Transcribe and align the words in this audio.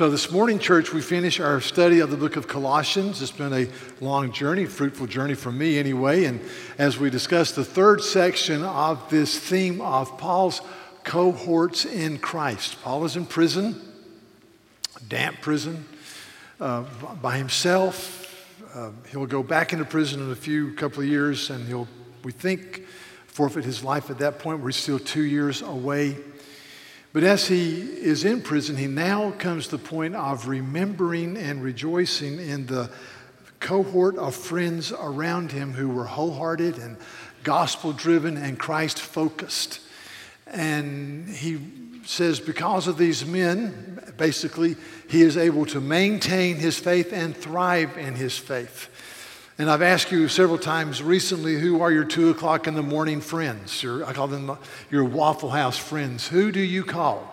So, 0.00 0.08
this 0.08 0.30
morning, 0.30 0.58
church, 0.58 0.94
we 0.94 1.02
finish 1.02 1.40
our 1.40 1.60
study 1.60 2.00
of 2.00 2.10
the 2.10 2.16
book 2.16 2.36
of 2.36 2.48
Colossians. 2.48 3.20
It's 3.20 3.30
been 3.30 3.52
a 3.52 3.68
long 4.02 4.32
journey, 4.32 4.64
fruitful 4.64 5.08
journey 5.08 5.34
for 5.34 5.52
me 5.52 5.78
anyway. 5.78 6.24
And 6.24 6.40
as 6.78 6.96
we 6.96 7.10
discuss 7.10 7.52
the 7.52 7.66
third 7.66 8.00
section 8.00 8.62
of 8.62 9.10
this 9.10 9.38
theme 9.38 9.82
of 9.82 10.16
Paul's 10.16 10.62
cohorts 11.04 11.84
in 11.84 12.16
Christ, 12.16 12.80
Paul 12.82 13.04
is 13.04 13.14
in 13.14 13.26
prison, 13.26 13.78
damp 15.06 15.42
prison, 15.42 15.84
uh, 16.62 16.84
by 17.20 17.36
himself. 17.36 18.48
Uh, 18.74 18.92
he'll 19.10 19.26
go 19.26 19.42
back 19.42 19.74
into 19.74 19.84
prison 19.84 20.22
in 20.22 20.30
a 20.30 20.34
few 20.34 20.72
couple 20.76 21.02
of 21.02 21.10
years, 21.10 21.50
and 21.50 21.68
he'll, 21.68 21.88
we 22.24 22.32
think, 22.32 22.86
forfeit 23.26 23.66
his 23.66 23.84
life 23.84 24.08
at 24.08 24.16
that 24.20 24.38
point. 24.38 24.60
We're 24.60 24.70
still 24.70 24.98
two 24.98 25.24
years 25.24 25.60
away 25.60 26.16
but 27.12 27.24
as 27.24 27.48
he 27.48 27.80
is 27.80 28.24
in 28.24 28.40
prison, 28.42 28.76
he 28.76 28.86
now 28.86 29.32
comes 29.32 29.66
to 29.68 29.76
the 29.76 29.82
point 29.82 30.14
of 30.14 30.46
remembering 30.46 31.36
and 31.36 31.62
rejoicing 31.62 32.38
in 32.38 32.66
the 32.66 32.90
cohort 33.58 34.16
of 34.16 34.34
friends 34.34 34.92
around 34.92 35.52
him 35.52 35.72
who 35.72 35.88
were 35.88 36.06
wholehearted 36.06 36.78
and 36.78 36.96
gospel 37.42 37.92
driven 37.92 38.36
and 38.36 38.58
Christ 38.58 38.98
focused. 38.98 39.80
And 40.46 41.28
he 41.28 41.58
says, 42.04 42.40
because 42.40 42.88
of 42.88 42.96
these 42.96 43.24
men, 43.24 44.02
basically, 44.16 44.76
he 45.08 45.22
is 45.22 45.36
able 45.36 45.66
to 45.66 45.80
maintain 45.80 46.56
his 46.56 46.78
faith 46.78 47.12
and 47.12 47.36
thrive 47.36 47.96
in 47.98 48.14
his 48.14 48.36
faith. 48.36 48.88
And 49.60 49.70
I've 49.70 49.82
asked 49.82 50.10
you 50.10 50.26
several 50.28 50.56
times 50.56 51.02
recently 51.02 51.60
who 51.60 51.82
are 51.82 51.92
your 51.92 52.04
two 52.04 52.30
o'clock 52.30 52.66
in 52.66 52.72
the 52.72 52.82
morning 52.82 53.20
friends? 53.20 53.82
Your, 53.82 54.06
I 54.06 54.14
call 54.14 54.26
them 54.26 54.56
your 54.90 55.04
Waffle 55.04 55.50
House 55.50 55.76
friends. 55.76 56.26
Who 56.26 56.50
do 56.50 56.60
you 56.60 56.82
call 56.82 57.30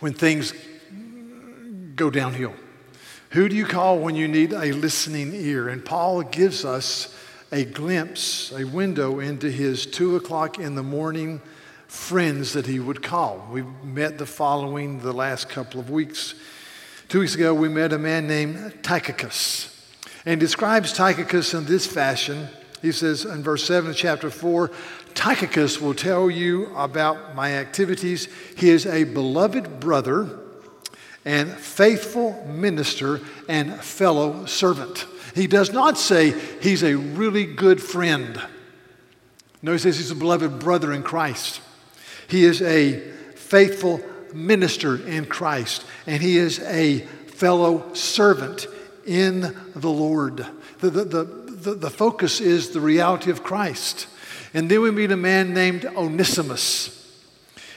when 0.00 0.12
things 0.12 0.52
go 1.96 2.10
downhill? 2.10 2.52
Who 3.30 3.48
do 3.48 3.56
you 3.56 3.64
call 3.64 3.98
when 3.98 4.14
you 4.14 4.28
need 4.28 4.52
a 4.52 4.72
listening 4.72 5.32
ear? 5.34 5.70
And 5.70 5.82
Paul 5.82 6.20
gives 6.20 6.66
us 6.66 7.16
a 7.50 7.64
glimpse, 7.64 8.52
a 8.52 8.64
window 8.64 9.20
into 9.20 9.50
his 9.50 9.86
two 9.86 10.16
o'clock 10.16 10.58
in 10.58 10.74
the 10.74 10.82
morning 10.82 11.40
friends 11.88 12.52
that 12.52 12.66
he 12.66 12.78
would 12.78 13.02
call. 13.02 13.48
We 13.50 13.62
met 13.82 14.18
the 14.18 14.26
following 14.26 14.98
the 15.00 15.14
last 15.14 15.48
couple 15.48 15.80
of 15.80 15.88
weeks. 15.88 16.34
Two 17.08 17.20
weeks 17.20 17.34
ago, 17.34 17.54
we 17.54 17.70
met 17.70 17.94
a 17.94 17.98
man 17.98 18.26
named 18.26 18.82
Tychicus 18.82 19.79
and 20.24 20.38
describes 20.38 20.92
Tychicus 20.92 21.54
in 21.54 21.64
this 21.64 21.86
fashion. 21.86 22.48
He 22.82 22.92
says 22.92 23.24
in 23.24 23.42
verse 23.42 23.64
7 23.64 23.90
of 23.90 23.96
chapter 23.96 24.30
4 24.30 24.70
Tychicus 25.14 25.80
will 25.80 25.94
tell 25.94 26.30
you 26.30 26.74
about 26.76 27.34
my 27.34 27.54
activities. 27.54 28.28
He 28.56 28.70
is 28.70 28.86
a 28.86 29.04
beloved 29.04 29.80
brother 29.80 30.38
and 31.24 31.50
faithful 31.50 32.46
minister 32.46 33.20
and 33.48 33.74
fellow 33.82 34.46
servant. 34.46 35.06
He 35.34 35.46
does 35.46 35.72
not 35.72 35.98
say 35.98 36.38
he's 36.60 36.82
a 36.82 36.94
really 36.96 37.44
good 37.44 37.82
friend. 37.82 38.40
No, 39.62 39.72
he 39.72 39.78
says 39.78 39.98
he's 39.98 40.10
a 40.10 40.16
beloved 40.16 40.58
brother 40.58 40.92
in 40.92 41.02
Christ. 41.02 41.60
He 42.28 42.44
is 42.44 42.62
a 42.62 43.00
faithful 43.34 44.00
minister 44.32 45.04
in 45.06 45.26
Christ, 45.26 45.84
and 46.06 46.22
he 46.22 46.38
is 46.38 46.60
a 46.60 47.00
fellow 47.00 47.92
servant 47.94 48.66
in 49.06 49.56
the 49.74 49.90
Lord. 49.90 50.46
The, 50.78 50.90
the, 50.90 51.04
the, 51.04 51.24
the, 51.24 51.74
the 51.74 51.90
focus 51.90 52.40
is 52.40 52.70
the 52.70 52.80
reality 52.80 53.30
of 53.30 53.42
Christ. 53.42 54.06
And 54.54 54.70
then 54.70 54.80
we 54.80 54.90
meet 54.90 55.12
a 55.12 55.16
man 55.16 55.54
named 55.54 55.84
Onesimus. 55.84 56.96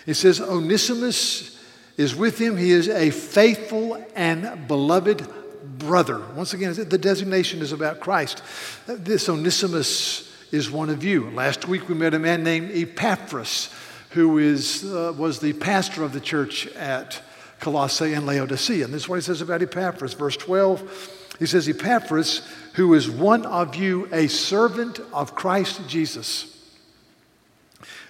It 0.06 0.16
says, 0.16 0.42
Onesimus 0.42 1.60
is 1.98 2.16
with 2.16 2.40
him. 2.40 2.58
He 2.58 2.72
is 2.72 2.90
a 2.90 3.12
faithful 3.12 4.04
and 4.16 4.68
beloved 4.68 5.28
brother. 5.64 6.20
Once 6.36 6.54
again, 6.54 6.74
the 6.74 6.98
designation 6.98 7.62
is 7.62 7.72
about 7.72 8.00
Christ. 8.00 8.42
This 8.88 9.30
Onesimus 9.30 10.32
is 10.52 10.70
one 10.70 10.90
of 10.90 11.04
you. 11.04 11.30
Last 11.32 11.68
week 11.68 11.88
we 11.90 11.96
met 11.96 12.14
a 12.14 12.20
man 12.20 12.44
named 12.44 12.72
Epaphras, 12.72 13.74
who 14.12 14.38
is, 14.38 14.84
uh, 14.86 15.14
was 15.18 15.40
the 15.40 15.54
pastor 15.54 16.04
of 16.04 16.14
the 16.14 16.20
church 16.20 16.68
at 16.76 17.22
Colossae 17.64 18.14
and 18.14 18.26
Laodicea. 18.26 18.84
And 18.84 18.94
this 18.94 19.04
is 19.04 19.10
what 19.10 19.16
he 19.16 19.22
says 19.22 19.40
about 19.40 19.62
Epaphras, 19.62 20.14
verse 20.14 20.36
12. 20.36 21.36
He 21.40 21.46
says, 21.46 21.70
Epaphras, 21.70 22.42
who 22.74 22.94
is 22.94 23.10
one 23.10 23.46
of 23.46 23.76
you, 23.76 24.10
a 24.12 24.28
servant 24.28 25.00
of 25.14 25.34
Christ 25.34 25.82
Jesus, 25.88 26.50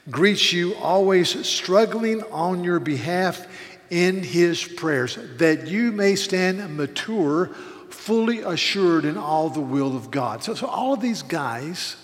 greets 0.10 0.52
you, 0.52 0.74
always 0.76 1.46
struggling 1.48 2.24
on 2.24 2.64
your 2.64 2.80
behalf 2.80 3.46
in 3.92 4.24
his 4.24 4.64
prayers, 4.64 5.20
that 5.38 5.68
you 5.68 5.92
may 5.92 6.16
stand 6.16 6.76
mature, 6.76 7.48
fully 7.92 8.40
assured 8.40 9.06
in 9.06 9.18
all 9.18 9.50
the 9.50 9.62
will 9.62 9.96
of 9.96 10.10
God. 10.10 10.44
So, 10.44 10.56
so 10.56 10.66
all 10.66 10.94
of 10.94 11.00
these 11.00 11.22
guys 11.22 11.96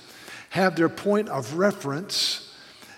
have 0.51 0.75
their 0.75 0.87
point 0.87 1.29
of 1.29 1.55
reference 1.55 2.55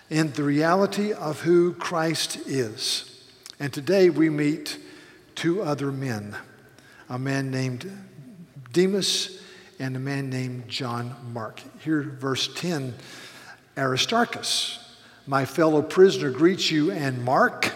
in 0.09 0.33
the 0.33 0.43
reality 0.43 1.13
of 1.13 1.39
who 1.39 1.71
Christ 1.73 2.35
is. 2.45 3.10
And 3.61 3.71
today 3.71 4.09
we 4.09 4.31
meet 4.31 4.79
two 5.35 5.61
other 5.61 5.91
men 5.91 6.35
a 7.07 7.19
man 7.19 7.51
named 7.51 7.91
Demas 8.73 9.39
and 9.77 9.95
a 9.95 9.99
man 9.99 10.31
named 10.31 10.67
John 10.67 11.15
Mark. 11.31 11.61
Here, 11.83 12.01
verse 12.01 12.51
10 12.55 12.95
Aristarchus, 13.77 14.79
my 15.27 15.45
fellow 15.45 15.83
prisoner, 15.83 16.31
greets 16.31 16.71
you, 16.71 16.89
and 16.89 17.23
Mark, 17.23 17.71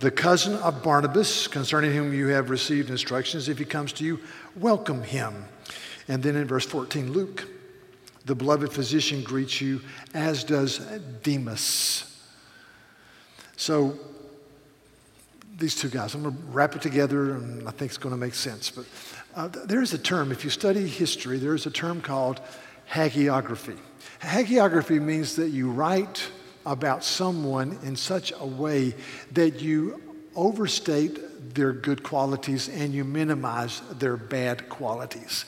the 0.00 0.10
cousin 0.10 0.56
of 0.56 0.82
Barnabas, 0.82 1.48
concerning 1.48 1.94
whom 1.94 2.12
you 2.12 2.26
have 2.26 2.50
received 2.50 2.90
instructions. 2.90 3.48
If 3.48 3.58
he 3.58 3.64
comes 3.64 3.94
to 3.94 4.04
you, 4.04 4.20
welcome 4.56 5.02
him. 5.02 5.46
And 6.06 6.22
then 6.22 6.36
in 6.36 6.46
verse 6.46 6.66
14, 6.66 7.14
Luke, 7.14 7.48
the 8.26 8.34
beloved 8.34 8.74
physician, 8.74 9.22
greets 9.22 9.58
you, 9.62 9.80
as 10.12 10.44
does 10.44 10.80
Demas. 11.22 12.22
So 13.56 13.98
these 15.60 15.76
two 15.76 15.88
guys. 15.88 16.14
I'm 16.14 16.22
going 16.22 16.34
to 16.34 16.42
wrap 16.50 16.74
it 16.74 16.82
together, 16.82 17.34
and 17.34 17.68
I 17.68 17.70
think 17.70 17.90
it's 17.90 17.98
going 17.98 18.14
to 18.14 18.20
make 18.20 18.34
sense. 18.34 18.70
But 18.70 18.86
uh, 19.36 19.48
there's 19.66 19.92
a 19.92 19.98
term, 19.98 20.32
if 20.32 20.42
you 20.42 20.50
study 20.50 20.88
history, 20.88 21.38
there's 21.38 21.66
a 21.66 21.70
term 21.70 22.00
called 22.00 22.40
hagiography. 22.90 23.78
Hagiography 24.20 25.00
means 25.00 25.36
that 25.36 25.50
you 25.50 25.70
write 25.70 26.26
about 26.66 27.04
someone 27.04 27.78
in 27.84 27.94
such 27.94 28.32
a 28.38 28.46
way 28.46 28.94
that 29.32 29.60
you 29.60 30.02
overstate 30.34 31.54
their 31.54 31.72
good 31.72 32.02
qualities 32.02 32.68
and 32.68 32.92
you 32.92 33.04
minimize 33.04 33.80
their 33.98 34.16
bad 34.16 34.68
qualities. 34.68 35.44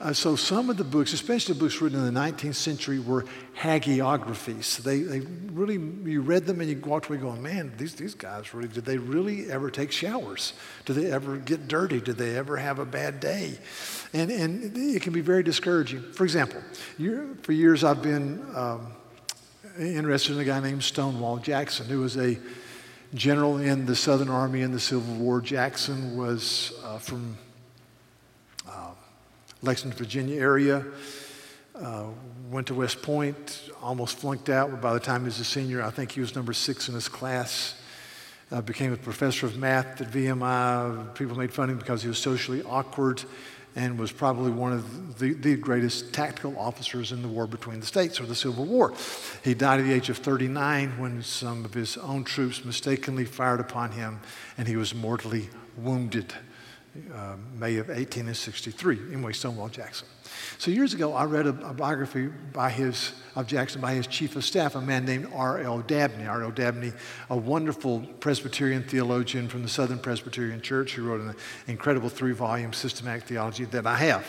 Uh, 0.00 0.12
so 0.12 0.36
some 0.36 0.70
of 0.70 0.76
the 0.76 0.84
books, 0.84 1.12
especially 1.12 1.54
the 1.54 1.60
books 1.60 1.80
written 1.80 1.98
in 1.98 2.14
the 2.14 2.20
19th 2.20 2.54
century, 2.54 3.00
were 3.00 3.24
hagiographies. 3.56 4.78
They, 4.78 5.00
they 5.00 5.20
really, 5.50 5.74
you 5.74 6.20
read 6.20 6.46
them 6.46 6.60
and 6.60 6.70
you 6.70 6.78
walked 6.78 7.08
away 7.08 7.18
going, 7.18 7.42
man, 7.42 7.72
these, 7.76 7.96
these 7.96 8.14
guys 8.14 8.54
really, 8.54 8.68
did 8.68 8.84
they 8.84 8.96
really 8.96 9.50
ever 9.50 9.70
take 9.70 9.90
showers? 9.90 10.52
Did 10.84 10.94
they 10.94 11.10
ever 11.10 11.36
get 11.36 11.66
dirty? 11.66 12.00
Did 12.00 12.16
they 12.16 12.36
ever 12.36 12.56
have 12.56 12.78
a 12.78 12.84
bad 12.84 13.18
day? 13.18 13.58
And, 14.12 14.30
and 14.30 14.76
it 14.76 15.02
can 15.02 15.12
be 15.12 15.20
very 15.20 15.42
discouraging. 15.42 16.02
For 16.12 16.22
example, 16.22 16.62
for 17.42 17.52
years 17.52 17.82
I've 17.82 18.02
been 18.02 18.46
um, 18.54 18.92
interested 19.78 20.34
in 20.34 20.40
a 20.40 20.44
guy 20.44 20.60
named 20.60 20.84
Stonewall 20.84 21.38
Jackson, 21.38 21.86
who 21.86 22.00
was 22.00 22.16
a 22.16 22.38
general 23.14 23.56
in 23.56 23.86
the 23.86 23.96
Southern 23.96 24.28
Army 24.28 24.60
in 24.60 24.70
the 24.70 24.80
Civil 24.80 25.14
War. 25.16 25.40
Jackson 25.40 26.16
was 26.16 26.72
uh, 26.84 26.98
from 26.98 27.36
Lexington, 29.62 29.98
Virginia 29.98 30.40
area. 30.40 30.84
Uh, 31.74 32.06
went 32.50 32.66
to 32.66 32.74
West 32.74 33.02
Point, 33.02 33.70
almost 33.80 34.18
flunked 34.18 34.48
out. 34.48 34.70
But 34.70 34.80
by 34.80 34.94
the 34.94 35.00
time 35.00 35.20
he 35.22 35.26
was 35.26 35.38
a 35.38 35.44
senior, 35.44 35.82
I 35.82 35.90
think 35.90 36.12
he 36.12 36.20
was 36.20 36.34
number 36.34 36.52
six 36.52 36.88
in 36.88 36.94
his 36.94 37.08
class. 37.08 37.80
Uh, 38.50 38.62
became 38.62 38.92
a 38.92 38.96
professor 38.96 39.46
of 39.46 39.56
math 39.56 40.00
at 40.00 40.10
VMI. 40.10 41.14
People 41.14 41.36
made 41.36 41.52
fun 41.52 41.64
of 41.64 41.70
him 41.74 41.78
because 41.78 42.02
he 42.02 42.08
was 42.08 42.18
socially 42.18 42.62
awkward 42.62 43.22
and 43.76 43.98
was 43.98 44.10
probably 44.10 44.50
one 44.50 44.72
of 44.72 45.18
the, 45.18 45.34
the 45.34 45.54
greatest 45.54 46.12
tactical 46.12 46.58
officers 46.58 47.12
in 47.12 47.22
the 47.22 47.28
war 47.28 47.46
between 47.46 47.78
the 47.78 47.86
states 47.86 48.18
or 48.20 48.26
the 48.26 48.34
Civil 48.34 48.64
War. 48.64 48.94
He 49.44 49.54
died 49.54 49.80
at 49.80 49.86
the 49.86 49.92
age 49.92 50.08
of 50.08 50.16
39 50.18 50.98
when 50.98 51.22
some 51.22 51.64
of 51.64 51.74
his 51.74 51.96
own 51.98 52.24
troops 52.24 52.64
mistakenly 52.64 53.24
fired 53.24 53.60
upon 53.60 53.92
him 53.92 54.18
and 54.56 54.66
he 54.66 54.76
was 54.76 54.94
mortally 54.94 55.50
wounded 55.76 56.32
uh, 57.14 57.36
May 57.58 57.76
of 57.76 57.88
1863. 57.88 59.12
Anyway, 59.12 59.32
Stonewall 59.32 59.68
Jackson. 59.68 60.06
So 60.58 60.70
years 60.70 60.94
ago, 60.94 61.14
I 61.14 61.24
read 61.24 61.46
a, 61.46 61.50
a, 61.68 61.72
biography 61.72 62.26
by 62.52 62.70
his, 62.70 63.12
of 63.36 63.46
Jackson 63.46 63.80
by 63.80 63.94
his 63.94 64.06
chief 64.06 64.36
of 64.36 64.44
staff, 64.44 64.74
a 64.74 64.80
man 64.80 65.04
named 65.04 65.28
R.L. 65.32 65.80
Dabney. 65.80 66.26
R.L. 66.26 66.50
Dabney, 66.50 66.92
a 67.30 67.36
wonderful 67.36 68.00
Presbyterian 68.20 68.82
theologian 68.82 69.48
from 69.48 69.62
the 69.62 69.68
Southern 69.68 69.98
Presbyterian 69.98 70.60
Church 70.60 70.92
who 70.92 71.04
wrote 71.04 71.20
an 71.20 71.34
incredible 71.66 72.08
three-volume 72.08 72.72
systematic 72.72 73.24
theology 73.24 73.64
that 73.66 73.86
I 73.86 73.96
have. 73.96 74.26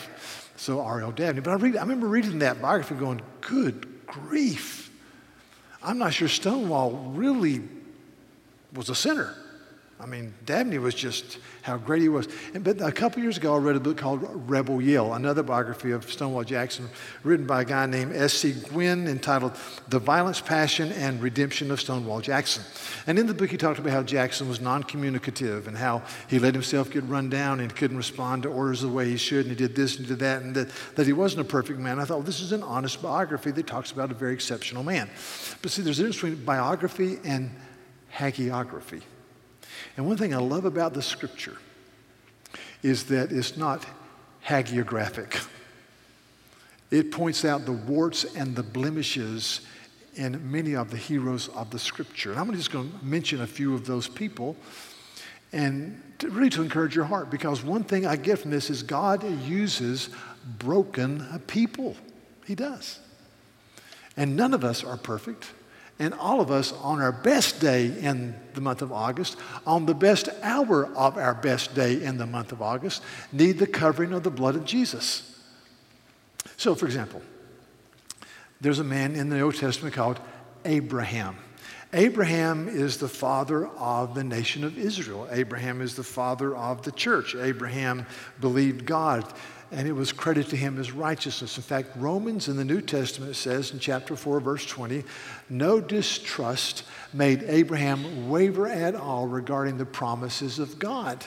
So 0.56 0.80
R.L. 0.80 1.12
Dabney. 1.12 1.40
But 1.40 1.52
I, 1.52 1.54
read, 1.54 1.76
I 1.76 1.80
remember 1.80 2.06
reading 2.06 2.40
that 2.40 2.60
biography 2.60 2.94
going, 2.94 3.22
good 3.40 4.06
grief. 4.06 4.90
I'm 5.82 5.98
not 5.98 6.12
sure 6.12 6.28
Stonewall 6.28 7.12
really 7.14 7.62
was 8.74 8.90
a 8.90 8.94
sinner. 8.94 9.34
I 10.02 10.06
mean, 10.06 10.32
Dabney 10.46 10.78
was 10.78 10.94
just 10.94 11.38
how 11.62 11.76
great 11.76 12.00
he 12.00 12.08
was. 12.08 12.26
And, 12.54 12.64
but 12.64 12.80
a 12.80 12.90
couple 12.90 13.22
years 13.22 13.36
ago, 13.36 13.54
I 13.54 13.58
read 13.58 13.76
a 13.76 13.80
book 13.80 13.98
called 13.98 14.20
Rebel 14.48 14.80
Yell, 14.80 15.12
another 15.12 15.42
biography 15.42 15.90
of 15.90 16.10
Stonewall 16.10 16.44
Jackson, 16.44 16.88
written 17.22 17.46
by 17.46 17.62
a 17.62 17.64
guy 17.64 17.84
named 17.86 18.14
S.C. 18.14 18.52
Gwynn, 18.52 19.06
entitled 19.06 19.52
The 19.88 19.98
Violence, 19.98 20.40
Passion, 20.40 20.90
and 20.92 21.22
Redemption 21.22 21.70
of 21.70 21.80
Stonewall 21.80 22.20
Jackson. 22.20 22.64
And 23.06 23.18
in 23.18 23.26
the 23.26 23.34
book, 23.34 23.50
he 23.50 23.58
talked 23.58 23.78
about 23.78 23.92
how 23.92 24.02
Jackson 24.02 24.48
was 24.48 24.60
non 24.60 24.82
communicative 24.82 25.68
and 25.68 25.76
how 25.76 26.02
he 26.28 26.38
let 26.38 26.54
himself 26.54 26.90
get 26.90 27.04
run 27.04 27.28
down 27.28 27.60
and 27.60 27.74
couldn't 27.74 27.98
respond 27.98 28.44
to 28.44 28.48
orders 28.48 28.80
the 28.80 28.88
way 28.88 29.08
he 29.08 29.18
should, 29.18 29.46
and 29.46 29.50
he 29.50 29.56
did 29.56 29.76
this 29.76 29.98
and 29.98 30.08
did 30.08 30.20
that, 30.20 30.42
and 30.42 30.54
that, 30.54 30.68
that 30.96 31.06
he 31.06 31.12
wasn't 31.12 31.42
a 31.42 31.48
perfect 31.48 31.78
man. 31.78 31.98
I 31.98 32.04
thought, 32.04 32.18
well, 32.18 32.22
this 32.22 32.40
is 32.40 32.52
an 32.52 32.62
honest 32.62 33.02
biography 33.02 33.50
that 33.50 33.66
talks 33.66 33.92
about 33.92 34.10
a 34.10 34.14
very 34.14 34.32
exceptional 34.32 34.82
man. 34.82 35.10
But 35.60 35.70
see, 35.70 35.82
there's 35.82 35.98
a 35.98 36.02
difference 36.02 36.16
between 36.16 36.44
biography 36.44 37.18
and 37.24 37.50
hagiography. 38.12 39.02
And 39.96 40.06
one 40.06 40.16
thing 40.16 40.34
I 40.34 40.38
love 40.38 40.64
about 40.64 40.94
the 40.94 41.02
scripture 41.02 41.56
is 42.82 43.04
that 43.04 43.32
it's 43.32 43.56
not 43.56 43.84
hagiographic. 44.46 45.46
It 46.90 47.12
points 47.12 47.44
out 47.44 47.66
the 47.66 47.72
warts 47.72 48.24
and 48.24 48.56
the 48.56 48.62
blemishes 48.62 49.60
in 50.14 50.50
many 50.50 50.74
of 50.74 50.90
the 50.90 50.96
heroes 50.96 51.48
of 51.48 51.70
the 51.70 51.78
scripture. 51.78 52.32
And 52.32 52.40
I'm 52.40 52.52
just 52.54 52.72
going 52.72 52.90
to 52.90 53.04
mention 53.04 53.42
a 53.42 53.46
few 53.46 53.74
of 53.74 53.86
those 53.86 54.08
people 54.08 54.56
and 55.52 56.00
to, 56.18 56.28
really 56.30 56.50
to 56.50 56.62
encourage 56.62 56.94
your 56.94 57.04
heart 57.04 57.30
because 57.30 57.62
one 57.62 57.84
thing 57.84 58.06
I 58.06 58.16
get 58.16 58.38
from 58.38 58.50
this 58.50 58.70
is 58.70 58.82
God 58.82 59.24
uses 59.42 60.10
broken 60.58 61.42
people. 61.46 61.96
He 62.46 62.54
does. 62.54 62.98
And 64.16 64.36
none 64.36 64.54
of 64.54 64.64
us 64.64 64.84
are 64.84 64.96
perfect. 64.96 65.52
And 66.00 66.14
all 66.14 66.40
of 66.40 66.50
us, 66.50 66.72
on 66.72 67.02
our 67.02 67.12
best 67.12 67.60
day 67.60 67.86
in 67.86 68.34
the 68.54 68.62
month 68.62 68.80
of 68.80 68.90
August, 68.90 69.36
on 69.66 69.84
the 69.84 69.94
best 69.94 70.30
hour 70.42 70.86
of 70.96 71.18
our 71.18 71.34
best 71.34 71.74
day 71.74 72.02
in 72.02 72.16
the 72.16 72.26
month 72.26 72.52
of 72.52 72.62
August, 72.62 73.02
need 73.32 73.58
the 73.58 73.66
covering 73.66 74.14
of 74.14 74.22
the 74.22 74.30
blood 74.30 74.56
of 74.56 74.64
Jesus. 74.64 75.38
So, 76.56 76.74
for 76.74 76.86
example, 76.86 77.20
there's 78.62 78.78
a 78.78 78.84
man 78.84 79.14
in 79.14 79.28
the 79.28 79.40
Old 79.40 79.56
Testament 79.56 79.94
called 79.94 80.18
Abraham. 80.64 81.36
Abraham 81.92 82.68
is 82.68 82.96
the 82.96 83.08
father 83.08 83.66
of 83.66 84.14
the 84.14 84.24
nation 84.24 84.64
of 84.64 84.78
Israel. 84.78 85.28
Abraham 85.30 85.82
is 85.82 85.96
the 85.96 86.04
father 86.04 86.56
of 86.56 86.82
the 86.82 86.92
church. 86.92 87.34
Abraham 87.34 88.06
believed 88.40 88.86
God 88.86 89.30
and 89.72 89.86
it 89.86 89.92
was 89.92 90.12
credited 90.12 90.50
to 90.50 90.56
him 90.56 90.78
as 90.78 90.92
righteousness. 90.92 91.56
In 91.56 91.62
fact, 91.62 91.90
Romans 91.96 92.48
in 92.48 92.56
the 92.56 92.64
New 92.64 92.80
Testament 92.80 93.36
says 93.36 93.70
in 93.70 93.78
chapter 93.78 94.16
4, 94.16 94.40
verse 94.40 94.66
20, 94.66 95.04
no 95.48 95.80
distrust 95.80 96.84
made 97.12 97.44
Abraham 97.44 98.28
waver 98.28 98.66
at 98.66 98.94
all 98.94 99.26
regarding 99.26 99.78
the 99.78 99.86
promises 99.86 100.58
of 100.58 100.78
God. 100.78 101.24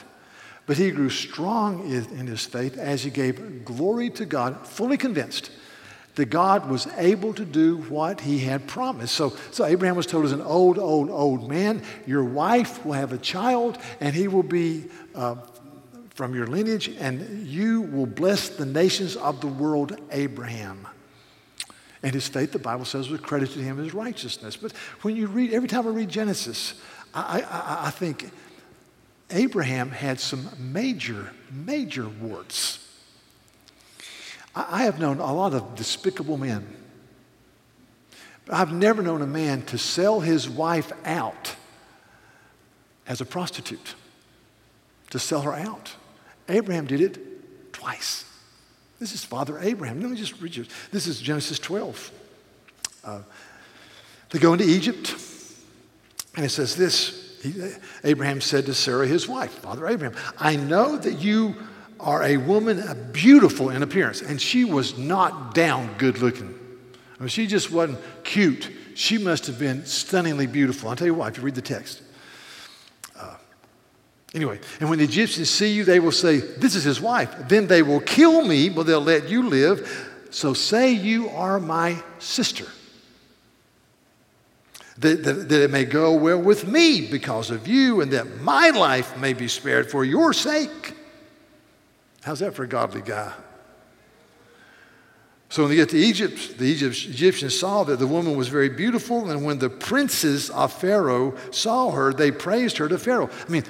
But 0.66 0.76
he 0.76 0.90
grew 0.90 1.10
strong 1.10 1.90
in 1.90 2.26
his 2.26 2.44
faith 2.44 2.78
as 2.78 3.04
he 3.04 3.10
gave 3.10 3.64
glory 3.64 4.10
to 4.10 4.24
God, 4.24 4.66
fully 4.66 4.96
convinced 4.96 5.50
that 6.14 6.26
God 6.26 6.70
was 6.70 6.86
able 6.96 7.34
to 7.34 7.44
do 7.44 7.78
what 7.78 8.20
he 8.20 8.38
had 8.40 8.66
promised. 8.66 9.14
So, 9.14 9.30
so 9.50 9.64
Abraham 9.64 9.96
was 9.96 10.06
told 10.06 10.24
as 10.24 10.32
an 10.32 10.42
old, 10.42 10.78
old, 10.78 11.10
old 11.10 11.48
man, 11.48 11.82
your 12.06 12.24
wife 12.24 12.84
will 12.84 12.92
have 12.92 13.12
a 13.12 13.18
child 13.18 13.78
and 14.00 14.14
he 14.14 14.28
will 14.28 14.44
be 14.44 14.84
uh, 15.14 15.36
from 16.14 16.34
your 16.34 16.46
lineage, 16.46 16.88
and 16.88 17.46
you 17.46 17.82
will 17.82 18.06
bless 18.06 18.48
the 18.48 18.64
nations 18.64 19.16
of 19.16 19.40
the 19.40 19.48
world, 19.48 19.96
Abraham. 20.10 20.86
And 22.02 22.14
his 22.14 22.28
faith, 22.28 22.52
the 22.52 22.58
Bible 22.58 22.84
says, 22.84 23.08
was 23.08 23.20
credited 23.20 23.56
to 23.56 23.62
him 23.62 23.84
as 23.84 23.92
righteousness. 23.92 24.56
But 24.56 24.72
when 25.02 25.16
you 25.16 25.26
read, 25.26 25.52
every 25.52 25.68
time 25.68 25.86
I 25.86 25.90
read 25.90 26.08
Genesis, 26.08 26.80
I, 27.12 27.40
I, 27.40 27.86
I 27.86 27.90
think 27.90 28.30
Abraham 29.30 29.90
had 29.90 30.20
some 30.20 30.48
major, 30.58 31.32
major 31.50 32.08
warts. 32.08 32.86
I, 34.54 34.82
I 34.82 34.82
have 34.84 35.00
known 35.00 35.18
a 35.18 35.32
lot 35.32 35.54
of 35.54 35.74
despicable 35.74 36.36
men. 36.36 36.66
But 38.44 38.54
I've 38.54 38.72
never 38.72 39.02
known 39.02 39.22
a 39.22 39.26
man 39.26 39.62
to 39.62 39.78
sell 39.78 40.20
his 40.20 40.48
wife 40.48 40.92
out 41.04 41.56
as 43.06 43.20
a 43.20 43.24
prostitute, 43.24 43.94
to 45.10 45.18
sell 45.18 45.40
her 45.40 45.54
out. 45.54 45.96
Abraham 46.48 46.86
did 46.86 47.00
it 47.00 47.72
twice. 47.72 48.24
This 49.00 49.12
is 49.12 49.24
Father 49.24 49.58
Abraham. 49.58 50.00
Let 50.00 50.10
me 50.10 50.16
just 50.16 50.40
read 50.40 50.54
you. 50.56 50.66
This 50.90 51.06
is 51.06 51.20
Genesis 51.20 51.58
12. 51.58 52.10
Uh, 53.04 53.20
they 54.30 54.38
go 54.38 54.52
into 54.52 54.64
Egypt, 54.64 55.14
and 56.36 56.44
it 56.44 56.50
says 56.50 56.76
this 56.76 57.38
he, 57.42 57.54
Abraham 58.04 58.40
said 58.40 58.66
to 58.66 58.74
Sarah, 58.74 59.06
his 59.06 59.28
wife, 59.28 59.52
Father 59.58 59.86
Abraham, 59.86 60.16
I 60.38 60.56
know 60.56 60.96
that 60.96 61.20
you 61.20 61.56
are 62.00 62.22
a 62.22 62.36
woman 62.36 63.10
beautiful 63.12 63.70
in 63.70 63.82
appearance. 63.82 64.22
And 64.22 64.40
she 64.40 64.64
was 64.64 64.98
not 64.98 65.54
down 65.54 65.94
good 65.98 66.18
looking. 66.18 66.58
I 67.18 67.22
mean, 67.22 67.28
she 67.28 67.46
just 67.46 67.70
wasn't 67.70 67.98
cute. 68.24 68.70
She 68.94 69.18
must 69.18 69.46
have 69.46 69.58
been 69.58 69.84
stunningly 69.86 70.46
beautiful. 70.46 70.88
I'll 70.88 70.96
tell 70.96 71.06
you 71.06 71.14
why, 71.14 71.28
if 71.28 71.36
you 71.36 71.42
read 71.42 71.54
the 71.54 71.62
text. 71.62 72.02
Anyway, 74.34 74.58
and 74.80 74.90
when 74.90 74.98
the 74.98 75.04
Egyptians 75.04 75.48
see 75.48 75.72
you, 75.72 75.84
they 75.84 76.00
will 76.00 76.12
say, 76.12 76.38
This 76.38 76.74
is 76.74 76.82
his 76.82 77.00
wife. 77.00 77.32
Then 77.48 77.68
they 77.68 77.82
will 77.82 78.00
kill 78.00 78.44
me, 78.44 78.68
but 78.68 78.84
they'll 78.84 79.00
let 79.00 79.28
you 79.28 79.48
live. 79.48 80.10
So 80.30 80.52
say 80.52 80.92
you 80.92 81.28
are 81.30 81.60
my 81.60 82.02
sister. 82.18 82.66
That, 84.98 85.22
that, 85.24 85.48
that, 85.48 85.62
it 85.62 85.70
may 85.70 85.84
go 85.84 86.14
well 86.14 86.40
with 86.40 86.66
me 86.66 87.08
because 87.08 87.50
of 87.50 87.68
you, 87.68 88.00
and 88.00 88.12
that 88.12 88.40
my 88.40 88.70
life 88.70 89.16
may 89.18 89.32
be 89.32 89.46
spared 89.46 89.90
for 89.90 90.04
your 90.04 90.32
sake. 90.32 90.94
How's 92.22 92.40
that 92.40 92.54
for 92.54 92.64
a 92.64 92.68
godly 92.68 93.02
guy? 93.02 93.32
So 95.48 95.62
when 95.62 95.70
they 95.70 95.76
get 95.76 95.90
to 95.90 95.98
Egypt, 95.98 96.58
the 96.58 96.72
Egyptians 96.72 97.58
saw 97.58 97.84
that 97.84 98.00
the 98.00 98.06
woman 98.06 98.36
was 98.36 98.48
very 98.48 98.68
beautiful, 98.68 99.30
and 99.30 99.44
when 99.44 99.58
the 99.60 99.70
princes 99.70 100.50
of 100.50 100.72
Pharaoh 100.72 101.36
saw 101.52 101.92
her, 101.92 102.12
they 102.12 102.32
praised 102.32 102.78
her 102.78 102.88
to 102.88 102.98
Pharaoh. 102.98 103.30
I 103.46 103.50
mean, 103.50 103.64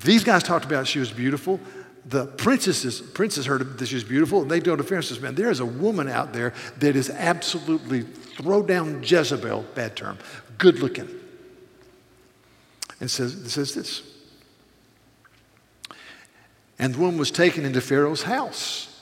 these 0.00 0.24
guys 0.24 0.42
talked 0.42 0.64
about 0.64 0.86
she 0.86 0.98
was 0.98 1.10
beautiful. 1.10 1.60
The 2.04 2.26
princesses, 2.26 3.00
princess 3.00 3.46
heard 3.46 3.78
that 3.78 3.86
she 3.86 3.94
was 3.94 4.04
beautiful, 4.04 4.42
and 4.42 4.50
they 4.50 4.60
go 4.60 4.76
to 4.76 4.82
Pharaoh 4.82 4.98
and 4.98 5.04
says, 5.04 5.20
Man, 5.20 5.34
there 5.34 5.50
is 5.50 5.60
a 5.60 5.66
woman 5.66 6.08
out 6.08 6.32
there 6.32 6.54
that 6.78 6.94
is 6.94 7.10
absolutely 7.10 8.02
throw 8.02 8.62
down 8.62 9.02
Jezebel, 9.02 9.64
bad 9.74 9.96
term, 9.96 10.18
good 10.58 10.78
looking. 10.78 11.08
And 13.00 13.10
says, 13.10 13.52
says 13.52 13.74
this. 13.74 14.02
And 16.78 16.94
the 16.94 16.98
woman 16.98 17.18
was 17.18 17.30
taken 17.30 17.64
into 17.64 17.80
Pharaoh's 17.80 18.22
house. 18.22 18.92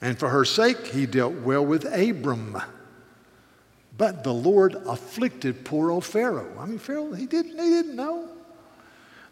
And 0.00 0.18
for 0.18 0.28
her 0.28 0.44
sake, 0.44 0.86
he 0.88 1.06
dealt 1.06 1.34
well 1.34 1.64
with 1.64 1.84
Abram. 1.84 2.60
But 3.96 4.24
the 4.24 4.34
Lord 4.34 4.74
afflicted 4.86 5.64
poor 5.64 5.90
old 5.90 6.04
Pharaoh. 6.04 6.58
I 6.58 6.66
mean, 6.66 6.78
Pharaoh, 6.78 7.12
he 7.12 7.26
didn't, 7.26 7.52
he 7.52 7.70
didn't 7.70 7.94
know. 7.94 8.28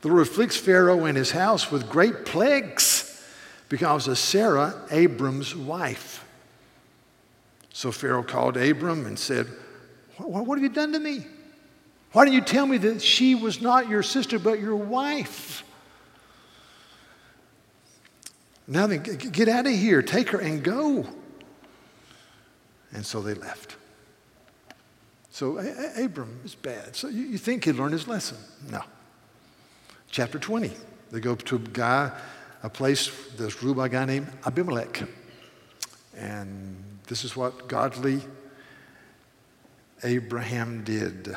The 0.01 0.09
Lord 0.09 0.23
afflicts 0.23 0.57
Pharaoh 0.57 1.05
and 1.05 1.17
his 1.17 1.31
house 1.31 1.71
with 1.71 1.89
great 1.89 2.25
plagues 2.25 3.07
because 3.69 4.09
of 4.09 4.19
Sarah, 4.19 4.75
Abram's 4.91 5.55
wife. 5.55 6.25
So 7.73 7.93
Pharaoh 7.93 8.23
called 8.23 8.57
Abram 8.57 9.07
and 9.07 9.19
said, 9.19 9.47
What, 10.17 10.57
have 10.57 10.63
you 10.63 10.69
done 10.69 10.93
to 10.93 10.99
me? 10.99 11.27
Why 12.13 12.25
didn't 12.25 12.35
you 12.35 12.41
tell 12.41 12.67
me 12.67 12.79
that 12.79 13.01
she 13.01 13.35
was 13.35 13.61
not 13.61 13.89
your 13.89 14.03
sister 14.03 14.39
but 14.39 14.59
your 14.59 14.77
wife? 14.77 15.63
Now 18.67 18.87
then, 18.87 19.03
get 19.03 19.49
out 19.49 19.67
of 19.67 19.73
here, 19.73 20.03
take 20.03 20.31
her 20.31 20.39
and 20.39 20.63
go. 20.63 21.07
And 22.93 23.07
so 23.07 23.21
they 23.21 23.35
left. 23.35 23.77
So 25.31 25.59
Abram 25.97 26.41
is 26.45 26.55
bad. 26.55 26.97
So 26.97 27.09
you 27.09 27.39
think 27.39 27.65
he'd 27.65 27.73
learn 27.73 27.93
his 27.93 28.09
lesson? 28.09 28.39
No. 28.71 28.83
Chapter 30.11 30.39
20. 30.41 30.73
They 31.13 31.21
go 31.21 31.37
to 31.37 31.57
a 31.57 31.59
guy, 31.59 32.11
a 32.63 32.69
place 32.69 33.11
that's 33.37 33.63
ruled 33.63 33.77
by 33.77 33.87
a 33.87 33.89
guy 33.89 34.05
named 34.05 34.29
Abimelech. 34.45 35.05
And 36.17 36.83
this 37.07 37.25
is 37.25 37.37
what 37.37 37.69
godly 37.69 38.21
Abraham 40.03 40.83
did. 40.83 41.35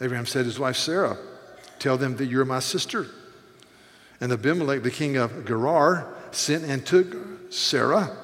Abraham 0.00 0.26
said 0.26 0.40
to 0.40 0.44
his 0.44 0.58
wife 0.58 0.76
Sarah, 0.76 1.16
Tell 1.78 1.96
them 1.96 2.16
that 2.16 2.26
you're 2.26 2.44
my 2.44 2.60
sister. 2.60 3.06
And 4.20 4.32
Abimelech, 4.32 4.82
the 4.82 4.90
king 4.90 5.16
of 5.16 5.44
Gerar, 5.44 6.14
sent 6.30 6.64
and 6.64 6.86
took 6.86 7.52
Sarah 7.52 8.16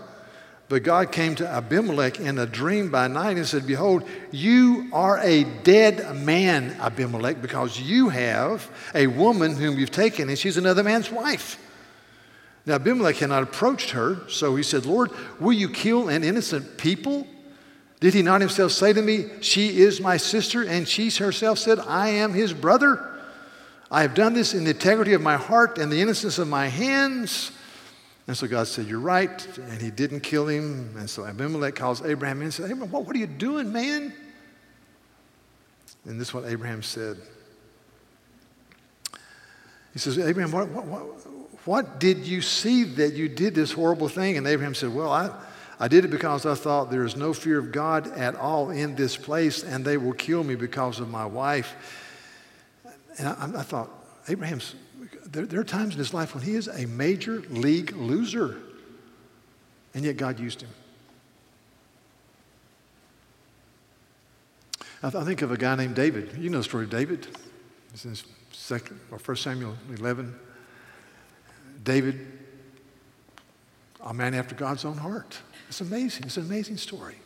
but 0.68 0.82
God 0.82 1.12
came 1.12 1.34
to 1.36 1.48
Abimelech 1.48 2.20
in 2.20 2.38
a 2.38 2.46
dream 2.46 2.90
by 2.90 3.08
night 3.08 3.36
and 3.36 3.46
said, 3.46 3.66
Behold, 3.66 4.06
you 4.30 4.88
are 4.92 5.18
a 5.18 5.44
dead 5.44 6.14
man, 6.16 6.76
Abimelech, 6.78 7.40
because 7.40 7.80
you 7.80 8.10
have 8.10 8.70
a 8.94 9.06
woman 9.06 9.56
whom 9.56 9.78
you've 9.78 9.90
taken, 9.90 10.28
and 10.28 10.38
she's 10.38 10.58
another 10.58 10.84
man's 10.84 11.10
wife. 11.10 11.58
Now, 12.66 12.74
Abimelech 12.74 13.16
had 13.16 13.30
not 13.30 13.42
approached 13.42 13.90
her, 13.90 14.28
so 14.28 14.54
he 14.56 14.62
said, 14.62 14.84
Lord, 14.84 15.10
will 15.40 15.54
you 15.54 15.70
kill 15.70 16.10
an 16.10 16.22
innocent 16.22 16.76
people? 16.76 17.26
Did 18.00 18.12
he 18.12 18.20
not 18.20 18.42
himself 18.42 18.72
say 18.72 18.92
to 18.92 19.00
me, 19.00 19.26
She 19.40 19.78
is 19.78 20.02
my 20.02 20.18
sister? 20.18 20.62
And 20.62 20.86
she 20.86 21.08
herself 21.10 21.58
said, 21.58 21.78
I 21.78 22.10
am 22.10 22.34
his 22.34 22.52
brother. 22.52 23.02
I 23.90 24.02
have 24.02 24.14
done 24.14 24.34
this 24.34 24.52
in 24.52 24.64
the 24.64 24.70
integrity 24.70 25.14
of 25.14 25.22
my 25.22 25.36
heart 25.36 25.78
and 25.78 25.90
the 25.90 26.02
innocence 26.02 26.38
of 26.38 26.46
my 26.46 26.66
hands. 26.68 27.52
And 28.28 28.36
so 28.36 28.46
God 28.46 28.68
said, 28.68 28.86
You're 28.86 29.00
right. 29.00 29.58
And 29.58 29.80
he 29.80 29.90
didn't 29.90 30.20
kill 30.20 30.46
him. 30.46 30.94
And 30.98 31.08
so 31.10 31.24
Abimelech 31.24 31.74
calls 31.74 32.04
Abraham 32.04 32.38
in 32.38 32.44
and 32.44 32.54
says, 32.54 32.70
Abraham, 32.70 32.92
what, 32.92 33.06
what 33.06 33.16
are 33.16 33.18
you 33.18 33.26
doing, 33.26 33.72
man? 33.72 34.12
And 36.04 36.20
this 36.20 36.28
is 36.28 36.34
what 36.34 36.44
Abraham 36.44 36.82
said. 36.82 37.16
He 39.94 39.98
says, 39.98 40.18
Abraham, 40.18 40.52
what, 40.52 40.68
what, 40.68 40.84
what, 40.84 41.02
what 41.64 41.98
did 41.98 42.18
you 42.18 42.42
see 42.42 42.84
that 42.84 43.14
you 43.14 43.28
did 43.28 43.54
this 43.54 43.72
horrible 43.72 44.08
thing? 44.08 44.36
And 44.36 44.46
Abraham 44.46 44.74
said, 44.74 44.94
Well, 44.94 45.10
I, 45.10 45.30
I 45.80 45.88
did 45.88 46.04
it 46.04 46.08
because 46.08 46.44
I 46.44 46.54
thought 46.54 46.90
there 46.90 47.04
is 47.04 47.16
no 47.16 47.32
fear 47.32 47.58
of 47.58 47.72
God 47.72 48.12
at 48.12 48.34
all 48.34 48.68
in 48.68 48.94
this 48.94 49.16
place, 49.16 49.64
and 49.64 49.84
they 49.84 49.96
will 49.96 50.12
kill 50.12 50.44
me 50.44 50.54
because 50.54 51.00
of 51.00 51.08
my 51.08 51.24
wife. 51.24 51.74
And 53.18 53.28
I, 53.28 53.60
I 53.60 53.62
thought, 53.62 53.88
Abraham's, 54.28 54.74
there, 55.30 55.46
there, 55.46 55.60
are 55.60 55.64
times 55.64 55.94
in 55.94 55.98
his 55.98 56.14
life 56.14 56.34
when 56.34 56.42
he 56.42 56.54
is 56.54 56.68
a 56.68 56.86
major 56.86 57.40
league 57.50 57.94
loser, 57.94 58.56
and 59.94 60.04
yet 60.04 60.16
God 60.16 60.40
used 60.40 60.62
him. 60.62 60.70
I, 65.02 65.10
th- 65.10 65.22
I 65.22 65.24
think 65.24 65.42
of 65.42 65.52
a 65.52 65.56
guy 65.56 65.76
named 65.76 65.94
David. 65.94 66.36
You 66.38 66.50
know 66.50 66.58
the 66.58 66.64
story 66.64 66.84
of 66.84 66.90
David. 66.90 67.28
It's 67.92 68.04
in 68.04 68.16
second 68.52 68.98
or 69.10 69.18
First 69.18 69.42
Samuel 69.42 69.76
11. 69.96 70.34
David, 71.84 72.26
a 74.04 74.12
man 74.12 74.34
after 74.34 74.54
God's 74.54 74.84
own 74.84 74.96
heart. 74.96 75.38
It's 75.68 75.80
amazing. 75.80 76.24
It's 76.24 76.36
an 76.36 76.44
amazing 76.44 76.78
story. 76.78 77.16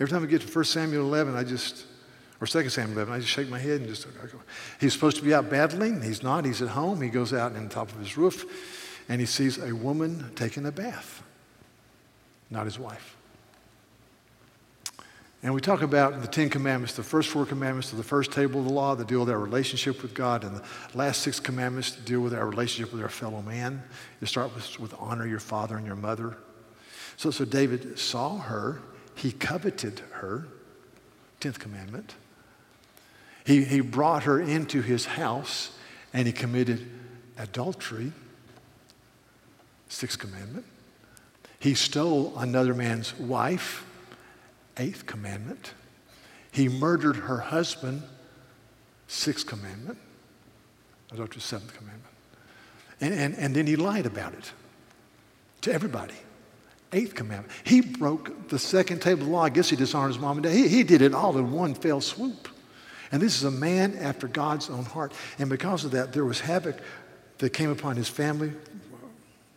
Every 0.00 0.08
time 0.08 0.22
I 0.22 0.26
get 0.26 0.40
to 0.42 0.52
1 0.52 0.64
Samuel 0.64 1.04
11, 1.04 1.36
I 1.36 1.44
just, 1.44 1.84
or 2.40 2.46
2 2.46 2.68
Samuel 2.68 2.98
11, 2.98 3.14
I 3.14 3.18
just 3.18 3.30
shake 3.30 3.48
my 3.48 3.58
head 3.58 3.80
and 3.80 3.88
just, 3.88 4.06
he's 4.80 4.92
supposed 4.92 5.16
to 5.18 5.22
be 5.22 5.32
out 5.32 5.48
battling. 5.48 6.02
He's 6.02 6.22
not. 6.22 6.44
He's 6.44 6.60
at 6.62 6.68
home. 6.68 7.00
He 7.00 7.08
goes 7.08 7.32
out 7.32 7.54
on 7.54 7.68
top 7.68 7.92
of 7.92 7.98
his 7.98 8.16
roof 8.16 8.44
and 9.08 9.20
he 9.20 9.26
sees 9.26 9.58
a 9.58 9.74
woman 9.74 10.32
taking 10.34 10.66
a 10.66 10.72
bath, 10.72 11.22
not 12.50 12.64
his 12.64 12.78
wife. 12.78 13.16
And 15.42 15.52
we 15.52 15.60
talk 15.60 15.82
about 15.82 16.22
the 16.22 16.26
Ten 16.26 16.48
Commandments, 16.48 16.94
the 16.94 17.02
first 17.02 17.28
four 17.28 17.44
commandments 17.44 17.92
of 17.92 17.98
the 17.98 18.04
first 18.04 18.32
table 18.32 18.60
of 18.60 18.66
the 18.66 18.72
law 18.72 18.94
that 18.94 19.06
deal 19.06 19.20
with 19.20 19.28
our 19.28 19.38
relationship 19.38 20.00
with 20.00 20.14
God, 20.14 20.42
and 20.42 20.56
the 20.56 20.62
last 20.94 21.20
six 21.20 21.38
commandments 21.38 21.92
deal 21.92 22.20
with 22.20 22.32
our 22.32 22.48
relationship 22.48 22.94
with 22.94 23.02
our 23.02 23.10
fellow 23.10 23.42
man. 23.42 23.82
You 24.22 24.26
start 24.26 24.54
with, 24.54 24.80
with 24.80 24.94
honor 24.98 25.26
your 25.26 25.40
father 25.40 25.76
and 25.76 25.84
your 25.84 25.96
mother. 25.96 26.38
So, 27.18 27.30
so 27.30 27.44
David 27.44 27.98
saw 27.98 28.38
her, 28.38 28.80
he 29.16 29.32
coveted 29.32 30.00
her, 30.12 30.48
10th 31.42 31.58
commandment. 31.58 32.14
He, 33.44 33.62
he 33.64 33.80
brought 33.80 34.24
her 34.24 34.40
into 34.40 34.80
his 34.80 35.04
house 35.04 35.70
and 36.12 36.26
he 36.26 36.32
committed 36.32 36.88
adultery, 37.36 38.12
sixth 39.88 40.18
commandment. 40.18 40.64
He 41.58 41.74
stole 41.74 42.34
another 42.38 42.74
man's 42.74 43.18
wife, 43.18 43.86
eighth 44.78 45.06
commandment. 45.06 45.72
He 46.52 46.68
murdered 46.68 47.16
her 47.16 47.38
husband, 47.38 48.02
sixth 49.08 49.46
commandment. 49.46 49.98
Adultery, 51.12 51.40
seventh 51.40 51.76
commandment. 51.76 52.12
And, 53.00 53.14
and, 53.14 53.34
and 53.36 53.54
then 53.54 53.66
he 53.66 53.76
lied 53.76 54.06
about 54.06 54.32
it 54.34 54.52
to 55.62 55.72
everybody. 55.72 56.14
Eighth 56.92 57.14
commandment. 57.14 57.52
He 57.64 57.80
broke 57.80 58.48
the 58.48 58.58
second 58.58 59.02
table 59.02 59.22
of 59.22 59.28
law. 59.28 59.42
I 59.42 59.48
guess 59.48 59.68
he 59.68 59.76
dishonored 59.76 60.12
his 60.12 60.18
mom 60.18 60.38
and 60.38 60.44
dad. 60.44 60.52
He, 60.52 60.68
he 60.68 60.82
did 60.82 61.02
it 61.02 61.12
all 61.12 61.36
in 61.36 61.50
one 61.52 61.74
fell 61.74 62.00
swoop. 62.00 62.48
And 63.12 63.20
this 63.22 63.36
is 63.36 63.44
a 63.44 63.50
man 63.50 63.96
after 63.98 64.28
God's 64.28 64.70
own 64.70 64.84
heart. 64.84 65.12
And 65.38 65.48
because 65.50 65.84
of 65.84 65.92
that, 65.92 66.12
there 66.12 66.24
was 66.24 66.40
havoc 66.40 66.78
that 67.38 67.50
came 67.50 67.70
upon 67.70 67.96
his 67.96 68.08
family 68.08 68.52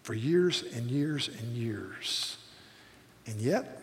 for 0.03 0.13
years 0.13 0.63
and 0.73 0.89
years 0.89 1.29
and 1.39 1.55
years. 1.55 2.37
And 3.25 3.41
yet, 3.41 3.76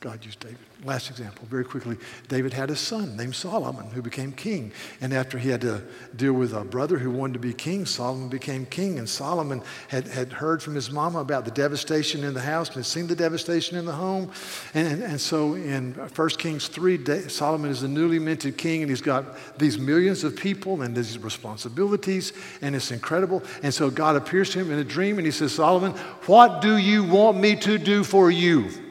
God 0.00 0.22
used 0.24 0.40
David. 0.40 0.58
Last 0.84 1.08
example, 1.08 1.46
very 1.50 1.64
quickly. 1.64 1.96
David 2.28 2.52
had 2.52 2.70
a 2.70 2.76
son 2.76 3.16
named 3.16 3.34
Solomon 3.34 3.90
who 3.90 4.02
became 4.02 4.30
king. 4.30 4.70
And 5.00 5.12
after 5.12 5.38
he 5.38 5.48
had 5.48 5.62
to 5.62 5.82
deal 6.14 6.34
with 6.34 6.52
a 6.52 6.64
brother 6.64 6.98
who 6.98 7.10
wanted 7.10 7.32
to 7.32 7.38
be 7.38 7.54
king, 7.54 7.86
Solomon 7.86 8.28
became 8.28 8.66
king. 8.66 8.98
And 8.98 9.08
Solomon 9.08 9.62
had, 9.88 10.06
had 10.06 10.34
heard 10.34 10.62
from 10.62 10.74
his 10.74 10.90
mama 10.90 11.20
about 11.20 11.46
the 11.46 11.50
devastation 11.50 12.24
in 12.24 12.34
the 12.34 12.42
house 12.42 12.68
and 12.68 12.76
had 12.76 12.84
seen 12.84 13.06
the 13.06 13.16
devastation 13.16 13.78
in 13.78 13.86
the 13.86 13.92
home. 13.92 14.30
And, 14.74 14.86
and, 14.86 15.02
and 15.02 15.20
so 15.20 15.54
in 15.54 15.94
1 15.94 16.28
Kings 16.30 16.68
3, 16.68 17.28
Solomon 17.28 17.70
is 17.70 17.80
the 17.80 17.88
newly 17.88 18.18
minted 18.18 18.58
king 18.58 18.82
and 18.82 18.90
he's 18.90 19.00
got 19.00 19.24
these 19.58 19.78
millions 19.78 20.24
of 20.24 20.36
people 20.36 20.82
and 20.82 20.94
these 20.94 21.18
responsibilities 21.18 22.34
and 22.60 22.76
it's 22.76 22.90
incredible. 22.90 23.42
And 23.62 23.72
so 23.72 23.88
God 23.88 24.14
appears 24.14 24.50
to 24.50 24.58
him 24.58 24.70
in 24.70 24.78
a 24.78 24.84
dream 24.84 25.16
and 25.16 25.24
he 25.24 25.32
says, 25.32 25.54
Solomon, 25.54 25.92
what 26.26 26.60
do 26.60 26.76
you 26.76 27.02
want 27.02 27.38
me 27.38 27.56
to 27.56 27.78
do 27.78 28.04
for 28.04 28.30
you? 28.30 28.85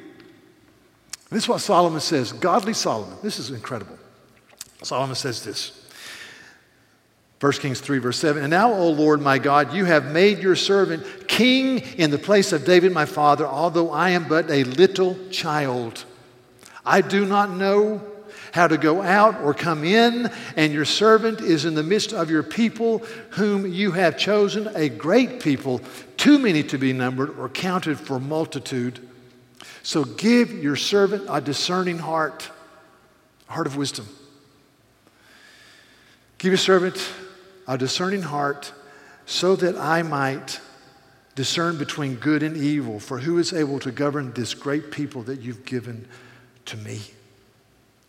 This 1.30 1.44
is 1.44 1.50
what 1.50 1.62
Solomon 1.62 2.00
says, 2.00 2.32
godly 2.32 2.74
Solomon. 2.74 3.18
This 3.24 3.40
is 3.40 3.50
incredible. 3.50 3.98
Solomon 4.84 5.16
says 5.16 5.44
this. 5.44 5.82
1 7.42 7.52
Kings 7.54 7.82
3, 7.82 7.98
verse 8.00 8.18
7. 8.18 8.42
And 8.42 8.50
now, 8.50 8.72
O 8.74 8.90
Lord 8.90 9.22
my 9.22 9.38
God, 9.38 9.74
you 9.74 9.86
have 9.86 10.12
made 10.12 10.40
your 10.40 10.56
servant 10.56 11.28
king 11.28 11.80
in 11.98 12.10
the 12.10 12.18
place 12.18 12.54
of 12.54 12.64
David 12.64 12.92
my 12.94 13.06
father, 13.06 13.46
although 13.46 13.92
I 13.92 14.12
am 14.12 14.28
but 14.28 14.50
a 14.50 14.64
little 14.64 15.18
child. 15.30 16.06
I 16.86 17.02
do 17.02 17.26
not 17.26 17.52
know 17.52 18.02
how 18.54 18.68
to 18.68 18.78
go 18.78 19.02
out 19.02 19.42
or 19.42 19.54
come 19.54 19.84
in, 19.84 20.32
and 20.56 20.72
your 20.72 20.86
servant 20.86 21.42
is 21.42 21.66
in 21.66 21.76
the 21.76 21.84
midst 21.84 22.14
of 22.14 22.30
your 22.30 22.44
people, 22.44 23.00
whom 23.32 23.72
you 23.72 23.92
have 23.92 24.18
chosen, 24.18 24.70
a 24.76 24.88
great 24.88 25.42
people, 25.42 25.82
too 26.16 26.40
many 26.40 26.64
to 26.64 26.78
be 26.78 26.94
numbered 26.94 27.38
or 27.38 27.50
counted 27.50 28.00
for 28.00 28.18
multitude. 28.18 29.06
So 29.84 30.04
give 30.04 30.52
your 30.52 30.76
servant 30.76 31.26
a 31.30 31.42
discerning 31.42 32.00
heart, 32.00 32.50
a 33.50 33.54
heart 33.54 33.68
of 33.68 33.78
wisdom. 33.78 34.08
Give 36.38 36.52
your 36.52 36.58
servant 36.58 36.98
a 37.68 37.78
discerning 37.78 38.22
heart 38.22 38.74
so 39.26 39.56
that 39.56 39.78
I 39.78 40.04
might 40.04 40.60
discern 41.36 41.78
between 41.78 42.16
good 42.16 42.44
and 42.44 42.58
evil. 42.58 43.00
For 43.00 43.20
who 43.20 43.38
is 43.38 43.54
able 43.54 43.80
to 43.80 43.92
govern 43.92 44.34
this 44.34 44.54
great 44.54 44.92
people 44.92 45.24
that 45.24 45.42
you've 45.42 45.66
given 45.66 46.08
to 46.66 46.78
me? 46.78 47.02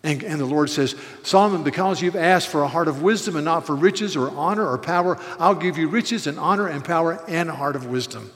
And, 0.02 0.22
and, 0.22 0.40
the 0.40 0.46
Lord 0.46 0.70
says, 0.70 0.94
Solomon, 1.24 1.64
because 1.64 2.00
you've 2.00 2.14
asked 2.14 2.46
for 2.46 2.62
a 2.62 2.68
heart 2.68 2.86
of 2.86 3.02
wisdom 3.02 3.34
and 3.34 3.44
not 3.44 3.66
for 3.66 3.74
riches 3.74 4.14
or 4.14 4.30
honor 4.30 4.64
or 4.64 4.78
power, 4.78 5.18
I'll 5.40 5.56
give 5.56 5.78
you 5.78 5.88
riches 5.88 6.28
and 6.28 6.38
honor 6.38 6.68
and 6.68 6.84
power 6.84 7.20
and 7.26 7.48
a 7.48 7.54
heart 7.54 7.74
of 7.74 7.86
wisdom. 7.86 8.30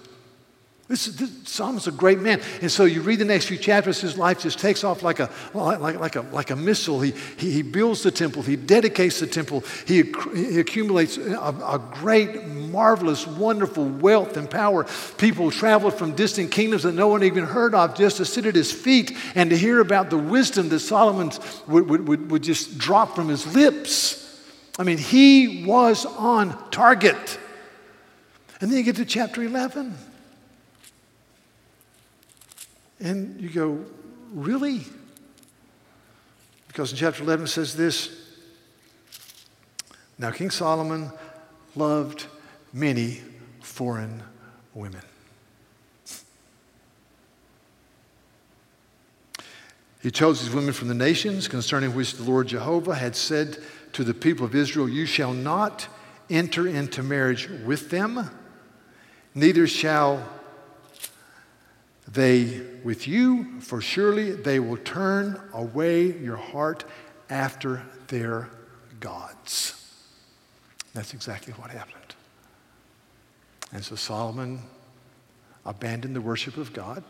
This, 0.91 1.07
this 1.07 1.31
Solomon's 1.45 1.87
a 1.87 1.93
great 1.93 2.19
man. 2.19 2.41
And 2.61 2.71
so 2.71 2.85
you 2.85 3.01
read 3.01 3.21
the 3.21 3.25
next 3.25 3.45
few 3.45 3.57
chapters, 3.57 4.01
his 4.01 4.19
life 4.19 4.41
just 4.41 4.59
takes 4.59 4.83
off 4.83 5.05
like 5.05 5.21
a, 5.21 5.31
like, 5.55 6.01
like 6.01 6.17
a, 6.17 6.23
like 6.33 6.51
a 6.51 6.57
missile. 6.57 7.01
He, 7.01 7.13
he, 7.37 7.53
he 7.53 7.63
builds 7.63 8.03
the 8.03 8.11
temple, 8.11 8.43
he 8.43 8.57
dedicates 8.57 9.21
the 9.21 9.29
temple, 9.29 9.63
he, 9.87 10.13
he 10.35 10.59
accumulates 10.59 11.17
a, 11.17 11.39
a, 11.39 11.81
great, 11.93 12.45
marvelous, 12.45 13.25
wonderful 13.25 13.85
wealth 13.85 14.37
and 14.37 14.51
power. 14.51 14.85
People 15.17 15.53
traveled 15.53 15.95
from 15.95 16.17
distant 16.17 16.51
kingdoms 16.51 16.83
that 16.83 16.95
no 16.95 17.07
one 17.07 17.23
even 17.23 17.45
heard 17.45 17.73
of 17.73 17.95
just 17.95 18.17
to 18.17 18.25
sit 18.25 18.45
at 18.45 18.57
his 18.57 18.73
feet 18.73 19.17
and 19.37 19.51
to 19.51 19.57
hear 19.57 19.79
about 19.79 20.11
the 20.11 20.19
wisdom 20.19 20.71
that 20.71 20.81
Solomon 20.81 21.31
would, 21.69 21.89
would, 21.89 22.09
would, 22.09 22.31
would 22.33 22.43
just 22.43 22.79
drop 22.79 23.15
from 23.15 23.29
his 23.29 23.55
lips. 23.55 24.43
I 24.77 24.83
mean, 24.83 24.99
he 24.99 25.65
was 25.65 26.05
on 26.05 26.59
target. 26.73 27.39
And 28.61 28.73
then 28.73 28.79
you 28.79 28.83
get 28.83 28.97
to 28.97 29.05
chapter 29.05 29.45
11. 29.45 30.10
And 33.01 33.41
you 33.41 33.49
go, 33.49 33.85
really? 34.33 34.83
Because 36.69 36.93
in 36.93 36.99
chapter 36.99 37.23
11 37.23 37.47
it 37.47 37.49
says 37.49 37.75
this 37.75 38.17
Now 40.19 40.31
King 40.31 40.51
Solomon 40.51 41.11
loved 41.75 42.27
many 42.73 43.23
foreign 43.61 44.23
women. 44.75 45.03
He 50.03 50.11
chose 50.11 50.41
these 50.41 50.55
women 50.55 50.73
from 50.73 50.89
the 50.89 50.95
nations 50.95 51.47
concerning 51.47 51.95
which 51.95 52.15
the 52.15 52.23
Lord 52.23 52.49
Jehovah 52.49 52.95
had 52.95 53.15
said 53.15 53.59
to 53.93 54.05
the 54.05 54.15
people 54.15 54.47
of 54.47 54.55
Israel, 54.55 54.89
You 54.89 55.05
shall 55.05 55.35
not 55.35 55.89
enter 56.31 56.67
into 56.67 57.03
marriage 57.03 57.49
with 57.65 57.91
them, 57.91 58.31
neither 59.35 59.67
shall 59.67 60.27
they 62.13 62.61
with 62.83 63.07
you, 63.07 63.61
for 63.61 63.81
surely 63.81 64.33
they 64.33 64.59
will 64.59 64.79
turn 64.79 65.41
away 65.53 66.19
your 66.19 66.37
heart 66.37 66.85
after 67.29 67.83
their 68.09 68.49
gods. 68.99 69.77
That's 70.95 71.15
exactly 71.15 71.53
what 71.55 71.71
happened. 71.71 71.97
And 73.73 73.85
so 73.85 73.95
Solomon 73.95 74.61
abandoned 75.65 76.17
the 76.17 76.21
worship 76.21 76.57
of 76.57 76.73
God. 76.73 77.05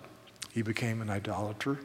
He 0.53 0.63
became 0.63 1.01
an 1.01 1.09
idolater. 1.09 1.79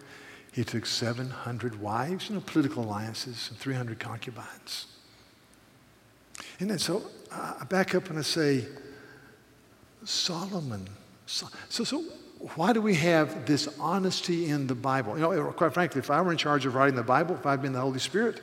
He 0.52 0.64
took 0.64 0.86
700 0.86 1.80
wives, 1.80 2.30
you 2.30 2.36
know, 2.36 2.42
political 2.42 2.84
alliances, 2.84 3.50
and 3.50 3.58
300 3.58 4.00
concubines. 4.00 4.88
And 6.60 6.70
then 6.70 6.80
so 6.80 7.04
I 7.32 7.64
back 7.66 7.96
up 7.96 8.10
and 8.10 8.20
I 8.20 8.24
say, 8.24 8.66
Solomon. 10.04 10.88
So, 11.26 11.48
so 11.70 12.04
why 12.56 12.74
do 12.74 12.82
we 12.82 12.96
have 12.96 13.46
this 13.46 13.68
honesty 13.80 14.50
in 14.50 14.68
the 14.68 14.76
Bible? 14.76 15.16
You 15.16 15.22
know, 15.22 15.32
eh, 15.32 15.52
quite 15.54 15.74
frankly, 15.74 16.00
if 16.00 16.12
I 16.12 16.22
were 16.22 16.32
in 16.32 16.38
charge 16.38 16.66
of 16.66 16.76
writing 16.76 16.96
the 16.96 17.04
Bible, 17.04 17.36
if 17.36 17.46
I'd 17.46 17.62
been 17.62 17.74
the 17.74 17.82
Holy 17.82 18.00
Spirit, 18.00 18.42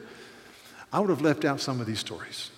I 0.93 1.01
would 1.01 1.11
have 1.11 1.21
left 1.21 1.45
out 1.45 1.61
some 1.61 1.81
of 1.81 1.87
these 1.87 2.01
stories. 2.01 2.51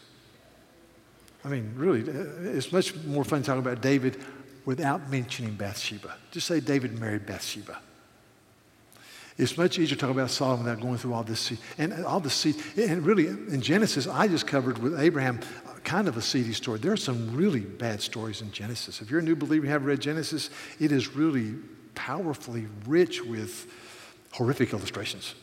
I 1.45 1.49
mean, 1.49 1.73
really, 1.77 2.01
eh, 2.01 2.57
it's 2.57 2.73
much 2.73 2.95
more 3.05 3.25
fun 3.25 3.43
to 3.43 3.47
talk 3.47 3.59
about 3.59 3.81
David 3.81 4.23
without 4.65 5.11
mentioning 5.11 5.55
Bathsheba. 5.55 6.17
Just 6.31 6.47
say 6.47 6.61
David 6.61 6.99
married 6.99 7.27
Bathsheba. 7.27 7.79
It's 9.37 9.59
much 9.59 9.79
easier 9.79 9.97
to 9.97 10.01
talk 10.01 10.11
about 10.11 10.31
Solomon 10.31 10.65
without 10.65 10.81
going 10.81 10.97
through 10.97 11.13
all 11.15 11.25
this 11.25 11.41
seed. 11.41 11.59
And 11.77 12.05
all 12.05 12.21
the 12.21 12.31
seed. 12.31 12.57
And 12.77 13.05
really, 13.05 13.27
in 13.27 13.61
Genesis, 13.61 14.07
I 14.07 14.29
just 14.29 14.47
covered 14.47 14.79
with 14.79 14.99
Abraham 15.01 15.41
kind 15.83 16.09
of 16.09 16.17
a 16.17 16.23
seedy 16.23 16.53
story. 16.53 16.79
There 16.79 16.93
are 16.93 16.97
some 16.97 17.35
really 17.37 17.61
bad 17.61 18.01
stories 18.01 18.41
in 18.41 18.51
Genesis. 18.53 19.03
If 19.03 19.11
you're 19.11 19.21
a 19.21 19.25
new 19.25 19.37
believer, 19.37 19.67
you 19.67 19.73
have 19.73 19.85
read 19.85 20.01
Genesis, 20.01 20.51
it 20.81 20.93
is 20.93 21.15
really 21.15 21.55
powerfully 21.95 22.67
rich 22.87 23.23
with 23.23 23.71
horrific 24.33 24.73
illustrations. 24.73 25.35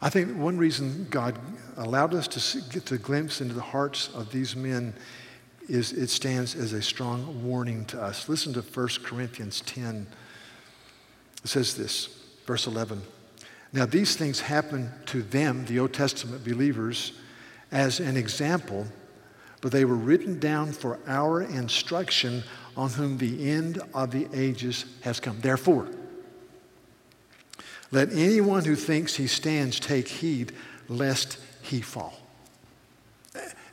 I 0.00 0.10
think 0.10 0.36
one 0.36 0.58
reason 0.58 1.06
God 1.10 1.38
allowed 1.76 2.14
us 2.14 2.26
to 2.28 2.60
get 2.70 2.90
a 2.90 2.98
glimpse 2.98 3.40
into 3.40 3.54
the 3.54 3.60
hearts 3.60 4.08
of 4.14 4.32
these 4.32 4.56
men 4.56 4.94
is 5.68 5.92
it 5.92 6.10
stands 6.10 6.56
as 6.56 6.72
a 6.72 6.82
strong 6.82 7.44
warning 7.44 7.84
to 7.86 8.02
us. 8.02 8.28
Listen 8.28 8.52
to 8.54 8.62
1 8.62 8.88
Corinthians 9.04 9.60
10. 9.60 10.08
It 11.44 11.48
says 11.48 11.74
this, 11.74 12.08
verse 12.46 12.66
11. 12.66 13.02
Now, 13.72 13.86
these 13.86 14.16
things 14.16 14.40
happened 14.40 14.90
to 15.06 15.22
them, 15.22 15.64
the 15.64 15.78
Old 15.78 15.92
Testament 15.92 16.44
believers, 16.44 17.12
as 17.70 18.00
an 18.00 18.16
example, 18.16 18.86
but 19.60 19.72
they 19.72 19.84
were 19.84 19.96
written 19.96 20.38
down 20.38 20.72
for 20.72 20.98
our 21.06 21.42
instruction 21.42 22.42
on 22.76 22.90
whom 22.90 23.18
the 23.18 23.50
end 23.50 23.80
of 23.94 24.10
the 24.10 24.28
ages 24.34 24.84
has 25.02 25.20
come. 25.20 25.40
Therefore, 25.40 25.88
let 27.90 28.12
anyone 28.12 28.64
who 28.64 28.76
thinks 28.76 29.16
he 29.16 29.26
stands 29.26 29.78
take 29.78 30.08
heed 30.08 30.52
lest 30.88 31.38
he 31.62 31.80
fall. 31.80 32.21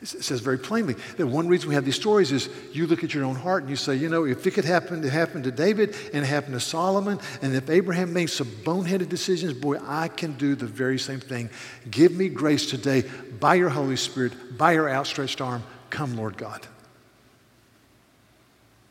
It 0.01 0.08
says 0.08 0.39
very 0.39 0.58
plainly 0.58 0.96
that 1.18 1.27
one 1.27 1.50
reason 1.50 1.68
we 1.68 1.75
have 1.75 1.84
these 1.84 1.98
stories 1.98 2.32
is 2.32 2.48
you 2.72 2.88
look 2.88 3.03
at 3.03 3.13
your 3.13 3.25
own 3.25 3.36
heart 3.36 3.63
and 3.63 3.70
you 3.70 3.75
say, 3.75 3.96
you 3.96 4.08
know, 4.08 4.24
if 4.24 4.48
it 4.48 4.51
could 4.51 4.63
happen 4.63 5.01
to 5.01 5.10
happen 5.10 5.44
to 5.44 5.51
David 5.51 5.94
and 6.13 6.24
it 6.24 6.27
happened 6.27 6.53
to 6.53 6.62
Solomon, 6.62 7.20
and 7.41 7.53
if 7.53 7.70
Abraham 7.70 8.13
made 8.13 8.29
some 8.29 8.48
boneheaded 8.48 9.10
decisions, 9.10 9.51
boy, 9.51 9.77
I 9.86 10.08
can 10.08 10.34
do 10.38 10.56
the 10.56 10.68
very 10.68 10.98
same 10.98 11.20
thing. 11.20 11.50
Give 11.91 12.13
me 12.13 12.29
grace 12.29 12.70
today 12.70 13.03
by 13.41 13.56
your 13.56 13.68
Holy 13.68 13.98
Spirit, 13.98 14.58
by 14.58 14.72
your 14.72 14.89
outstretched 14.89 15.41
arm. 15.41 15.63
Come, 15.89 16.15
Lord 16.15 16.38
God. 16.38 16.65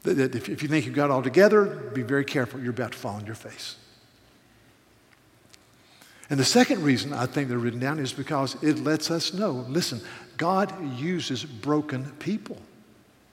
That 0.03 0.35
if 0.35 0.49
you 0.49 0.69
think 0.69 0.85
you've 0.85 0.95
got 0.95 1.07
it 1.07 1.11
all 1.11 1.23
together, 1.23 1.65
be 1.65 2.03
very 2.03 2.25
careful. 2.27 2.61
You're 2.61 2.71
about 2.71 2.93
to 2.93 2.99
fall 2.99 3.15
on 3.15 3.25
your 3.25 3.35
face. 3.35 3.77
And 6.31 6.39
the 6.39 6.45
second 6.45 6.83
reason 6.83 7.13
I 7.13 7.27
think 7.27 7.49
they're 7.49 7.59
written 7.59 7.81
down 7.81 7.99
is 7.99 8.13
because 8.13 8.63
it 8.63 8.79
lets 8.79 9.11
us 9.11 9.33
know 9.33 9.65
listen, 9.69 10.01
God 10.37 10.99
uses 10.99 11.45
broken 11.45 12.11
people. 12.19 12.59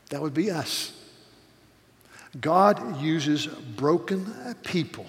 That 0.10 0.22
would 0.22 0.34
be 0.34 0.52
us. 0.52 0.94
God 2.40 3.02
uses 3.02 3.48
broken 3.48 4.34
people, 4.64 5.06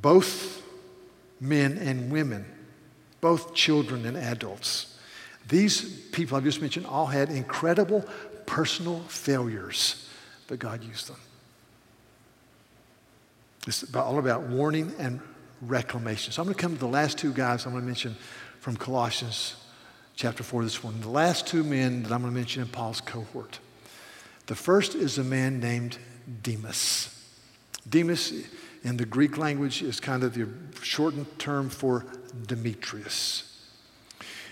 both 0.00 0.62
men 1.40 1.78
and 1.78 2.10
women, 2.10 2.44
both 3.20 3.54
children 3.54 4.06
and 4.06 4.16
adults. 4.16 4.98
These 5.48 5.82
people 6.10 6.36
I've 6.36 6.44
just 6.44 6.60
mentioned 6.60 6.86
all 6.86 7.06
had 7.06 7.30
incredible 7.30 8.04
personal 8.46 9.00
failures, 9.08 10.08
but 10.48 10.58
God 10.58 10.82
used 10.82 11.08
them. 11.08 11.16
It's 13.66 13.94
all 13.94 14.18
about 14.18 14.42
warning 14.44 14.94
and 14.98 15.20
reclamation. 15.60 16.32
So 16.32 16.40
I'm 16.40 16.46
going 16.46 16.56
to 16.56 16.60
come 16.60 16.74
to 16.74 16.80
the 16.80 16.86
last 16.86 17.18
two 17.18 17.32
guys 17.32 17.66
I'm 17.66 17.72
going 17.72 17.82
to 17.82 17.86
mention 17.86 18.16
from 18.60 18.76
Colossians 18.76 19.56
chapter 20.16 20.42
4 20.42 20.64
this 20.64 20.82
morning. 20.82 21.00
The 21.02 21.08
last 21.08 21.46
two 21.46 21.62
men 21.62 22.02
that 22.02 22.12
I'm 22.12 22.22
going 22.22 22.32
to 22.32 22.38
mention 22.38 22.62
in 22.62 22.68
Paul's 22.68 23.00
cohort. 23.00 23.58
The 24.46 24.54
first 24.54 24.94
is 24.94 25.18
a 25.18 25.24
man 25.24 25.60
named 25.60 25.98
Demas. 26.42 27.16
Demas 27.88 28.32
in 28.82 28.96
the 28.96 29.04
Greek 29.04 29.36
language 29.36 29.82
is 29.82 30.00
kind 30.00 30.24
of 30.24 30.34
the 30.34 30.48
shortened 30.82 31.38
term 31.38 31.68
for 31.68 32.06
Demetrius. 32.46 33.46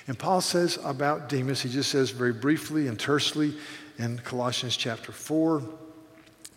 And 0.06 0.18
Paul 0.18 0.40
says 0.40 0.78
about 0.84 1.28
Demas, 1.28 1.62
he 1.62 1.68
just 1.68 1.90
says 1.90 2.10
very 2.10 2.32
briefly 2.32 2.88
and 2.88 2.98
tersely 2.98 3.54
in 3.98 4.18
Colossians 4.18 4.76
chapter 4.76 5.12
4, 5.12 5.62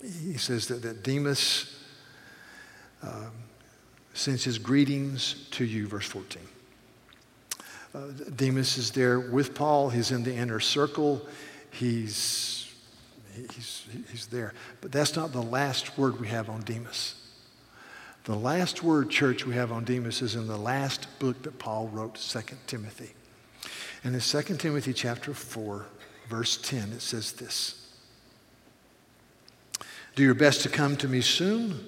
he 0.02 0.38
says 0.38 0.68
that, 0.68 0.82
that 0.84 1.04
Demas 1.04 1.78
um, 3.04 3.32
sends 4.14 4.44
his 4.44 4.58
greetings 4.58 5.48
to 5.52 5.66
you, 5.66 5.88
verse 5.88 6.06
14. 6.06 6.42
Uh, 7.94 8.00
Demas 8.36 8.78
is 8.78 8.92
there 8.92 9.20
with 9.20 9.54
Paul. 9.54 9.90
He's 9.90 10.12
in 10.12 10.24
the 10.24 10.34
inner 10.34 10.60
circle. 10.60 11.26
He's, 11.72 12.72
he's, 13.54 13.88
he's 14.10 14.28
there. 14.28 14.54
But 14.80 14.92
that's 14.92 15.16
not 15.16 15.32
the 15.32 15.42
last 15.42 15.98
word 15.98 16.20
we 16.20 16.28
have 16.30 16.50
on 16.50 16.62
Demas. 16.62 17.16
The 18.24 18.36
last 18.36 18.84
word, 18.84 19.10
church, 19.10 19.46
we 19.46 19.56
have 19.56 19.72
on 19.72 19.84
Demas 19.84 20.22
is 20.22 20.36
in 20.36 20.48
the 20.48 20.58
last 20.58 21.08
book 21.20 21.42
that 21.44 21.58
Paul 21.58 21.88
wrote, 21.88 22.16
2 22.16 22.40
Timothy. 22.68 23.12
And 24.04 24.14
in 24.16 24.22
2 24.22 24.42
Timothy 24.58 24.94
chapter 24.94 25.34
4, 25.34 25.86
verse 26.30 26.58
10, 26.58 26.94
it 26.94 27.02
says 27.02 27.34
this 27.34 27.94
Do 30.16 30.24
your 30.24 30.36
best 30.36 30.62
to 30.62 30.70
come 30.70 30.96
to 30.98 31.08
me 31.08 31.22
soon 31.22 31.88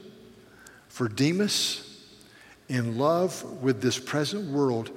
for 0.94 1.08
Demas, 1.08 1.90
in 2.70 3.00
love 3.00 3.44
with 3.64 3.82
this 3.82 3.98
present 3.98 4.52
world, 4.52 4.92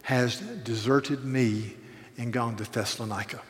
has 0.00 0.40
deserted 0.40 1.22
me 1.22 1.74
and 2.16 2.32
gone 2.32 2.56
to 2.56 2.64
Thessalonica. 2.64 3.42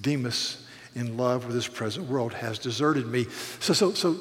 Demas, 0.00 0.64
in 0.94 1.16
love 1.16 1.46
with 1.46 1.56
this 1.56 1.66
present 1.66 2.08
world, 2.08 2.32
has 2.34 2.60
deserted 2.60 3.08
me. 3.08 3.26
So, 3.58 3.72
so, 3.72 3.94
so 3.94 4.20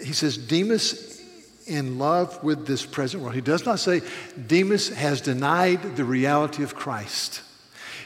he 0.00 0.12
says, 0.12 0.38
Demas, 0.38 1.20
in 1.66 1.98
love 1.98 2.40
with 2.44 2.64
this 2.64 2.86
present 2.86 3.20
world. 3.20 3.34
He 3.34 3.40
does 3.40 3.66
not 3.66 3.80
say 3.80 4.02
Demas 4.46 4.90
has 4.90 5.20
denied 5.20 5.96
the 5.96 6.04
reality 6.04 6.62
of 6.62 6.76
Christ. 6.76 7.42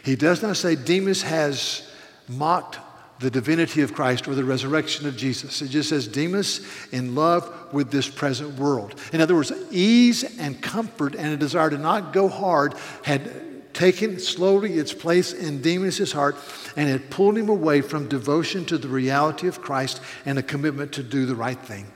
He 0.02 0.16
does 0.16 0.40
not 0.40 0.56
say 0.56 0.76
Demas 0.76 1.20
has 1.20 1.86
mocked 2.26 2.78
the 3.20 3.30
divinity 3.30 3.82
of 3.82 3.94
Christ 3.94 4.28
or 4.28 4.34
the 4.34 4.44
resurrection 4.44 5.06
of 5.06 5.16
Jesus. 5.16 5.60
It 5.60 5.68
just 5.68 5.88
says 5.88 6.06
Demas 6.06 6.60
in 6.92 7.14
love 7.14 7.72
with 7.72 7.90
this 7.90 8.08
present 8.08 8.58
world. 8.58 8.94
In 9.12 9.20
other 9.20 9.34
words, 9.34 9.52
ease 9.70 10.38
and 10.38 10.60
comfort 10.60 11.14
and 11.14 11.32
a 11.32 11.36
desire 11.36 11.70
to 11.70 11.78
not 11.78 12.12
go 12.12 12.28
hard 12.28 12.74
had 13.02 13.74
taken 13.74 14.18
slowly 14.18 14.74
its 14.74 14.92
place 14.92 15.32
in 15.32 15.62
Demas' 15.62 16.12
heart 16.12 16.36
and 16.76 16.88
had 16.88 17.10
pulled 17.10 17.36
him 17.36 17.48
away 17.48 17.80
from 17.80 18.08
devotion 18.08 18.64
to 18.66 18.78
the 18.78 18.88
reality 18.88 19.46
of 19.46 19.60
Christ 19.60 20.00
and 20.24 20.38
a 20.38 20.42
commitment 20.42 20.92
to 20.92 21.02
do 21.02 21.26
the 21.26 21.36
right 21.36 21.58
thing. 21.58 21.86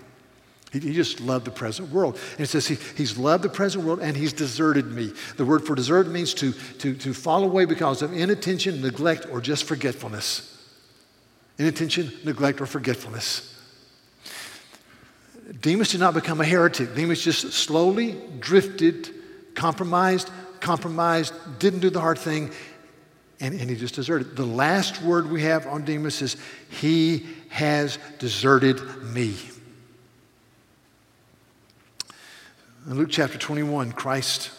He, 0.72 0.94
just 0.94 1.20
loved 1.20 1.44
the 1.44 1.50
present 1.50 1.90
world. 1.90 2.18
And 2.32 2.40
it 2.40 2.46
says 2.46 2.66
he, 2.66 2.76
he's 2.96 3.18
loved 3.18 3.44
the 3.44 3.50
present 3.50 3.84
world 3.84 4.00
and 4.00 4.16
he's 4.16 4.32
deserted 4.32 4.86
me. 4.86 5.12
The 5.36 5.44
word 5.44 5.66
for 5.66 5.74
desert 5.74 6.08
means 6.08 6.32
to, 6.34 6.52
to, 6.52 6.94
to 6.94 7.12
fall 7.12 7.44
away 7.44 7.66
because 7.66 8.00
of 8.00 8.14
inattention, 8.14 8.80
neglect, 8.80 9.26
or 9.30 9.42
just 9.42 9.64
forgetfulness 9.64 10.51
inattention, 11.58 12.12
neglect, 12.24 12.60
or 12.60 12.66
forgetfulness. 12.66 13.48
Demas 15.60 15.90
did 15.90 16.00
not 16.00 16.14
become 16.14 16.40
a 16.40 16.44
heretic. 16.44 16.94
Demas 16.94 17.22
just 17.22 17.52
slowly 17.52 18.16
drifted, 18.40 19.10
compromised, 19.54 20.30
compromised, 20.60 21.34
didn't 21.58 21.80
do 21.80 21.90
the 21.90 22.00
hard 22.00 22.18
thing, 22.18 22.50
and, 23.40 23.58
and 23.60 23.68
he 23.68 23.76
just 23.76 23.94
deserted. 23.94 24.36
The 24.36 24.46
last 24.46 25.02
word 25.02 25.30
we 25.30 25.42
have 25.42 25.66
on 25.66 25.84
Demas 25.84 26.22
is, 26.22 26.36
He 26.70 27.26
has 27.50 27.98
deserted 28.18 28.80
me. 29.02 29.36
In 32.86 32.94
Luke 32.94 33.10
chapter 33.10 33.38
21, 33.38 33.92
Christ 33.92 34.50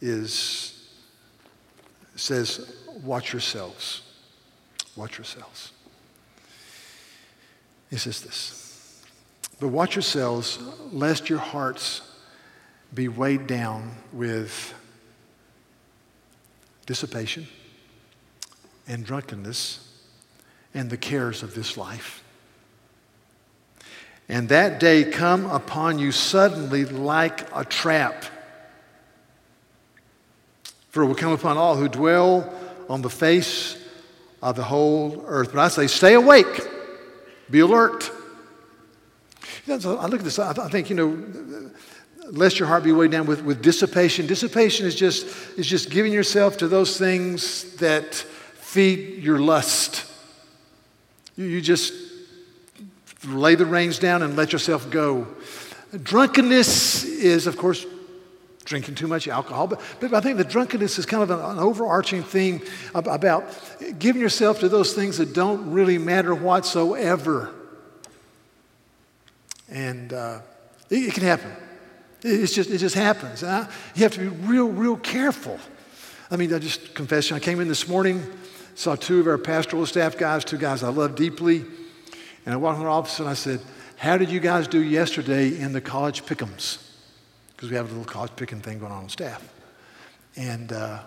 is, 0.00 0.88
says, 2.14 2.74
Watch 3.02 3.32
yourselves. 3.32 4.02
Watch 4.96 5.18
yourselves. 5.18 5.72
He 7.90 7.96
says 7.96 8.20
this 8.20 9.04
But 9.60 9.68
watch 9.68 9.94
yourselves, 9.96 10.58
lest 10.92 11.28
your 11.28 11.38
hearts 11.38 12.02
be 12.94 13.08
weighed 13.08 13.46
down 13.46 13.94
with 14.12 14.74
dissipation 16.86 17.46
and 18.86 19.04
drunkenness 19.04 19.86
and 20.74 20.88
the 20.88 20.96
cares 20.96 21.42
of 21.42 21.54
this 21.54 21.76
life. 21.76 22.22
And 24.28 24.48
that 24.50 24.78
day 24.78 25.04
come 25.04 25.46
upon 25.46 25.98
you 25.98 26.12
suddenly 26.12 26.84
like 26.84 27.46
a 27.54 27.64
trap. 27.64 28.24
For 30.90 31.02
it 31.02 31.06
will 31.06 31.14
come 31.14 31.32
upon 31.32 31.56
all 31.56 31.76
who 31.76 31.88
dwell 31.88 32.52
on 32.88 33.02
the 33.02 33.10
face 33.10 33.76
of 34.42 34.56
the 34.56 34.64
whole 34.64 35.24
earth. 35.26 35.52
But 35.54 35.60
I 35.60 35.68
say, 35.68 35.86
stay 35.86 36.14
awake, 36.14 36.68
be 37.50 37.60
alert. 37.60 38.10
I 39.68 39.74
look 39.74 40.20
at 40.20 40.24
this, 40.24 40.38
I 40.38 40.68
think, 40.68 40.90
you 40.90 40.96
know, 40.96 41.70
lest 42.30 42.58
your 42.58 42.68
heart 42.68 42.84
be 42.84 42.92
weighed 42.92 43.10
down 43.10 43.26
with, 43.26 43.42
with 43.42 43.62
dissipation. 43.62 44.26
Dissipation 44.26 44.86
is 44.86 44.94
just, 44.94 45.26
is 45.58 45.66
just 45.66 45.90
giving 45.90 46.12
yourself 46.12 46.56
to 46.58 46.68
those 46.68 46.98
things 46.98 47.76
that 47.76 48.14
feed 48.14 49.22
your 49.22 49.38
lust. 49.38 50.10
You, 51.36 51.46
you 51.46 51.60
just 51.60 51.94
lay 53.26 53.54
the 53.54 53.66
reins 53.66 53.98
down 53.98 54.22
and 54.22 54.36
let 54.36 54.52
yourself 54.52 54.90
go. 54.90 55.26
Drunkenness 56.02 57.04
is, 57.04 57.46
of 57.46 57.56
course, 57.56 57.86
drinking 58.68 58.94
too 58.94 59.08
much 59.08 59.26
alcohol. 59.26 59.66
But, 59.66 59.80
but 59.98 60.14
I 60.14 60.20
think 60.20 60.36
the 60.36 60.44
drunkenness 60.44 60.98
is 60.98 61.06
kind 61.06 61.22
of 61.22 61.30
an, 61.30 61.40
an 61.40 61.58
overarching 61.58 62.22
theme 62.22 62.60
about 62.94 63.44
giving 63.98 64.20
yourself 64.20 64.60
to 64.60 64.68
those 64.68 64.92
things 64.92 65.18
that 65.18 65.32
don't 65.32 65.72
really 65.72 65.98
matter 65.98 66.34
whatsoever. 66.34 67.54
And 69.70 70.12
uh, 70.12 70.40
it, 70.90 70.96
it, 70.96 71.14
can 71.14 71.24
happen. 71.24 71.50
It, 72.22 72.40
it's 72.40 72.54
just, 72.54 72.70
it 72.70 72.78
just 72.78 72.94
happens. 72.94 73.42
I, 73.42 73.68
you 73.94 74.02
have 74.02 74.12
to 74.12 74.20
be 74.20 74.28
real, 74.28 74.68
real 74.68 74.96
careful. 74.96 75.58
I 76.30 76.36
mean, 76.36 76.52
I 76.52 76.58
just 76.58 76.94
confess, 76.94 77.32
I 77.32 77.40
came 77.40 77.60
in 77.60 77.68
this 77.68 77.88
morning, 77.88 78.22
saw 78.74 78.94
two 78.94 79.20
of 79.20 79.26
our 79.26 79.38
pastoral 79.38 79.86
staff 79.86 80.18
guys, 80.18 80.44
two 80.44 80.58
guys 80.58 80.82
I 80.82 80.90
love 80.90 81.16
deeply. 81.16 81.64
And 82.44 82.54
I 82.54 82.56
walked 82.56 82.78
in 82.78 82.84
the 82.84 82.90
office 82.90 83.18
and 83.18 83.28
I 83.28 83.34
said, 83.34 83.60
How 83.96 84.18
did 84.18 84.30
you 84.30 84.40
guys 84.40 84.68
do 84.68 84.80
yesterday 84.80 85.58
in 85.58 85.72
the 85.72 85.80
college 85.80 86.24
pickums? 86.24 86.87
Because 87.58 87.70
we 87.70 87.76
have 87.76 87.86
a 87.86 87.88
little 87.88 88.04
college 88.04 88.30
picking 88.36 88.60
thing 88.60 88.78
going 88.78 88.92
on 88.92 89.02
on 89.02 89.08
staff. 89.08 89.52
And, 90.36 90.72
uh, 90.72 91.00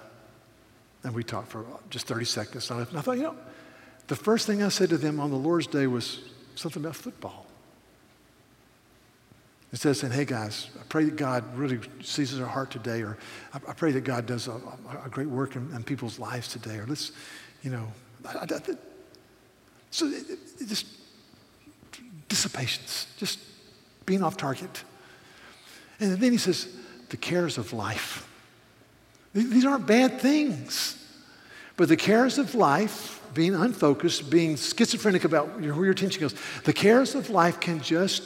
and 1.06 1.16
we 1.16 1.24
talked 1.24 1.48
for 1.48 1.66
just 1.90 2.08
30 2.08 2.26
seconds. 2.26 2.70
And 2.70 2.82
I 2.82 3.00
thought, 3.00 3.16
you 3.16 3.24
know, 3.24 3.38
the 4.08 4.18
first 4.18 4.48
thing 4.48 4.62
I 4.62 4.68
said 4.68 4.90
to 4.90 4.98
them 4.98 5.22
on 5.22 5.30
the 5.30 5.38
Lord's 5.38 5.68
Day 5.68 5.88
was 5.88 6.20
something 6.56 6.84
about 6.84 6.98
football. 6.98 7.46
Instead 9.72 9.92
of 9.92 9.96
saying, 9.96 10.12
hey 10.12 10.26
guys, 10.26 10.68
I 10.78 10.84
pray 10.90 11.06
that 11.06 11.16
God 11.16 11.56
really 11.56 11.80
seizes 12.02 12.42
our 12.42 12.48
heart 12.48 12.70
today, 12.70 13.02
or 13.02 13.18
I, 13.54 13.72
pray 13.72 13.94
that 13.94 14.02
God 14.02 14.26
does 14.26 14.50
a, 14.50 14.60
a 15.06 15.10
great 15.10 15.30
work 15.30 15.56
in, 15.56 15.74
in, 15.74 15.84
people's 15.86 16.20
lives 16.20 16.50
today, 16.50 16.80
or 16.80 16.86
let's, 16.86 17.14
you 17.64 17.72
know, 17.72 17.88
I, 18.26 18.40
I, 18.44 18.60
so 19.90 20.08
it, 20.08 20.30
it 20.60 20.68
just 20.68 20.88
dissipations, 22.28 23.08
just 23.16 23.40
being 24.06 24.22
off 24.22 24.36
target. 24.36 24.84
And 26.02 26.18
then 26.18 26.32
he 26.32 26.38
says, 26.38 26.68
the 27.10 27.18
cares 27.18 27.58
of 27.58 27.74
life. 27.74 28.28
These 29.34 29.66
aren't 29.66 29.86
bad 29.86 30.20
things. 30.20 30.98
But 31.78 31.88
the 31.88 31.96
cares 31.96 32.38
of 32.38 32.56
life, 32.56 33.22
being 33.34 33.56
unfocused, 33.56 34.30
being 34.30 34.58
schizophrenic 34.58 35.24
about 35.24 35.60
where 35.60 35.64
your 35.64 35.92
attention 35.92 36.20
goes, 36.20 36.36
the 36.64 36.74
cares 36.74 37.16
of 37.16 37.30
life 37.30 37.60
can 37.60 37.82
just 37.82 38.24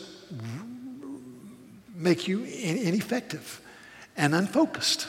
make 1.94 2.28
you 2.28 2.44
ineffective 2.44 3.62
and 4.16 4.34
unfocused. 4.34 5.08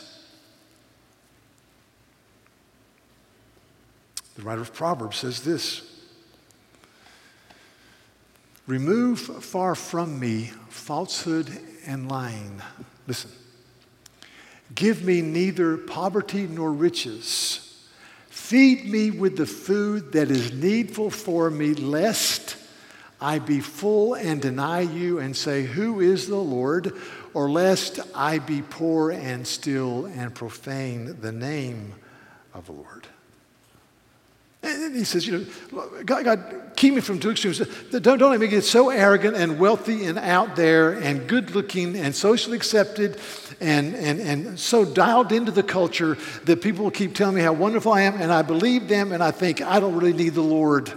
The 4.34 4.42
writer 4.42 4.60
of 4.60 4.74
Proverbs 4.74 5.18
says 5.18 5.42
this 5.42 5.82
Remove 8.66 9.20
far 9.20 9.74
from 9.74 10.18
me 10.18 10.50
falsehood 10.68 11.48
and 11.86 12.08
lying. 12.08 12.60
Listen. 13.06 13.30
Give 14.74 15.02
me 15.04 15.22
neither 15.22 15.76
poverty 15.76 16.46
nor 16.46 16.72
riches. 16.72 17.62
Feed 18.28 18.84
me 18.84 19.10
with 19.10 19.36
the 19.36 19.46
food 19.46 20.12
that 20.12 20.30
is 20.30 20.52
needful 20.52 21.10
for 21.10 21.50
me, 21.50 21.74
lest 21.74 22.56
I 23.20 23.38
be 23.38 23.60
full 23.60 24.14
and 24.14 24.42
deny 24.42 24.80
you 24.80 25.18
and 25.18 25.36
say, 25.36 25.62
Who 25.62 26.00
is 26.00 26.26
the 26.26 26.36
Lord? 26.36 26.92
Or 27.32 27.48
lest 27.50 28.00
I 28.14 28.38
be 28.38 28.62
poor 28.62 29.10
and 29.10 29.46
still 29.46 30.06
and 30.06 30.34
profane 30.34 31.20
the 31.20 31.32
name 31.32 31.94
of 32.52 32.66
the 32.66 32.72
Lord. 32.72 33.06
He 34.76 35.04
says, 35.04 35.26
you 35.26 35.46
know, 35.72 35.88
God, 36.04 36.24
God 36.24 36.72
keep 36.76 36.94
me 36.94 37.00
from 37.00 37.18
two 37.18 37.30
extremes. 37.30 37.58
Don't, 37.90 38.18
don't 38.18 38.30
let 38.30 38.40
me 38.40 38.48
get 38.48 38.62
so 38.62 38.90
arrogant 38.90 39.36
and 39.36 39.58
wealthy 39.58 40.04
and 40.04 40.18
out 40.18 40.56
there 40.56 40.92
and 40.92 41.26
good 41.26 41.52
looking 41.52 41.96
and 41.96 42.14
socially 42.14 42.56
accepted 42.56 43.18
and, 43.60 43.94
and, 43.94 44.20
and 44.20 44.58
so 44.58 44.84
dialed 44.84 45.32
into 45.32 45.50
the 45.50 45.62
culture 45.62 46.18
that 46.44 46.60
people 46.60 46.84
will 46.84 46.90
keep 46.90 47.14
telling 47.14 47.36
me 47.36 47.42
how 47.42 47.52
wonderful 47.52 47.92
I 47.92 48.02
am 48.02 48.20
and 48.20 48.32
I 48.32 48.42
believe 48.42 48.88
them 48.88 49.12
and 49.12 49.22
I 49.22 49.30
think 49.30 49.62
I 49.62 49.80
don't 49.80 49.94
really 49.94 50.12
need 50.12 50.34
the 50.34 50.42
Lord. 50.42 50.92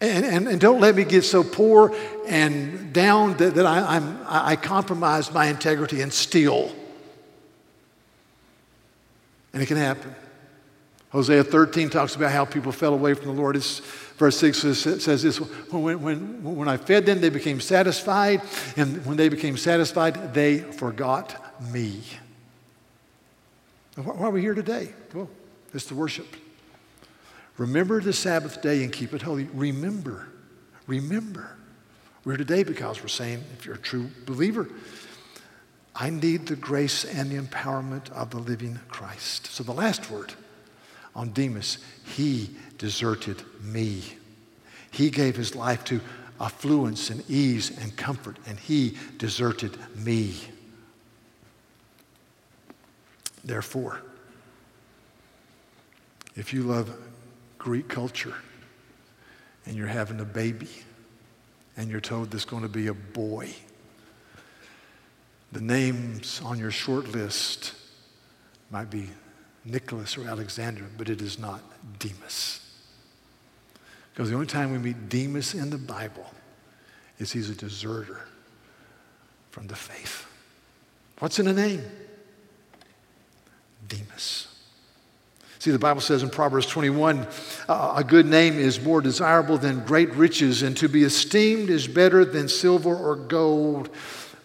And, 0.00 0.24
and, 0.26 0.48
and 0.48 0.60
don't 0.60 0.80
let 0.80 0.94
me 0.94 1.04
get 1.04 1.22
so 1.22 1.42
poor 1.42 1.94
and 2.26 2.92
down 2.92 3.36
that, 3.38 3.54
that 3.54 3.66
I, 3.66 3.96
I'm, 3.96 4.18
I 4.26 4.56
compromise 4.56 5.32
my 5.32 5.46
integrity 5.46 6.02
and 6.02 6.12
steal. 6.12 6.70
And 9.52 9.62
it 9.62 9.66
can 9.66 9.78
happen. 9.78 10.14
Hosea 11.16 11.44
13 11.44 11.88
talks 11.88 12.14
about 12.14 12.30
how 12.30 12.44
people 12.44 12.70
fell 12.70 12.92
away 12.92 13.14
from 13.14 13.28
the 13.28 13.32
Lord. 13.32 13.56
It's, 13.56 13.78
verse 14.18 14.36
6 14.36 14.58
says, 14.58 15.22
this 15.22 15.38
when, 15.70 16.02
when, 16.02 16.56
when 16.56 16.68
I 16.68 16.76
fed 16.76 17.06
them, 17.06 17.22
they 17.22 17.30
became 17.30 17.58
satisfied. 17.58 18.42
And 18.76 19.02
when 19.06 19.16
they 19.16 19.30
became 19.30 19.56
satisfied, 19.56 20.34
they 20.34 20.58
forgot 20.58 21.54
me. 21.72 22.02
Why 23.94 24.26
are 24.26 24.30
we 24.30 24.42
here 24.42 24.52
today? 24.52 24.92
Well, 25.14 25.30
it's 25.72 25.86
to 25.86 25.94
worship. 25.94 26.26
Remember 27.56 28.02
the 28.02 28.12
Sabbath 28.12 28.60
day 28.60 28.84
and 28.84 28.92
keep 28.92 29.14
it 29.14 29.22
holy. 29.22 29.44
Remember. 29.54 30.28
Remember. 30.86 31.56
We're 32.26 32.32
here 32.32 32.44
today 32.44 32.62
because 32.62 33.00
we're 33.00 33.08
saying, 33.08 33.42
if 33.56 33.64
you're 33.64 33.76
a 33.76 33.78
true 33.78 34.10
believer, 34.26 34.68
I 35.94 36.10
need 36.10 36.44
the 36.44 36.56
grace 36.56 37.06
and 37.06 37.30
the 37.30 37.40
empowerment 37.40 38.10
of 38.10 38.28
the 38.28 38.38
living 38.38 38.80
Christ. 38.90 39.46
So 39.46 39.64
the 39.64 39.72
last 39.72 40.10
word 40.10 40.34
on 41.16 41.32
Demas, 41.32 41.78
he 42.04 42.50
deserted 42.76 43.42
me. 43.62 44.02
He 44.90 45.10
gave 45.10 45.34
his 45.34 45.56
life 45.56 45.82
to 45.86 46.00
affluence 46.38 47.08
and 47.08 47.28
ease 47.28 47.76
and 47.80 47.96
comfort, 47.96 48.36
and 48.46 48.60
he 48.60 48.96
deserted 49.16 49.76
me. 49.96 50.36
Therefore, 53.42 54.02
if 56.36 56.52
you 56.52 56.64
love 56.64 56.94
Greek 57.56 57.88
culture 57.88 58.34
and 59.64 59.74
you're 59.74 59.86
having 59.86 60.20
a 60.20 60.24
baby 60.24 60.68
and 61.78 61.90
you're 61.90 62.00
told 62.00 62.30
there's 62.30 62.44
going 62.44 62.62
to 62.62 62.68
be 62.68 62.88
a 62.88 62.94
boy, 62.94 63.48
the 65.52 65.60
names 65.62 66.42
on 66.44 66.58
your 66.58 66.70
short 66.70 67.08
list 67.08 67.72
might 68.70 68.90
be 68.90 69.08
Nicholas 69.66 70.16
or 70.16 70.26
Alexander, 70.28 70.84
but 70.96 71.08
it 71.08 71.20
is 71.20 71.38
not 71.38 71.60
Demas. 71.98 72.60
Because 74.12 74.30
the 74.30 74.34
only 74.34 74.46
time 74.46 74.72
we 74.72 74.78
meet 74.78 75.08
Demas 75.08 75.54
in 75.54 75.70
the 75.70 75.78
Bible 75.78 76.26
is 77.18 77.32
he's 77.32 77.50
a 77.50 77.54
deserter 77.54 78.20
from 79.50 79.66
the 79.66 79.76
faith. 79.76 80.26
What's 81.18 81.38
in 81.38 81.48
a 81.48 81.52
name? 81.52 81.82
Demas. 83.88 84.48
See, 85.58 85.70
the 85.70 85.78
Bible 85.78 86.00
says 86.00 86.22
in 86.22 86.30
Proverbs 86.30 86.66
21 86.66 87.26
uh, 87.68 87.94
a 87.96 88.04
good 88.04 88.26
name 88.26 88.58
is 88.58 88.80
more 88.80 89.00
desirable 89.00 89.58
than 89.58 89.84
great 89.84 90.14
riches, 90.14 90.62
and 90.62 90.76
to 90.76 90.88
be 90.88 91.02
esteemed 91.02 91.70
is 91.70 91.88
better 91.88 92.24
than 92.24 92.48
silver 92.48 92.94
or 92.94 93.16
gold. 93.16 93.88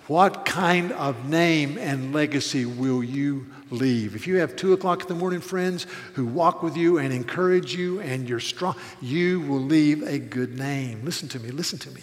What 0.07 0.45
kind 0.45 0.91
of 0.93 1.29
name 1.29 1.77
and 1.77 2.13
legacy 2.13 2.65
will 2.65 3.03
you 3.03 3.45
leave? 3.69 4.15
If 4.15 4.27
you 4.27 4.37
have 4.37 4.55
two 4.55 4.73
o'clock 4.73 5.01
in 5.01 5.07
the 5.07 5.15
morning 5.15 5.41
friends 5.41 5.85
who 6.13 6.25
walk 6.25 6.63
with 6.63 6.75
you 6.75 6.97
and 6.97 7.13
encourage 7.13 7.73
you 7.75 7.99
and 8.01 8.27
you're 8.27 8.39
strong, 8.39 8.75
you 9.01 9.41
will 9.41 9.61
leave 9.61 10.01
a 10.03 10.19
good 10.19 10.57
name. 10.57 11.05
Listen 11.05 11.27
to 11.29 11.39
me, 11.39 11.51
listen 11.51 11.79
to 11.79 11.91
me. 11.91 12.01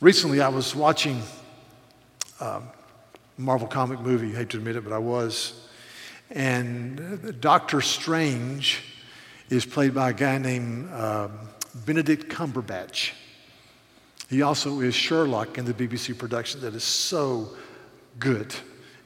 Recently, 0.00 0.40
I 0.42 0.48
was 0.48 0.74
watching 0.74 1.22
a 2.40 2.60
Marvel 3.38 3.66
comic 3.66 4.00
movie. 4.00 4.34
I 4.34 4.38
hate 4.38 4.50
to 4.50 4.58
admit 4.58 4.76
it, 4.76 4.84
but 4.84 4.92
I 4.92 4.98
was. 4.98 5.66
And 6.30 7.40
Doctor 7.40 7.80
Strange 7.80 8.82
is 9.48 9.64
played 9.64 9.94
by 9.94 10.10
a 10.10 10.12
guy 10.12 10.36
named 10.38 10.90
uh, 10.92 11.28
Benedict 11.86 12.28
Cumberbatch. 12.28 13.12
He 14.28 14.42
also 14.42 14.80
is 14.80 14.94
Sherlock 14.94 15.58
in 15.58 15.64
the 15.64 15.74
BBC 15.74 16.16
production 16.16 16.60
that 16.62 16.74
is 16.74 16.84
so 16.84 17.50
good. 18.18 18.54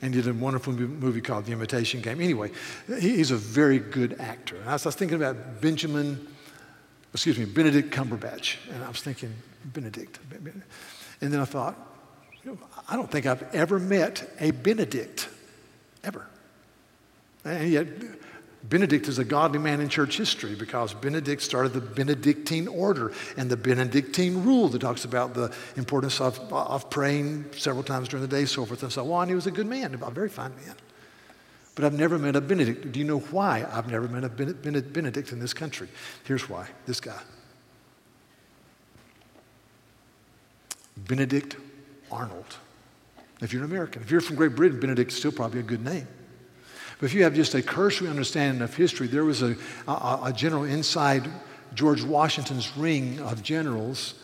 And 0.00 0.12
did 0.12 0.28
a 0.28 0.33
wonderful 0.33 0.72
movie 0.74 1.20
called 1.20 1.46
The 1.46 1.52
Imitation 1.52 2.00
Game. 2.00 2.20
Anyway, 2.20 2.52
he's 3.00 3.33
a 3.33 3.37
very 3.37 3.81
good 3.81 4.20
actor. 4.20 4.54
And 4.54 4.68
I 4.68 4.74
was 4.74 4.85
thinking 4.94 5.16
about 5.16 5.61
Benjamin, 5.61 6.24
excuse 7.12 7.37
me, 7.37 7.46
Benedict 7.46 7.92
Cumberbatch. 7.92 8.59
And 8.72 8.85
I 8.85 8.88
was 8.88 9.00
thinking, 9.00 9.35
Benedict. 9.64 10.20
And 11.20 11.33
then 11.33 11.40
I 11.40 11.44
thought, 11.44 11.76
I 12.88 12.94
don't 12.94 13.11
think 13.11 13.26
I've 13.26 13.42
ever 13.52 13.81
met 13.81 14.31
a 14.38 14.52
Benedict, 14.52 15.28
ever. 16.04 16.28
And 17.44 17.68
yet, 17.68 17.88
Benedict 18.64 19.07
is 19.07 19.18
a 19.18 19.25
godly 19.25 19.59
man 19.59 19.81
in 19.81 19.88
church 19.88 20.16
history 20.16 20.55
because 20.55 20.92
Benedict 20.92 21.40
started 21.40 21.73
the 21.73 21.81
Benedictine 21.81 22.66
order 22.66 23.12
and 23.37 23.49
the 23.49 23.57
Benedictine 23.57 24.42
rule 24.44 24.68
that 24.68 24.81
talks 24.81 25.05
about 25.05 25.33
the 25.33 25.55
importance 25.77 26.21
of, 26.21 26.38
of 26.53 26.90
praying 26.90 27.44
several 27.53 27.85
times 27.85 28.09
during 28.09 28.23
the 28.23 28.29
day, 28.29 28.44
so 28.44 28.64
forth 28.64 28.83
and 28.83 28.92
so 28.92 29.12
on. 29.12 29.29
He 29.29 29.35
was 29.35 29.47
a 29.47 29.53
good 29.53 29.66
man, 29.66 29.94
a 29.94 30.11
very 30.11 30.29
fine 30.29 30.55
man. 30.57 30.75
But 31.77 31.85
I've 31.85 31.94
never 31.94 32.18
met 32.18 32.35
a 32.35 32.40
Benedict. 32.40 32.90
Do 32.90 32.99
you 32.99 33.05
know 33.05 33.21
why 33.21 33.64
I've 33.71 33.88
never 33.88 34.09
met 34.09 34.25
a 34.25 34.29
Benedict 34.29 35.31
in 35.31 35.38
this 35.38 35.55
country? 35.55 35.88
Here's 36.25 36.49
why 36.49 36.68
this 36.87 37.01
guy 37.01 37.21
Benedict 40.97 41.57
Arnold. 42.11 42.57
If 43.40 43.53
you're 43.53 43.62
an 43.62 43.71
American, 43.71 44.03
if 44.03 44.11
you're 44.11 44.21
from 44.21 44.35
Great 44.35 44.57
Britain, 44.57 44.81
Benedict's 44.81 45.14
still 45.14 45.31
probably 45.31 45.61
a 45.61 45.62
good 45.62 45.85
name. 45.85 46.09
But 46.98 47.06
if 47.06 47.14
you 47.14 47.22
have 47.22 47.34
just 47.34 47.54
a 47.54 47.62
cursory 47.62 48.08
understanding 48.08 48.62
of 48.62 48.74
history, 48.74 49.06
there 49.06 49.24
was 49.24 49.42
a, 49.42 49.56
a, 49.87 50.20
a 50.24 50.32
general 50.34 50.64
inside 50.64 51.28
George 51.74 52.02
Washington's 52.02 52.76
ring 52.76 53.20
of 53.20 53.42
generals, 53.42 54.14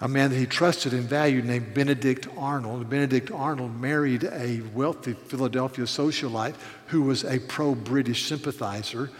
a 0.00 0.08
man 0.08 0.30
that 0.30 0.36
he 0.36 0.46
trusted 0.46 0.92
and 0.92 1.04
valued 1.04 1.44
named 1.44 1.72
Benedict 1.72 2.26
Arnold. 2.36 2.90
Benedict 2.90 3.30
Arnold 3.30 3.80
married 3.80 4.24
a 4.24 4.62
wealthy 4.74 5.12
Philadelphia 5.12 5.84
socialite 5.84 6.56
who 6.88 7.02
was 7.02 7.24
a 7.24 7.38
pro 7.38 7.74
British 7.74 8.26
sympathizer. 8.26 9.10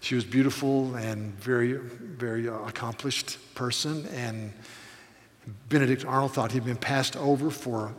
She 0.00 0.14
was 0.14 0.24
beautiful 0.24 0.96
and 0.96 1.32
very, 1.38 1.74
very 1.74 2.48
uh, 2.48 2.54
accomplished 2.60 3.38
person, 3.54 4.06
and 4.08 4.52
Benedict 5.68 6.04
Arnold 6.04 6.32
thought 6.32 6.52
he'd 6.52 6.64
been 6.64 6.76
passed 6.76 7.16
over 7.16 7.50
for 7.50 7.94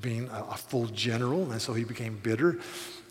being 0.00 0.28
a 0.32 0.56
full 0.56 0.86
general, 0.86 1.52
and 1.52 1.62
so 1.62 1.72
he 1.72 1.84
became 1.84 2.18
bitter. 2.22 2.58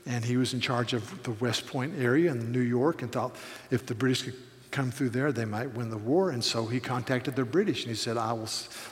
And 0.06 0.24
he 0.24 0.38
was 0.38 0.54
in 0.54 0.62
charge 0.62 0.94
of 0.94 1.24
the 1.24 1.32
West 1.32 1.66
Point 1.68 1.94
area 2.00 2.32
in 2.32 2.52
New 2.52 2.60
York 2.60 3.02
and 3.02 3.12
thought 3.12 3.36
if 3.72 3.86
the 3.86 3.96
British 3.96 4.24
could 4.24 4.36
come 4.70 4.92
through 4.92 5.10
there, 5.10 5.32
they 5.32 5.46
might 5.46 5.74
win 5.74 5.90
the 5.90 5.98
war. 5.98 6.30
And 6.32 6.44
so 6.44 6.66
he 6.66 6.80
contacted 6.80 7.36
the 7.36 7.46
British 7.46 7.82
and 7.84 7.90
he 7.90 7.96
said, 7.96 8.18
I 8.18 8.34
will, 8.34 8.50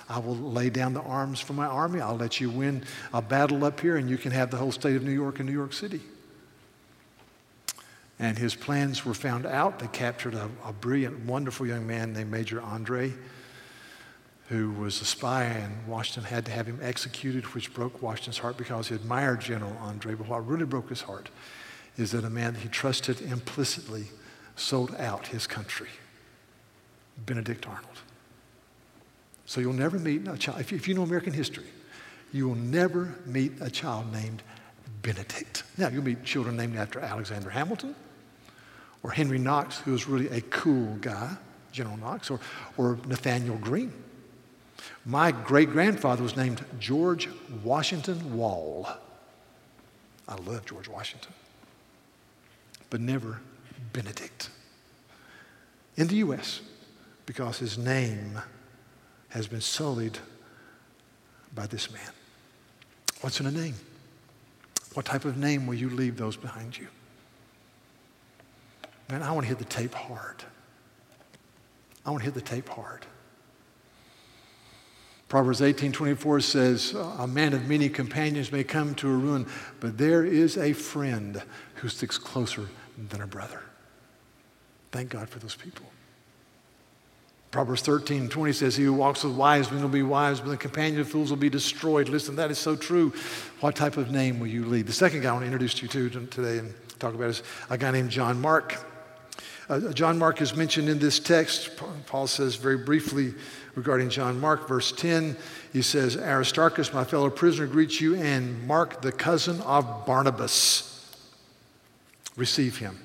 I 0.10 0.18
will 0.20 0.36
lay 0.36 0.70
down 0.70 0.94
the 0.94 1.02
arms 1.02 1.40
for 1.40 1.54
my 1.54 1.66
army. 1.66 2.00
I'll 2.00 2.18
let 2.18 2.40
you 2.40 2.50
win 2.50 2.84
a 3.14 3.22
battle 3.22 3.64
up 3.66 3.80
here 3.80 3.98
and 3.98 4.10
you 4.10 4.18
can 4.18 4.32
have 4.32 4.50
the 4.50 4.58
whole 4.58 4.72
state 4.72 4.96
of 4.96 5.04
New 5.04 5.12
York 5.12 5.40
and 5.40 5.48
New 5.48 5.54
York 5.54 5.74
City. 5.74 6.02
And 8.18 8.38
his 8.38 8.56
plans 8.56 9.06
were 9.06 9.14
found 9.14 9.46
out. 9.46 9.80
They 9.80 9.88
captured 9.88 10.36
a, 10.36 10.50
a 10.66 10.72
brilliant, 10.72 11.26
wonderful 11.26 11.68
young 11.68 11.86
man 11.86 12.14
named 12.14 12.32
Major 12.32 12.62
Andre 12.62 13.14
who 14.50 14.72
was 14.72 15.02
a 15.02 15.06
spy, 15.06 15.46
and 15.46 15.88
Washington 15.88 16.24
had 16.24 16.46
to 16.46 16.52
have 16.52 16.68
him 16.68 16.80
executed, 16.82 17.46
which 17.54 17.74
broke 17.74 18.02
Washington's 18.02 18.40
heart 18.40 18.58
because 18.58 18.90
he 18.90 18.96
admired 18.96 19.42
General 19.42 19.76
Andre. 19.80 20.16
But 20.16 20.28
what 20.28 20.48
really 20.48 20.66
broke 20.66 20.90
his 20.90 21.02
heart 21.02 21.30
is 21.98 22.12
that 22.12 22.24
a 22.24 22.30
man 22.30 22.54
that 22.54 22.60
he 22.60 22.70
trusted 22.70 23.22
implicitly 23.22 24.08
sold 24.56 24.96
out 24.96 25.28
his 25.28 25.48
country 25.48 25.90
Benedict 27.26 27.68
Arnold. 27.68 28.02
So 29.46 29.62
you'll 29.62 29.74
never 29.74 30.00
meet 30.00 30.28
a 30.28 30.38
child, 30.38 30.60
if 30.62 30.72
you, 30.72 30.78
if 30.78 30.88
you 30.88 30.94
know 30.94 31.04
American 31.04 31.34
history, 31.34 31.66
you 32.32 32.48
will 32.48 32.56
never 32.56 33.16
meet 33.26 33.54
a 33.62 33.70
child 33.70 34.12
named 34.12 34.42
Benedict. 35.02 35.64
Now, 35.78 35.90
you'll 35.90 36.04
meet 36.04 36.24
children 36.24 36.58
named 36.58 36.76
after 36.78 37.00
Alexander 37.00 37.50
Hamilton 37.50 37.96
or 39.04 39.12
Henry 39.12 39.38
Knox, 39.38 39.80
who 39.80 39.92
was 39.92 40.08
really 40.08 40.30
a 40.30 40.42
cool 40.42 40.96
guy, 41.02 41.36
General 41.72 41.98
Knox, 41.98 42.32
or, 42.32 42.40
or 42.78 42.98
Nathaniel 43.06 43.58
Greene. 43.58 43.94
My 45.06 45.32
great 45.32 45.70
grandfather 45.72 46.24
was 46.24 46.36
named 46.38 46.64
George 46.80 47.28
Washington 47.64 48.38
Wall. 48.38 48.88
I 50.28 50.36
love 50.36 50.66
George 50.66 50.88
Washington, 50.88 51.34
but 52.90 53.02
never 53.02 53.40
Benedict. 53.92 54.50
In 55.96 56.08
the 56.08 56.16
U.S., 56.16 56.62
because 57.26 57.60
his 57.60 57.78
name 57.78 58.40
has 59.30 59.48
been 59.48 59.62
sullied 59.62 60.18
by 61.56 61.68
this 61.68 61.92
man. 61.92 62.12
What's 63.22 63.40
in 63.40 63.46
a 63.46 63.52
name? 63.52 63.76
What 64.94 65.06
type 65.06 65.26
of 65.26 65.38
name 65.38 65.66
will 65.66 65.76
you 65.76 65.90
leave 65.90 66.18
those 66.18 66.36
behind 66.36 66.78
you? 66.78 66.88
Man, 69.10 69.24
I 69.24 69.32
want 69.32 69.44
to 69.44 69.50
hit 69.50 69.60
the 69.60 69.66
tape 69.66 69.94
hard. 69.94 70.44
I 72.06 72.12
want 72.12 72.22
to 72.22 72.26
hit 72.26 72.34
the 72.34 72.42
tape 72.42 72.70
hard. 72.70 73.06
Proverbs 75.34 75.64
18 75.64 75.92
24 75.94 76.42
says, 76.42 76.94
A 76.94 77.26
man 77.26 77.54
of 77.54 77.68
many 77.68 77.90
companions 77.90 78.52
may 78.52 78.64
come 78.64 78.94
to 78.94 79.10
a 79.10 79.16
ruin, 79.16 79.48
but 79.80 79.98
there 79.98 80.24
is 80.24 80.60
a 80.60 80.74
friend 80.74 81.42
who 81.74 81.90
sticks 81.90 82.20
closer 82.20 82.68
than 83.10 83.20
a 83.20 83.26
brother. 83.26 83.64
Thank 84.92 85.10
God 85.10 85.28
for 85.28 85.40
those 85.40 85.56
people. 85.56 85.88
Proverbs 87.50 87.82
13 87.82 88.30
20 88.30 88.54
says, 88.54 88.76
He 88.76 88.84
who 88.84 88.94
walks 88.94 89.24
with 89.24 89.34
wise 89.34 89.72
men 89.72 89.82
will 89.82 89.90
be 89.90 90.04
wise, 90.04 90.40
but 90.40 90.50
the 90.50 90.58
companion 90.58 91.02
of 91.02 91.10
fools 91.10 91.32
will 91.32 91.38
be 91.38 91.50
destroyed. 91.50 92.10
Listen, 92.10 92.36
that 92.36 92.52
is 92.52 92.60
so 92.60 92.76
true. 92.76 93.12
What 93.60 93.76
type 93.76 93.98
of 93.98 94.12
name 94.12 94.40
will 94.40 94.46
you 94.46 94.66
lead? 94.66 94.86
The 94.86 94.94
second 94.94 95.22
guy 95.22 95.30
I 95.30 95.32
want 95.32 95.46
to 95.46 95.48
introduce 95.48 95.82
you 95.82 95.88
to 95.88 96.28
today 96.28 96.60
and 96.60 96.76
talk 97.00 97.16
about 97.16 97.32
is 97.32 97.42
a 97.72 97.78
guy 97.80 97.90
named 97.90 98.12
John 98.12 98.40
Mark. 98.40 98.93
Uh, 99.70 99.92
John 99.94 100.18
Mark 100.20 100.42
is 100.42 100.56
mentioned 100.56 100.90
in 100.90 101.00
this 101.00 101.20
text. 101.20 101.72
Paul 102.06 102.28
says 102.28 102.56
very 102.56 102.78
briefly 102.78 103.34
regarding 103.76 104.10
John 104.10 104.40
Mark, 104.40 104.68
verse 104.68 104.92
10, 104.92 105.36
he 105.72 105.82
says, 105.82 106.18
Aristarchus, 106.18 106.94
my 106.94 107.04
fellow 107.04 107.30
prisoner, 107.30 107.68
greets 107.68 108.00
you, 108.00 108.16
and 108.16 108.66
Mark, 108.68 109.02
the 109.02 109.12
cousin 109.12 109.62
of 109.62 110.06
Barnabas. 110.06 110.90
Receive 112.36 112.78
him. 112.78 113.00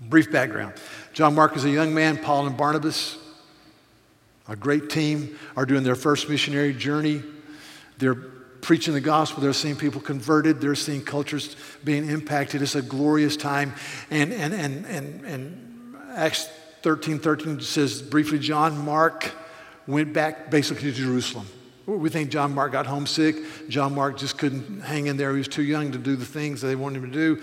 Brief 0.00 0.30
background 0.30 0.74
John 1.12 1.34
Mark 1.34 1.56
is 1.56 1.64
a 1.64 1.70
young 1.70 1.92
man, 1.92 2.18
Paul 2.18 2.46
and 2.46 2.56
Barnabas, 2.56 3.18
a 4.48 4.54
great 4.54 4.90
team, 4.90 5.36
are 5.56 5.66
doing 5.66 5.82
their 5.82 5.96
first 5.96 6.28
missionary 6.28 6.72
journey. 6.72 7.22
They're 7.98 8.14
preaching 8.60 8.94
the 8.94 9.00
gospel. 9.00 9.42
They're 9.42 9.52
seeing 9.52 9.76
people 9.76 10.00
converted. 10.00 10.60
They're 10.60 10.74
seeing 10.74 11.02
cultures 11.02 11.56
being 11.84 12.08
impacted. 12.08 12.62
It's 12.62 12.74
a 12.74 12.82
glorious 12.82 13.36
time. 13.36 13.74
And, 14.10 14.32
and, 14.32 14.54
and, 14.54 14.86
and, 14.86 15.24
and 15.24 15.96
Acts 16.14 16.48
13 16.82 17.18
13 17.18 17.60
says 17.60 18.02
briefly, 18.02 18.38
John 18.38 18.84
Mark 18.84 19.30
went 19.86 20.12
back 20.12 20.50
basically 20.50 20.92
to 20.92 20.96
Jerusalem. 20.96 21.46
We 21.86 22.10
think 22.10 22.28
John 22.30 22.54
Mark 22.54 22.72
got 22.72 22.86
homesick. 22.86 23.36
John 23.70 23.94
Mark 23.94 24.18
just 24.18 24.36
couldn't 24.36 24.82
hang 24.82 25.06
in 25.06 25.16
there. 25.16 25.32
He 25.32 25.38
was 25.38 25.48
too 25.48 25.62
young 25.62 25.90
to 25.92 25.98
do 25.98 26.16
the 26.16 26.26
things 26.26 26.60
they 26.60 26.76
wanted 26.76 27.02
him 27.02 27.10
to 27.10 27.16
do. 27.16 27.42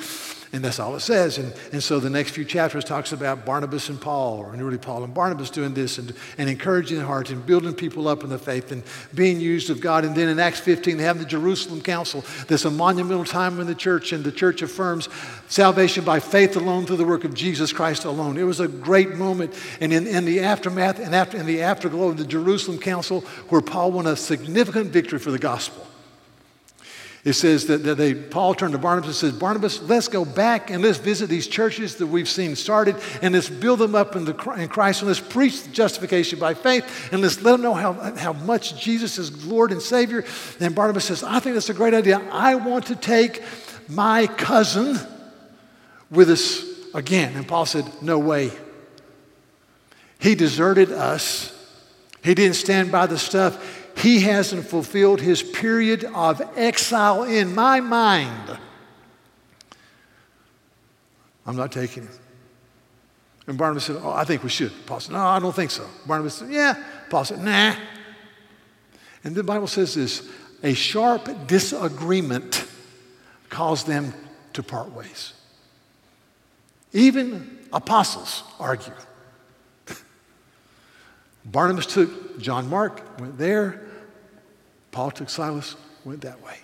And 0.54 0.64
that's 0.64 0.80
all 0.80 0.96
it 0.96 1.02
says. 1.02 1.38
And, 1.38 1.54
and 1.72 1.84
so 1.84 2.00
the 2.00 2.10
next 2.10 2.32
few 2.32 2.46
chapters 2.46 2.84
talks 2.84 3.12
about 3.12 3.46
Barnabas 3.46 3.90
and 3.90 4.00
Paul, 4.00 4.38
or 4.40 4.52
really 4.52 4.78
Paul 4.78 5.04
and 5.04 5.14
Barnabas 5.14 5.50
doing 5.50 5.74
this 5.74 5.98
and, 5.98 6.14
and 6.38 6.50
encouraging 6.50 7.00
the 7.00 7.06
heart 7.06 7.30
and 7.30 7.46
building 7.46 7.74
people 7.74 8.08
up 8.08 8.24
in 8.24 8.30
the 8.30 8.38
faith 8.38 8.72
and 8.72 8.84
being 9.14 9.40
used 9.40 9.70
of 9.70 9.82
God. 9.82 10.06
And 10.06 10.16
then 10.16 10.30
in 10.30 10.40
Acts 10.40 10.60
15, 10.60 10.98
they 10.98 11.04
have 11.04 11.20
the 11.20 11.26
Jerusalem 11.26 11.82
Council. 11.82 12.24
That's 12.48 12.66
a 12.66 12.72
monumental 12.72 13.26
time 13.26 13.60
in 13.60 13.68
the 13.68 13.76
church, 13.76 14.14
and 14.14 14.24
the 14.24 14.32
church 14.32 14.62
affirms 14.62 15.10
salvation 15.48 16.04
by 16.04 16.20
faith 16.20 16.56
alone 16.56 16.86
through 16.86 16.98
the 16.98 17.06
work 17.06 17.24
of 17.24 17.34
Jesus 17.34 17.74
Christ 17.74 18.06
alone. 18.06 18.38
It 18.38 18.44
was 18.44 18.60
a 18.60 18.68
great 18.68 19.16
moment. 19.16 19.54
And 19.80 19.92
in, 19.92 20.08
in 20.08 20.26
the 20.26 20.42
aftermath 20.42 21.00
and 21.00 21.14
after, 21.14 21.38
in 21.38 21.46
the 21.46 21.62
afterglow 21.62 22.10
of 22.10 22.18
the 22.18 22.26
Jerusalem 22.26 22.80
Council, 22.80 23.22
where 23.50 23.62
Paul 23.62 23.92
won 23.92 24.08
a 24.08 24.16
significant 24.16 24.92
victory 24.92 25.20
for 25.20 25.32
the 25.32 25.40
gospel. 25.40 25.86
It 27.26 27.34
says 27.34 27.66
that, 27.66 27.84
that 27.86 27.96
they, 27.96 28.14
Paul 28.14 28.54
turned 28.54 28.74
to 28.74 28.78
Barnabas 28.78 29.08
and 29.08 29.32
says, 29.32 29.40
Barnabas, 29.40 29.82
let's 29.82 30.08
go 30.08 30.24
back 30.24 30.70
and 30.70 30.84
let's 30.84 31.00
visit 31.00 31.28
these 31.28 31.48
churches 31.48 31.96
that 31.96 32.06
we've 32.06 32.30
seen 32.30 32.56
started 32.56 32.96
and 33.24 33.34
let's 33.34 33.50
build 33.50 33.80
them 33.80 33.96
up 33.96 34.16
in, 34.16 34.26
the, 34.26 34.52
in 34.52 34.68
Christ 34.70 35.02
and 35.02 35.08
let's 35.08 35.20
preach 35.20 35.72
justification 35.72 36.38
by 36.38 36.54
faith 36.54 37.10
and 37.12 37.24
let's 37.24 37.42
let 37.42 37.54
them 37.54 37.64
know 37.64 37.74
how, 37.74 37.94
how 38.16 38.34
much 38.34 38.80
Jesus 38.80 39.18
is 39.18 39.44
Lord 39.44 39.72
and 39.72 39.82
Savior. 39.82 40.24
And 40.60 40.76
Barnabas 40.76 41.06
says, 41.06 41.24
I 41.24 41.40
think 41.40 41.56
that's 41.56 41.72
a 41.72 41.74
great 41.74 41.96
idea. 41.96 42.22
I 42.32 42.54
want 42.54 42.86
to 42.88 42.96
take 42.96 43.42
my 43.90 44.28
cousin 44.28 44.96
with 46.12 46.30
us 46.30 46.64
again. 46.94 47.36
And 47.36 47.48
Paul 47.48 47.66
said, 47.66 47.86
No 48.04 48.20
way. 48.20 48.52
He 50.20 50.36
deserted 50.36 50.92
us. 50.92 51.52
He 52.24 52.36
didn't 52.36 52.56
stand 52.56 52.92
by 52.92 53.08
the 53.08 53.18
stuff 53.18 53.85
he 54.06 54.20
hasn't 54.20 54.68
fulfilled 54.68 55.20
his 55.20 55.42
period 55.42 56.04
of 56.04 56.40
exile 56.56 57.24
in 57.24 57.56
my 57.56 57.80
mind. 57.80 58.60
I'm 61.44 61.56
not 61.56 61.72
taking 61.72 62.04
him. 62.04 62.12
And 63.48 63.58
Barnabas 63.58 63.86
said, 63.86 63.96
Oh, 64.00 64.12
I 64.12 64.24
think 64.24 64.44
we 64.44 64.50
should. 64.50 64.72
Paul 64.86 65.00
said, 65.00 65.14
No, 65.14 65.26
I 65.26 65.40
don't 65.40 65.56
think 65.56 65.72
so. 65.72 65.90
Barnabas 66.06 66.36
said, 66.36 66.52
Yeah. 66.52 66.76
Paul 67.10 67.26
said, 67.26 67.40
Nah. 67.40 67.74
And 69.24 69.34
the 69.34 69.44
Bible 69.44 69.66
says 69.66 69.96
this 69.96 70.30
a 70.62 70.76
sharp 70.76 71.48
disagreement 71.48 72.64
caused 73.50 73.88
them 73.88 74.14
to 74.54 74.62
part 74.62 74.92
ways. 74.92 75.34
Even 76.94 77.58
apostles 77.74 78.44
argue. 78.60 78.94
Barnabas 81.46 81.88
took 81.88 82.38
John 82.40 82.70
Mark, 82.70 83.02
went 83.20 83.40
there, 83.40 83.82
Paul 84.96 85.12
took 85.12 85.30
Silas, 85.30 85.76
went 86.06 86.22
that 86.22 86.42
way. 86.42 86.56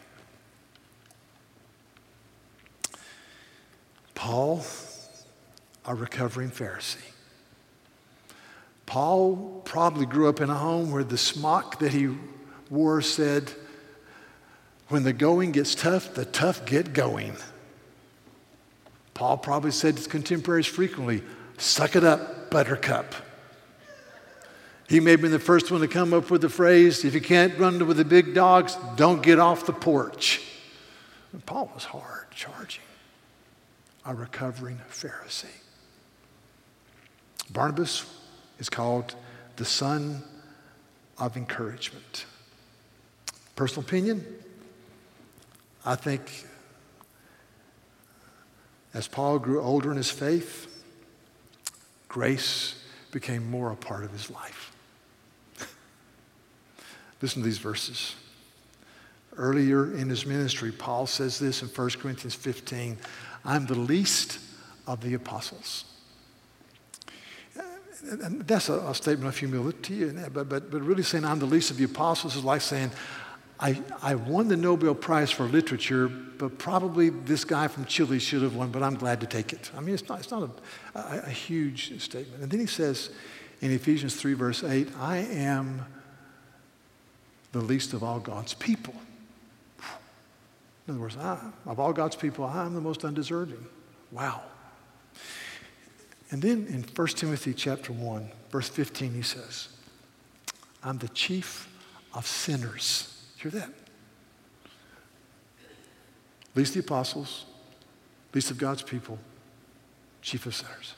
Paul, 4.15 4.63
a 5.85 5.93
recovering 5.93 6.49
Pharisee. 6.49 6.95
Paul 8.85 9.61
probably 9.65 10.05
grew 10.05 10.29
up 10.29 10.39
in 10.39 10.49
a 10.49 10.55
home 10.55 10.91
where 10.91 11.03
the 11.03 11.17
smock 11.17 11.79
that 11.79 11.91
he 11.91 12.15
wore 12.69 13.01
said, 13.01 13.51
When 14.87 15.03
the 15.03 15.11
going 15.11 15.51
gets 15.51 15.75
tough, 15.75 16.13
the 16.13 16.23
tough 16.23 16.63
get 16.63 16.93
going. 16.93 17.35
Paul 19.13 19.39
probably 19.39 19.71
said 19.71 19.97
to 19.97 20.09
contemporaries 20.09 20.67
frequently, 20.67 21.21
Suck 21.57 21.97
it 21.97 22.05
up, 22.05 22.49
buttercup. 22.49 23.13
He 24.91 24.99
may 24.99 25.11
have 25.11 25.21
been 25.21 25.31
the 25.31 25.39
first 25.39 25.71
one 25.71 25.79
to 25.79 25.87
come 25.87 26.13
up 26.13 26.29
with 26.29 26.41
the 26.41 26.49
phrase, 26.49 27.05
if 27.05 27.13
you 27.13 27.21
can't 27.21 27.57
run 27.57 27.87
with 27.87 27.95
the 27.95 28.03
big 28.03 28.33
dogs, 28.33 28.75
don't 28.97 29.23
get 29.23 29.39
off 29.39 29.65
the 29.65 29.71
porch. 29.71 30.41
And 31.31 31.45
Paul 31.45 31.71
was 31.73 31.85
hard 31.85 32.29
charging, 32.31 32.83
a 34.05 34.13
recovering 34.13 34.81
Pharisee. 34.89 35.45
Barnabas 37.49 38.05
is 38.59 38.67
called 38.67 39.15
the 39.55 39.63
son 39.63 40.23
of 41.17 41.37
encouragement. 41.37 42.25
Personal 43.55 43.87
opinion, 43.87 44.25
I 45.85 45.95
think 45.95 46.47
as 48.93 49.07
Paul 49.07 49.39
grew 49.39 49.61
older 49.61 49.89
in 49.89 49.95
his 49.95 50.11
faith, 50.11 50.83
grace 52.09 52.75
became 53.11 53.49
more 53.49 53.71
a 53.71 53.77
part 53.77 54.03
of 54.03 54.11
his 54.11 54.29
life. 54.29 54.70
Listen 57.21 57.41
to 57.41 57.45
these 57.45 57.59
verses. 57.59 58.15
Earlier 59.37 59.95
in 59.95 60.09
his 60.09 60.25
ministry, 60.25 60.71
Paul 60.71 61.07
says 61.07 61.39
this 61.39 61.61
in 61.61 61.69
1 61.69 61.89
Corinthians 61.91 62.35
15 62.35 62.97
I'm 63.43 63.65
the 63.65 63.75
least 63.75 64.39
of 64.85 65.01
the 65.01 65.13
apostles. 65.13 65.85
And 68.09 68.41
that's 68.47 68.69
a, 68.69 68.79
a 68.79 68.95
statement 68.95 69.27
of 69.27 69.37
humility, 69.37 70.05
but, 70.33 70.49
but, 70.49 70.71
but 70.71 70.81
really 70.81 71.03
saying 71.03 71.23
I'm 71.23 71.39
the 71.39 71.45
least 71.45 71.71
of 71.71 71.77
the 71.77 71.83
apostles 71.83 72.35
is 72.35 72.43
like 72.43 72.61
saying, 72.61 72.91
I, 73.59 73.79
I 74.01 74.15
won 74.15 74.47
the 74.47 74.57
Nobel 74.57 74.95
Prize 74.95 75.29
for 75.29 75.43
literature, 75.43 76.07
but 76.07 76.57
probably 76.57 77.09
this 77.09 77.43
guy 77.43 77.67
from 77.67 77.85
Chile 77.85 78.17
should 78.17 78.41
have 78.41 78.55
won, 78.55 78.71
but 78.71 78.81
I'm 78.81 78.95
glad 78.95 79.21
to 79.21 79.27
take 79.27 79.53
it. 79.53 79.69
I 79.77 79.81
mean, 79.81 79.93
it's 79.93 80.09
not, 80.09 80.19
it's 80.19 80.31
not 80.31 80.49
a, 80.95 80.99
a, 80.99 81.23
a 81.27 81.29
huge 81.29 82.01
statement. 82.01 82.41
And 82.41 82.51
then 82.51 82.59
he 82.59 82.65
says 82.65 83.11
in 83.61 83.71
Ephesians 83.71 84.15
3, 84.15 84.33
verse 84.33 84.63
8, 84.63 84.87
I 84.99 85.17
am 85.17 85.85
the 87.51 87.59
least 87.59 87.93
of 87.93 88.03
all 88.03 88.19
God's 88.19 88.53
people. 88.53 88.93
In 90.87 90.95
other 90.95 91.01
words, 91.01 91.17
I, 91.17 91.37
of 91.65 91.79
all 91.79 91.93
God's 91.93 92.15
people, 92.15 92.45
I'm 92.45 92.73
the 92.73 92.81
most 92.81 93.03
undeserving. 93.03 93.65
Wow. 94.11 94.41
And 96.31 96.41
then 96.41 96.65
in 96.67 96.83
1 96.83 97.07
Timothy 97.09 97.53
chapter 97.53 97.91
1, 97.91 98.29
verse 98.51 98.69
15, 98.69 99.13
he 99.13 99.21
says, 99.21 99.67
I'm 100.83 100.97
the 100.97 101.09
chief 101.09 101.69
of 102.13 102.25
sinners. 102.25 103.23
Hear 103.37 103.51
that? 103.51 103.69
Least 106.55 106.73
the 106.73 106.79
apostles, 106.79 107.45
least 108.33 108.51
of 108.51 108.57
God's 108.57 108.81
people, 108.81 109.19
chief 110.21 110.45
of 110.45 110.55
sinners. 110.55 110.95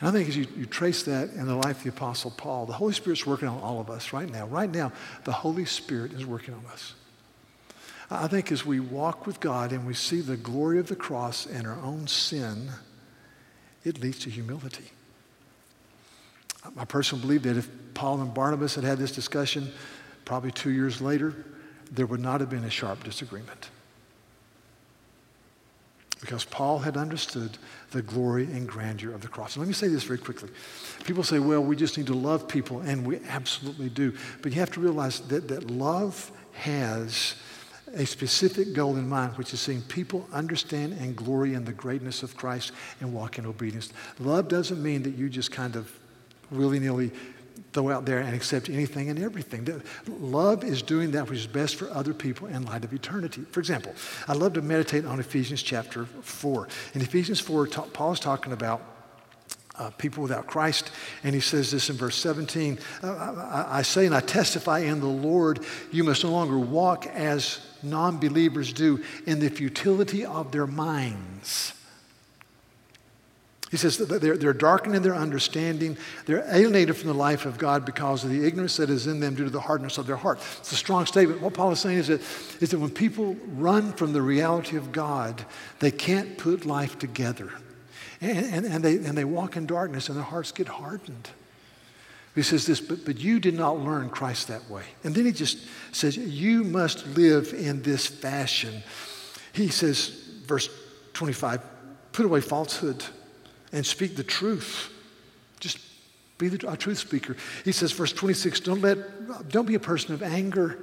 And 0.00 0.08
I 0.08 0.12
think 0.12 0.28
as 0.28 0.36
you, 0.36 0.46
you 0.56 0.66
trace 0.66 1.04
that 1.04 1.30
in 1.30 1.46
the 1.46 1.54
life 1.54 1.78
of 1.78 1.82
the 1.84 1.88
Apostle 1.88 2.30
Paul, 2.30 2.66
the 2.66 2.74
Holy 2.74 2.92
Spirit's 2.92 3.26
working 3.26 3.48
on 3.48 3.60
all 3.60 3.80
of 3.80 3.88
us 3.88 4.12
right 4.12 4.30
now. 4.30 4.46
Right 4.46 4.70
now, 4.70 4.92
the 5.24 5.32
Holy 5.32 5.64
Spirit 5.64 6.12
is 6.12 6.26
working 6.26 6.54
on 6.54 6.64
us. 6.66 6.94
I 8.10 8.28
think 8.28 8.52
as 8.52 8.64
we 8.64 8.78
walk 8.78 9.26
with 9.26 9.40
God 9.40 9.72
and 9.72 9.86
we 9.86 9.94
see 9.94 10.20
the 10.20 10.36
glory 10.36 10.78
of 10.78 10.88
the 10.88 10.96
cross 10.96 11.46
and 11.46 11.66
our 11.66 11.80
own 11.80 12.06
sin, 12.06 12.68
it 13.84 14.00
leads 14.00 14.18
to 14.20 14.30
humility. 14.30 14.90
I 16.76 16.84
personally 16.84 17.22
believe 17.22 17.42
that 17.44 17.56
if 17.56 17.68
Paul 17.94 18.20
and 18.20 18.34
Barnabas 18.34 18.74
had 18.74 18.84
had 18.84 18.98
this 18.98 19.12
discussion 19.12 19.72
probably 20.24 20.50
two 20.50 20.70
years 20.70 21.00
later, 21.00 21.34
there 21.90 22.06
would 22.06 22.20
not 22.20 22.40
have 22.40 22.50
been 22.50 22.64
a 22.64 22.70
sharp 22.70 23.02
disagreement 23.02 23.70
because 26.20 26.44
Paul 26.44 26.78
had 26.78 26.96
understood 26.96 27.58
the 27.90 28.02
glory 28.02 28.44
and 28.44 28.66
grandeur 28.66 29.12
of 29.12 29.20
the 29.20 29.28
cross. 29.28 29.54
And 29.54 29.62
let 29.62 29.68
me 29.68 29.74
say 29.74 29.88
this 29.88 30.04
very 30.04 30.18
quickly. 30.18 30.48
People 31.04 31.22
say, 31.22 31.38
well, 31.38 31.62
we 31.62 31.76
just 31.76 31.96
need 31.96 32.06
to 32.06 32.14
love 32.14 32.48
people, 32.48 32.80
and 32.80 33.06
we 33.06 33.20
absolutely 33.28 33.88
do. 33.88 34.14
But 34.42 34.52
you 34.52 34.60
have 34.60 34.72
to 34.72 34.80
realize 34.80 35.20
that, 35.20 35.48
that 35.48 35.70
love 35.70 36.30
has 36.52 37.34
a 37.94 38.04
specific 38.04 38.72
goal 38.72 38.96
in 38.96 39.08
mind, 39.08 39.36
which 39.36 39.52
is 39.52 39.60
seeing 39.60 39.82
people 39.82 40.26
understand 40.32 40.94
and 40.94 41.14
glory 41.14 41.54
in 41.54 41.64
the 41.64 41.72
greatness 41.72 42.22
of 42.22 42.36
Christ 42.36 42.72
and 43.00 43.12
walk 43.12 43.38
in 43.38 43.46
obedience. 43.46 43.92
Love 44.18 44.48
doesn't 44.48 44.82
mean 44.82 45.02
that 45.04 45.14
you 45.14 45.28
just 45.28 45.52
kind 45.52 45.76
of 45.76 45.90
willy 46.50 46.78
nilly 46.78 47.10
throw 47.72 47.90
out 47.90 48.04
there 48.04 48.18
and 48.18 48.34
accept 48.34 48.68
anything 48.68 49.10
and 49.10 49.18
everything. 49.18 49.82
Love 50.08 50.64
is 50.64 50.82
doing 50.82 51.10
that 51.12 51.28
which 51.28 51.38
is 51.38 51.46
best 51.46 51.76
for 51.76 51.90
other 51.90 52.14
people 52.14 52.46
in 52.48 52.64
light 52.64 52.84
of 52.84 52.92
eternity. 52.92 53.42
For 53.50 53.60
example, 53.60 53.94
I 54.28 54.32
love 54.32 54.54
to 54.54 54.62
meditate 54.62 55.04
on 55.04 55.20
Ephesians 55.20 55.62
chapter 55.62 56.06
4. 56.06 56.68
In 56.94 57.02
Ephesians 57.02 57.40
4, 57.40 57.66
Paul 57.66 58.12
is 58.12 58.20
talking 58.20 58.52
about 58.52 58.82
uh, 59.78 59.90
people 59.98 60.22
without 60.22 60.46
Christ. 60.46 60.90
And 61.22 61.34
he 61.34 61.40
says 61.40 61.70
this 61.70 61.90
in 61.90 61.96
verse 61.96 62.16
17 62.16 62.78
uh, 63.02 63.06
I, 63.06 63.78
I 63.78 63.82
say 63.82 64.06
and 64.06 64.14
I 64.14 64.20
testify 64.20 64.80
in 64.80 65.00
the 65.00 65.06
Lord, 65.06 65.64
you 65.92 66.04
must 66.04 66.24
no 66.24 66.30
longer 66.30 66.58
walk 66.58 67.06
as 67.06 67.60
non 67.82 68.18
believers 68.18 68.72
do 68.72 69.02
in 69.26 69.38
the 69.38 69.50
futility 69.50 70.24
of 70.24 70.52
their 70.52 70.66
minds. 70.66 71.74
He 73.76 73.80
says 73.80 73.98
that 73.98 74.22
they're, 74.22 74.38
they're 74.38 74.54
darkened 74.54 74.94
in 74.94 75.02
their 75.02 75.14
understanding. 75.14 75.98
They're 76.24 76.46
alienated 76.48 76.96
from 76.96 77.08
the 77.08 77.14
life 77.14 77.44
of 77.44 77.58
God 77.58 77.84
because 77.84 78.24
of 78.24 78.30
the 78.30 78.42
ignorance 78.42 78.78
that 78.78 78.88
is 78.88 79.06
in 79.06 79.20
them 79.20 79.34
due 79.34 79.44
to 79.44 79.50
the 79.50 79.60
hardness 79.60 79.98
of 79.98 80.06
their 80.06 80.16
heart. 80.16 80.40
It's 80.60 80.72
a 80.72 80.76
strong 80.76 81.04
statement. 81.04 81.42
What 81.42 81.52
Paul 81.52 81.72
is 81.72 81.80
saying 81.80 81.98
is 81.98 82.06
that, 82.06 82.22
is 82.62 82.70
that 82.70 82.78
when 82.78 82.88
people 82.88 83.36
run 83.48 83.92
from 83.92 84.14
the 84.14 84.22
reality 84.22 84.78
of 84.78 84.92
God, 84.92 85.44
they 85.80 85.90
can't 85.90 86.38
put 86.38 86.64
life 86.64 86.98
together. 86.98 87.52
And, 88.22 88.46
and, 88.46 88.64
and, 88.64 88.82
they, 88.82 88.94
and 88.94 89.08
they 89.08 89.24
walk 89.24 89.58
in 89.58 89.66
darkness 89.66 90.08
and 90.08 90.16
their 90.16 90.24
hearts 90.24 90.52
get 90.52 90.68
hardened. 90.68 91.28
He 92.34 92.40
says 92.40 92.64
this, 92.64 92.80
but, 92.80 93.04
but 93.04 93.18
you 93.18 93.40
did 93.40 93.52
not 93.52 93.78
learn 93.78 94.08
Christ 94.08 94.48
that 94.48 94.70
way. 94.70 94.84
And 95.04 95.14
then 95.14 95.26
he 95.26 95.32
just 95.32 95.58
says, 95.92 96.16
you 96.16 96.64
must 96.64 97.06
live 97.08 97.52
in 97.52 97.82
this 97.82 98.06
fashion. 98.06 98.82
He 99.52 99.68
says, 99.68 100.08
verse 100.46 100.70
25, 101.12 101.60
put 102.12 102.24
away 102.24 102.40
falsehood 102.40 103.04
and 103.72 103.84
speak 103.84 104.16
the 104.16 104.24
truth. 104.24 104.92
Just 105.60 105.78
be 106.38 106.48
the, 106.48 106.70
a 106.70 106.76
truth 106.76 106.98
speaker. 106.98 107.36
He 107.64 107.72
says, 107.72 107.92
verse 107.92 108.12
26, 108.12 108.60
don't, 108.60 108.80
let, 108.80 109.48
don't 109.48 109.66
be 109.66 109.74
a 109.74 109.80
person 109.80 110.14
of 110.14 110.22
anger. 110.22 110.78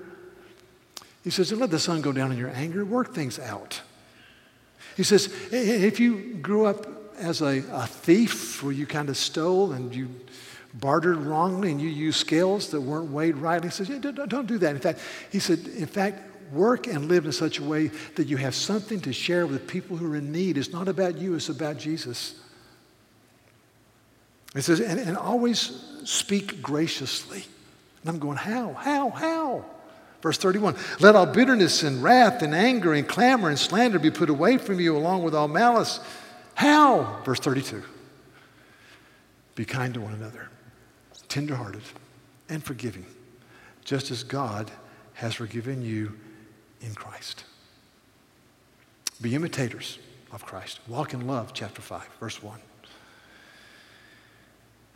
He 1.23 1.29
says, 1.29 1.49
don't 1.49 1.59
let 1.59 1.71
the 1.71 1.79
sun 1.79 2.01
go 2.01 2.11
down 2.11 2.31
in 2.31 2.37
your 2.37 2.49
anger. 2.49 2.83
Work 2.83 3.13
things 3.13 3.39
out. 3.39 3.81
He 4.97 5.03
says, 5.03 5.33
if 5.51 5.99
you 5.99 6.35
grew 6.41 6.65
up 6.65 6.85
as 7.17 7.41
a, 7.41 7.63
a 7.71 7.87
thief 7.87 8.63
where 8.63 8.73
you 8.73 8.85
kind 8.85 9.09
of 9.09 9.17
stole 9.17 9.71
and 9.71 9.95
you 9.95 10.09
bartered 10.73 11.17
wrongly 11.17 11.71
and 11.71 11.79
you 11.79 11.87
used 11.87 12.19
scales 12.19 12.69
that 12.69 12.81
weren't 12.81 13.11
weighed 13.11 13.37
right, 13.37 13.63
he 13.63 13.69
says, 13.69 13.89
yeah, 13.89 13.99
don't, 13.99 14.29
don't 14.29 14.47
do 14.47 14.57
that. 14.57 14.75
In 14.75 14.81
fact, 14.81 14.99
he 15.31 15.39
said, 15.39 15.59
in 15.77 15.85
fact, 15.85 16.19
work 16.51 16.87
and 16.87 17.07
live 17.07 17.25
in 17.25 17.31
such 17.31 17.59
a 17.59 17.63
way 17.63 17.87
that 18.15 18.27
you 18.27 18.37
have 18.37 18.53
something 18.53 18.99
to 19.01 19.13
share 19.13 19.47
with 19.47 19.67
people 19.67 19.97
who 19.97 20.11
are 20.11 20.15
in 20.15 20.31
need. 20.31 20.57
It's 20.57 20.71
not 20.71 20.88
about 20.88 21.17
you, 21.17 21.36
it's 21.36 21.49
about 21.49 21.77
Jesus. 21.77 22.39
It 24.56 24.62
says, 24.62 24.80
and, 24.80 24.99
and 24.99 25.18
always 25.18 25.84
speak 26.04 26.62
graciously. 26.62 27.43
And 28.01 28.10
I'm 28.10 28.20
going, 28.20 28.38
how? 28.38 28.74
How? 28.74 29.10
How? 29.10 29.66
Verse 30.22 30.38
31 30.38 30.76
Let 30.99 31.16
all 31.16 31.26
bitterness 31.26 31.84
and 31.84 32.04
wrath 32.04 32.41
and 32.41 32.54
anger 32.54 32.93
and 32.93 33.08
clamor 33.08 33.49
and 33.49 33.58
slander 33.58 33.99
be 33.99 34.12
put 34.12 34.30
away 34.30 34.58
from 34.58 34.80
you 34.80 34.95
along 34.95 35.24
with 35.24 35.36
all 35.36 35.47
malice. 35.47 35.99
How? 36.56 37.22
Verse 37.26 37.39
32 37.39 37.84
Be 39.56 39.66
kind 39.66 39.93
to 39.95 40.01
one 40.01 40.14
another, 40.14 40.49
tenderhearted 41.28 41.84
and 42.47 42.64
forgiving, 42.64 43.06
just 43.84 44.12
as 44.12 44.24
God 44.24 44.72
has 45.14 45.36
forgiven 45.36 45.82
you 45.82 46.18
in 46.82 46.93
Christ. 46.93 47.45
Be 49.22 49.36
imitators 49.36 49.99
of 50.32 50.45
Christ. 50.45 50.80
Walk 50.88 51.14
in 51.14 51.28
love, 51.28 51.54
chapter 51.54 51.82
5, 51.82 52.08
verse 52.20 52.43
1 52.43 52.60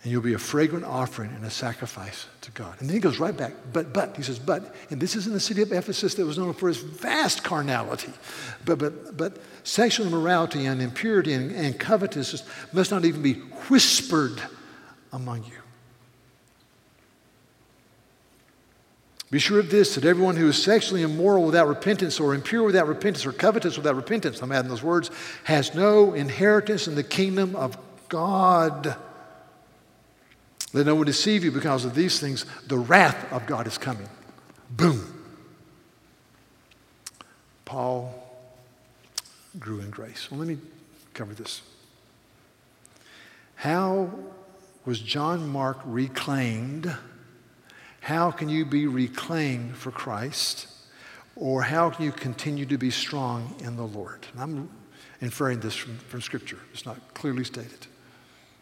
and 0.03 0.11
you'll 0.11 0.21
be 0.21 0.33
a 0.33 0.39
fragrant 0.39 0.85
offering 0.85 1.31
and 1.31 1.43
a 1.43 1.49
sacrifice 1.49 2.27
to 2.41 2.51
God. 2.51 2.75
And 2.79 2.87
then 2.87 2.93
he 2.93 2.99
goes 2.99 3.19
right 3.19 3.35
back, 3.35 3.53
but, 3.73 3.93
but, 3.93 4.15
he 4.15 4.23
says, 4.23 4.39
but, 4.39 4.75
and 4.89 5.01
this 5.01 5.15
is 5.15 5.27
in 5.27 5.33
the 5.33 5.39
city 5.39 5.61
of 5.61 5.71
Ephesus 5.71 6.13
that 6.15 6.25
was 6.25 6.37
known 6.37 6.53
for 6.53 6.69
its 6.69 6.77
vast 6.77 7.43
carnality. 7.43 8.13
But, 8.63 8.77
but, 8.79 9.17
but 9.17 9.37
sexual 9.63 10.05
immorality 10.05 10.65
and 10.65 10.81
impurity 10.81 11.33
and, 11.33 11.51
and 11.51 11.79
covetousness 11.79 12.43
must 12.71 12.91
not 12.91 13.05
even 13.05 13.21
be 13.21 13.33
whispered 13.33 14.39
among 15.11 15.43
you. 15.45 15.51
Be 19.29 19.39
sure 19.39 19.59
of 19.59 19.69
this 19.69 19.95
that 19.95 20.05
everyone 20.05 20.37
who 20.37 20.47
is 20.47 20.61
sexually 20.61 21.01
immoral 21.01 21.43
without 21.43 21.67
repentance, 21.67 22.19
or 22.19 22.33
impure 22.33 22.63
without 22.63 22.87
repentance, 22.87 23.25
or 23.25 23.33
covetous 23.33 23.75
without 23.75 23.95
repentance, 23.95 24.41
I'm 24.41 24.51
adding 24.53 24.69
those 24.69 24.83
words, 24.83 25.11
has 25.43 25.75
no 25.75 26.13
inheritance 26.13 26.87
in 26.87 26.95
the 26.95 27.03
kingdom 27.03 27.55
of 27.55 27.77
God. 28.07 28.95
Let 30.73 30.85
no 30.85 30.95
one 30.95 31.05
deceive 31.05 31.43
you 31.43 31.51
because 31.51 31.85
of 31.85 31.95
these 31.95 32.19
things. 32.19 32.45
The 32.67 32.77
wrath 32.77 33.31
of 33.31 33.45
God 33.45 33.67
is 33.67 33.77
coming. 33.77 34.09
Boom. 34.69 35.13
Paul 37.65 38.13
grew 39.59 39.79
in 39.79 39.89
grace. 39.89 40.29
Well, 40.29 40.39
let 40.39 40.47
me 40.47 40.57
cover 41.13 41.33
this. 41.33 41.61
How 43.55 44.09
was 44.85 44.99
John 44.99 45.49
Mark 45.49 45.79
reclaimed? 45.85 46.95
How 48.01 48.31
can 48.31 48.49
you 48.49 48.65
be 48.65 48.87
reclaimed 48.87 49.75
for 49.75 49.91
Christ? 49.91 50.67
Or 51.35 51.61
how 51.61 51.89
can 51.89 52.05
you 52.05 52.11
continue 52.11 52.65
to 52.65 52.77
be 52.77 52.91
strong 52.91 53.55
in 53.59 53.75
the 53.75 53.83
Lord? 53.83 54.25
And 54.33 54.41
I'm 54.41 54.69
inferring 55.21 55.59
this 55.59 55.75
from, 55.75 55.97
from 55.97 56.21
Scripture. 56.21 56.59
It's 56.73 56.85
not 56.85 57.13
clearly 57.13 57.43
stated. 57.43 57.87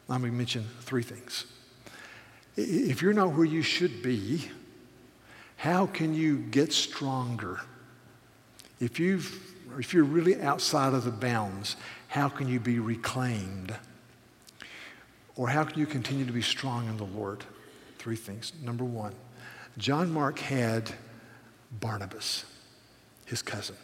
Going 0.08 0.22
to 0.22 0.32
mention 0.32 0.66
three 0.82 1.04
things. 1.04 1.46
If 2.58 3.02
you're 3.02 3.14
not 3.14 3.34
where 3.34 3.46
you 3.46 3.62
should 3.62 4.02
be, 4.02 4.50
how 5.58 5.88
can 5.88 6.14
you 6.14 6.38
get 6.38 6.72
stronger? 6.72 7.60
If, 8.80 9.00
you've, 9.00 9.54
if 9.78 9.94
you're 9.94 10.04
really 10.04 10.42
outside 10.42 10.94
of 10.94 11.04
the 11.04 11.12
bounds, 11.12 11.76
how 12.08 12.30
can 12.30 12.48
you 12.48 12.60
be 12.60 12.80
reclaimed? 12.80 13.76
Or 15.36 15.50
how 15.50 15.64
can 15.66 15.80
you 15.80 15.86
continue 15.86 16.26
to 16.26 16.32
be 16.32 16.42
strong 16.42 16.88
in 16.88 16.98
the 16.98 17.06
Lord? 17.06 17.44
Three 17.98 18.16
things. 18.16 18.54
Number 18.62 18.86
one, 18.86 19.14
John 19.78 20.12
Mark 20.12 20.40
had 20.40 20.92
Barnabas, 21.72 22.46
his 23.26 23.42
cousin. 23.42 23.76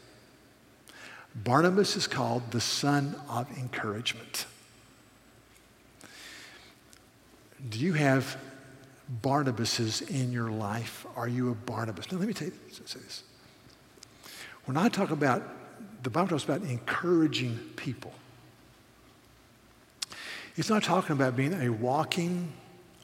Barnabas 1.35 1.95
is 1.95 2.07
called 2.07 2.51
the 2.51 2.61
son 2.61 3.15
of 3.29 3.49
encouragement. 3.57 4.45
Do 7.69 7.79
you 7.79 7.93
have 7.93 8.37
Barnabases 9.21 10.09
in 10.09 10.31
your 10.31 10.49
life? 10.49 11.05
Are 11.15 11.27
you 11.27 11.51
a 11.51 11.55
Barnabas? 11.55 12.11
Now, 12.11 12.17
let 12.17 12.27
me 12.27 12.33
tell 12.33 12.47
you, 12.47 12.53
say 12.85 12.99
this. 12.99 13.23
When 14.65 14.77
I 14.77 14.89
talk 14.89 15.11
about, 15.11 15.43
the 16.03 16.09
Bible 16.09 16.29
talks 16.29 16.43
about 16.43 16.61
encouraging 16.61 17.57
people. 17.75 18.13
It's 20.55 20.69
not 20.69 20.83
talking 20.83 21.13
about 21.13 21.35
being 21.35 21.53
a 21.53 21.69
walking 21.69 22.51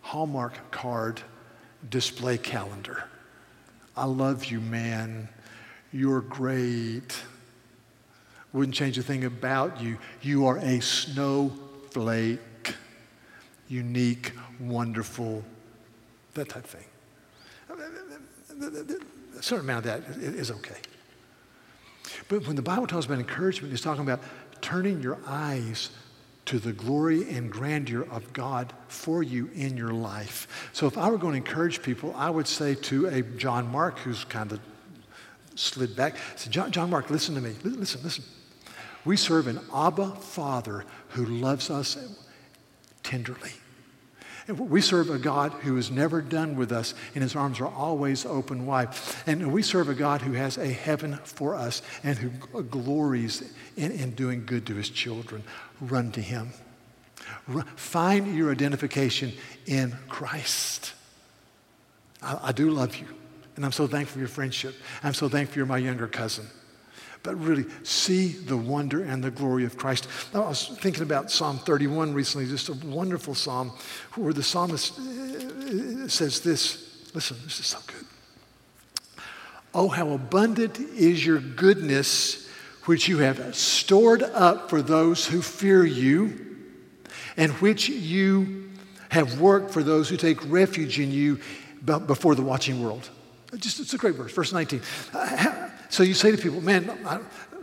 Hallmark 0.01 0.71
card 0.71 1.21
display 1.89 2.37
calendar. 2.37 3.03
I 3.95 4.05
love 4.05 4.45
you, 4.45 4.61
man. 4.61 5.27
You're 5.91 6.21
great. 6.21 7.21
Wouldn't 8.53 8.75
change 8.75 8.97
a 8.97 9.03
thing 9.03 9.25
about 9.25 9.81
you. 9.81 9.97
You 10.21 10.45
are 10.45 10.57
a 10.57 10.79
snowflake, 10.81 12.39
unique, 13.67 14.33
wonderful, 14.59 15.43
that 16.37 16.49
type 16.49 16.63
of 16.63 16.69
thing. 16.69 16.85
A 19.37 19.43
certain 19.43 19.65
amount 19.65 19.85
of 19.85 20.05
that 20.05 20.17
is 20.17 20.49
okay. 20.51 20.77
But 22.29 22.47
when 22.47 22.55
the 22.55 22.61
Bible 22.61 22.87
talks 22.87 23.05
about 23.05 23.19
encouragement, 23.19 23.73
it's 23.73 23.83
talking 23.83 24.03
about 24.03 24.21
turning 24.61 25.01
your 25.01 25.17
eyes 25.25 25.91
to 26.45 26.59
the 26.59 26.71
glory 26.71 27.29
and 27.29 27.51
grandeur 27.51 28.07
of 28.09 28.31
God 28.31 28.71
for 28.87 29.21
you 29.21 29.49
in 29.53 29.75
your 29.75 29.91
life. 29.91 30.69
So 30.71 30.87
if 30.87 30.97
I 30.97 31.09
were 31.09 31.17
going 31.17 31.33
to 31.33 31.37
encourage 31.37 31.81
people, 31.81 32.13
I 32.15 32.29
would 32.29 32.47
say 32.47 32.73
to 32.75 33.07
a 33.07 33.21
John 33.21 33.69
Mark 33.69 33.99
who's 33.99 34.23
kind 34.23 34.51
of 34.53 34.61
slid 35.55 35.95
back, 35.95 36.15
say, 36.37 36.49
John, 36.49 36.71
John 36.71 36.89
Mark, 36.89 37.09
listen 37.09 37.35
to 37.35 37.41
me. 37.41 37.53
Listen, 37.63 38.01
listen. 38.01 38.23
We 39.03 39.17
serve 39.17 39.47
an 39.47 39.59
Abba 39.73 40.15
Father 40.15 40.85
who 41.09 41.25
loves 41.25 41.69
us 41.69 41.97
tenderly. 43.03 43.51
We 44.47 44.81
serve 44.81 45.09
a 45.09 45.17
God 45.17 45.51
who 45.51 45.77
is 45.77 45.91
never 45.91 46.21
done 46.21 46.55
with 46.55 46.71
us, 46.71 46.93
and 47.13 47.21
his 47.21 47.35
arms 47.35 47.59
are 47.59 47.67
always 47.67 48.25
open 48.25 48.65
wide. 48.65 48.89
And 49.25 49.51
we 49.51 49.61
serve 49.61 49.89
a 49.89 49.93
God 49.93 50.21
who 50.21 50.33
has 50.33 50.57
a 50.57 50.67
heaven 50.67 51.17
for 51.23 51.53
us 51.53 51.81
and 52.03 52.17
who 52.17 52.63
glories 52.63 53.43
in, 53.75 53.91
in 53.91 54.11
doing 54.11 54.45
good 54.45 54.65
to 54.67 54.75
his 54.75 54.89
children. 54.89 55.43
Run 55.81 56.11
to 56.13 56.21
him. 56.21 56.51
Find 57.75 58.35
your 58.35 58.51
identification 58.51 59.33
in 59.65 59.93
Christ. 60.07 60.93
I, 62.21 62.39
I 62.43 62.51
do 62.53 62.69
love 62.69 62.95
you, 62.95 63.07
and 63.57 63.65
I'm 63.65 63.73
so 63.73 63.85
thankful 63.85 64.13
for 64.13 64.19
your 64.19 64.27
friendship. 64.29 64.75
I'm 65.03 65.13
so 65.13 65.27
thankful 65.27 65.57
you're 65.57 65.65
my 65.65 65.77
younger 65.77 66.07
cousin 66.07 66.47
but 67.23 67.35
really 67.39 67.65
see 67.83 68.29
the 68.29 68.57
wonder 68.57 69.03
and 69.03 69.23
the 69.23 69.31
glory 69.31 69.65
of 69.65 69.77
Christ. 69.77 70.07
I 70.33 70.39
was 70.39 70.67
thinking 70.79 71.03
about 71.03 71.31
Psalm 71.31 71.59
31 71.59 72.13
recently, 72.13 72.47
just 72.47 72.69
a 72.69 72.73
wonderful 72.73 73.35
psalm 73.35 73.71
where 74.15 74.33
the 74.33 74.43
psalmist 74.43 74.97
uh, 74.97 76.07
says 76.07 76.41
this. 76.41 77.11
Listen, 77.13 77.37
this 77.43 77.59
is 77.59 77.67
so 77.67 77.79
good. 77.87 78.05
Oh, 79.73 79.89
how 79.89 80.09
abundant 80.09 80.79
is 80.79 81.25
your 81.25 81.39
goodness, 81.39 82.47
which 82.85 83.07
you 83.07 83.19
have 83.19 83.55
stored 83.55 84.23
up 84.23 84.69
for 84.69 84.81
those 84.81 85.25
who 85.25 85.41
fear 85.41 85.85
you, 85.85 86.57
and 87.35 87.51
which 87.53 87.89
you 87.89 88.71
have 89.09 89.39
worked 89.39 89.71
for 89.71 89.83
those 89.83 90.09
who 90.09 90.17
take 90.17 90.49
refuge 90.49 90.99
in 90.99 91.11
you 91.11 91.39
before 91.83 92.35
the 92.35 92.41
watching 92.41 92.83
world. 92.83 93.09
Just, 93.55 93.79
it's 93.79 93.93
a 93.93 93.97
great 93.97 94.15
verse, 94.15 94.33
verse 94.33 94.51
19. 94.51 94.81
So 95.89 96.03
you 96.03 96.13
say 96.13 96.31
to 96.31 96.37
people, 96.37 96.61
man, 96.61 96.91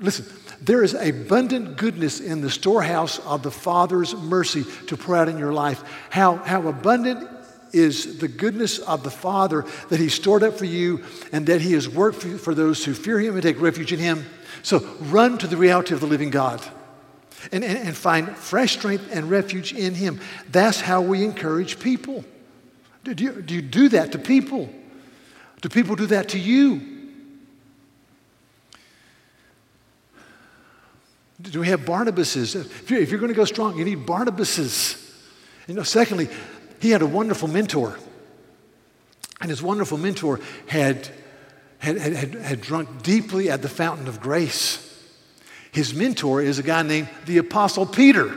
listen, 0.00 0.26
there 0.60 0.82
is 0.82 0.94
abundant 0.94 1.76
goodness 1.76 2.20
in 2.20 2.40
the 2.40 2.50
storehouse 2.50 3.18
of 3.20 3.42
the 3.42 3.50
Father's 3.50 4.14
mercy 4.14 4.64
to 4.86 4.96
pour 4.96 5.16
out 5.16 5.28
in 5.28 5.38
your 5.38 5.52
life. 5.52 5.82
How, 6.10 6.36
how 6.36 6.66
abundant 6.68 7.28
is 7.72 8.18
the 8.18 8.28
goodness 8.28 8.78
of 8.78 9.02
the 9.02 9.10
Father 9.10 9.64
that 9.88 9.98
He 9.98 10.08
stored 10.08 10.42
up 10.42 10.54
for 10.54 10.64
you 10.64 11.02
and 11.32 11.46
that 11.48 11.60
He 11.60 11.72
has 11.72 11.88
worked 11.88 12.22
for, 12.22 12.38
for 12.38 12.54
those 12.54 12.84
who 12.84 12.94
fear 12.94 13.18
Him 13.18 13.34
and 13.34 13.42
take 13.42 13.60
refuge 13.60 13.92
in 13.92 13.98
Him. 13.98 14.24
So 14.62 14.78
run 15.00 15.38
to 15.38 15.46
the 15.46 15.56
reality 15.56 15.92
of 15.92 16.00
the 16.00 16.06
living 16.06 16.30
God. 16.30 16.62
And, 17.52 17.62
and, 17.62 17.76
and 17.76 17.94
find 17.94 18.34
fresh 18.34 18.72
strength 18.72 19.10
and 19.12 19.28
refuge 19.28 19.74
in 19.74 19.94
Him. 19.94 20.18
That's 20.50 20.80
how 20.80 21.02
we 21.02 21.24
encourage 21.24 21.78
people. 21.78 22.24
Do 23.02 23.12
you, 23.22 23.42
do 23.42 23.54
you 23.54 23.60
do 23.60 23.90
that 23.90 24.12
to 24.12 24.18
people? 24.18 24.70
Do 25.60 25.68
people 25.68 25.94
do 25.94 26.06
that 26.06 26.30
to 26.30 26.38
you? 26.38 26.93
Do 31.50 31.60
we 31.60 31.68
have 31.68 31.80
Barnabases? 31.80 32.56
If 32.56 32.90
you're, 32.90 33.20
going 33.20 33.28
to 33.28 33.36
go 33.36 33.44
strong, 33.44 33.76
you 33.76 33.84
need 33.84 34.06
Barnabases. 34.06 35.00
You 35.66 35.74
know, 35.74 35.82
secondly, 35.82 36.28
he 36.80 36.90
had 36.90 37.02
a 37.02 37.06
wonderful 37.06 37.48
mentor. 37.48 37.98
And 39.40 39.50
his 39.50 39.62
wonderful 39.62 39.98
mentor 39.98 40.40
had, 40.66 41.08
had, 41.78 41.98
had, 41.98 42.34
had 42.34 42.60
drunk 42.62 43.02
deeply 43.02 43.50
at 43.50 43.60
the 43.60 43.68
fountain 43.68 44.08
of 44.08 44.20
grace. 44.20 44.80
His 45.70 45.92
mentor 45.92 46.40
is 46.40 46.58
a 46.58 46.62
guy 46.62 46.82
named 46.82 47.08
the 47.26 47.38
Apostle 47.38 47.84
Peter. 47.84 48.28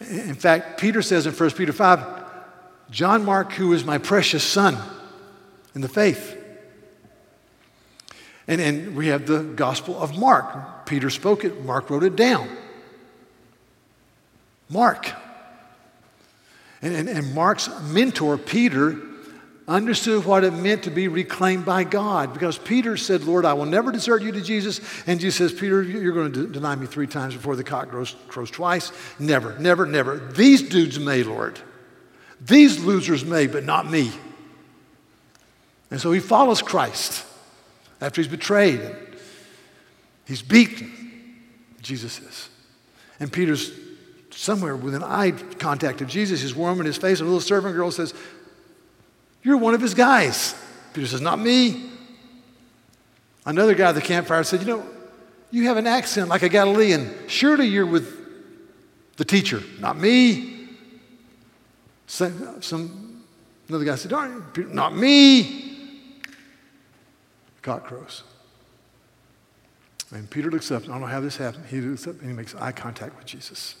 in 0.00 0.34
fact, 0.34 0.80
Peter 0.80 1.02
says 1.02 1.26
in 1.26 1.34
1 1.34 1.50
Peter 1.50 1.72
5, 1.72 2.24
John 2.90 3.24
Mark, 3.24 3.52
who 3.52 3.74
is 3.74 3.84
my 3.84 3.98
precious 3.98 4.44
son 4.44 4.78
in 5.74 5.82
the 5.82 5.88
faith. 5.88 6.41
And, 8.48 8.60
and 8.60 8.96
we 8.96 9.08
have 9.08 9.26
the 9.26 9.42
Gospel 9.42 10.00
of 10.00 10.18
Mark. 10.18 10.86
Peter 10.86 11.10
spoke 11.10 11.44
it, 11.44 11.64
Mark 11.64 11.90
wrote 11.90 12.02
it 12.02 12.16
down. 12.16 12.48
Mark. 14.68 15.12
And, 16.80 16.94
and, 16.94 17.08
and 17.08 17.34
Mark's 17.34 17.68
mentor, 17.82 18.36
Peter, 18.36 18.98
understood 19.68 20.24
what 20.24 20.42
it 20.42 20.52
meant 20.52 20.82
to 20.84 20.90
be 20.90 21.06
reclaimed 21.06 21.64
by 21.64 21.84
God 21.84 22.32
because 22.32 22.58
Peter 22.58 22.96
said, 22.96 23.22
Lord, 23.22 23.44
I 23.44 23.52
will 23.52 23.66
never 23.66 23.92
desert 23.92 24.22
you 24.22 24.32
to 24.32 24.40
Jesus. 24.40 24.80
And 25.06 25.20
Jesus 25.20 25.52
says, 25.52 25.58
Peter, 25.58 25.82
you're 25.82 26.12
going 26.12 26.32
to 26.32 26.48
deny 26.48 26.74
me 26.74 26.86
three 26.86 27.06
times 27.06 27.34
before 27.34 27.54
the 27.54 27.62
cock 27.62 27.90
crows, 27.90 28.16
crows 28.26 28.50
twice. 28.50 28.90
Never, 29.20 29.56
never, 29.60 29.86
never. 29.86 30.18
These 30.18 30.62
dudes 30.62 30.98
may, 30.98 31.22
Lord. 31.22 31.60
These 32.40 32.82
losers 32.82 33.24
may, 33.24 33.46
but 33.46 33.62
not 33.62 33.88
me. 33.88 34.10
And 35.92 36.00
so 36.00 36.10
he 36.10 36.18
follows 36.18 36.60
Christ 36.60 37.24
after 38.02 38.20
he's 38.20 38.30
betrayed. 38.30 38.80
And 38.80 38.96
he's 40.26 40.42
beaten, 40.42 41.38
Jesus 41.80 42.18
is. 42.20 42.48
And 43.20 43.32
Peter's 43.32 43.72
somewhere 44.30 44.76
within 44.76 45.02
eye 45.02 45.30
contact 45.58 46.00
of 46.00 46.08
Jesus. 46.08 46.42
He's 46.42 46.54
warming 46.54 46.86
his 46.86 46.96
face. 46.96 47.20
And 47.20 47.28
a 47.28 47.30
little 47.30 47.40
servant 47.40 47.74
girl 47.74 47.90
says, 47.90 48.12
You're 49.42 49.56
one 49.56 49.74
of 49.74 49.80
his 49.80 49.94
guys. 49.94 50.54
Peter 50.92 51.06
says, 51.06 51.20
Not 51.20 51.38
me. 51.38 51.90
Another 53.46 53.74
guy 53.74 53.88
at 53.88 53.94
the 53.94 54.00
campfire 54.00 54.44
said, 54.44 54.60
You 54.60 54.66
know, 54.66 54.86
you 55.50 55.64
have 55.64 55.76
an 55.76 55.86
accent 55.86 56.28
like 56.28 56.42
a 56.42 56.48
Galilean. 56.48 57.28
Surely 57.28 57.66
you're 57.66 57.86
with 57.86 58.18
the 59.16 59.24
teacher. 59.24 59.62
Not 59.78 59.98
me. 59.98 60.68
Some, 62.06 62.60
some 62.60 63.12
Another 63.72 63.86
guy 63.86 63.94
said, 63.94 64.10
Darn, 64.10 64.42
Peter, 64.52 64.68
not 64.68 64.94
me. 64.94 65.71
Cock 67.62 67.84
crows. 67.84 68.24
And 70.12 70.28
Peter 70.28 70.50
looks 70.50 70.70
up. 70.70 70.82
I 70.84 70.86
don't 70.88 71.00
know 71.00 71.06
how 71.06 71.20
this 71.20 71.36
happened. 71.36 71.66
He 71.66 71.80
looks 71.80 72.06
up 72.06 72.20
and 72.20 72.28
he 72.28 72.36
makes 72.36 72.54
eye 72.54 72.72
contact 72.72 73.16
with 73.16 73.24
Jesus. 73.24 73.76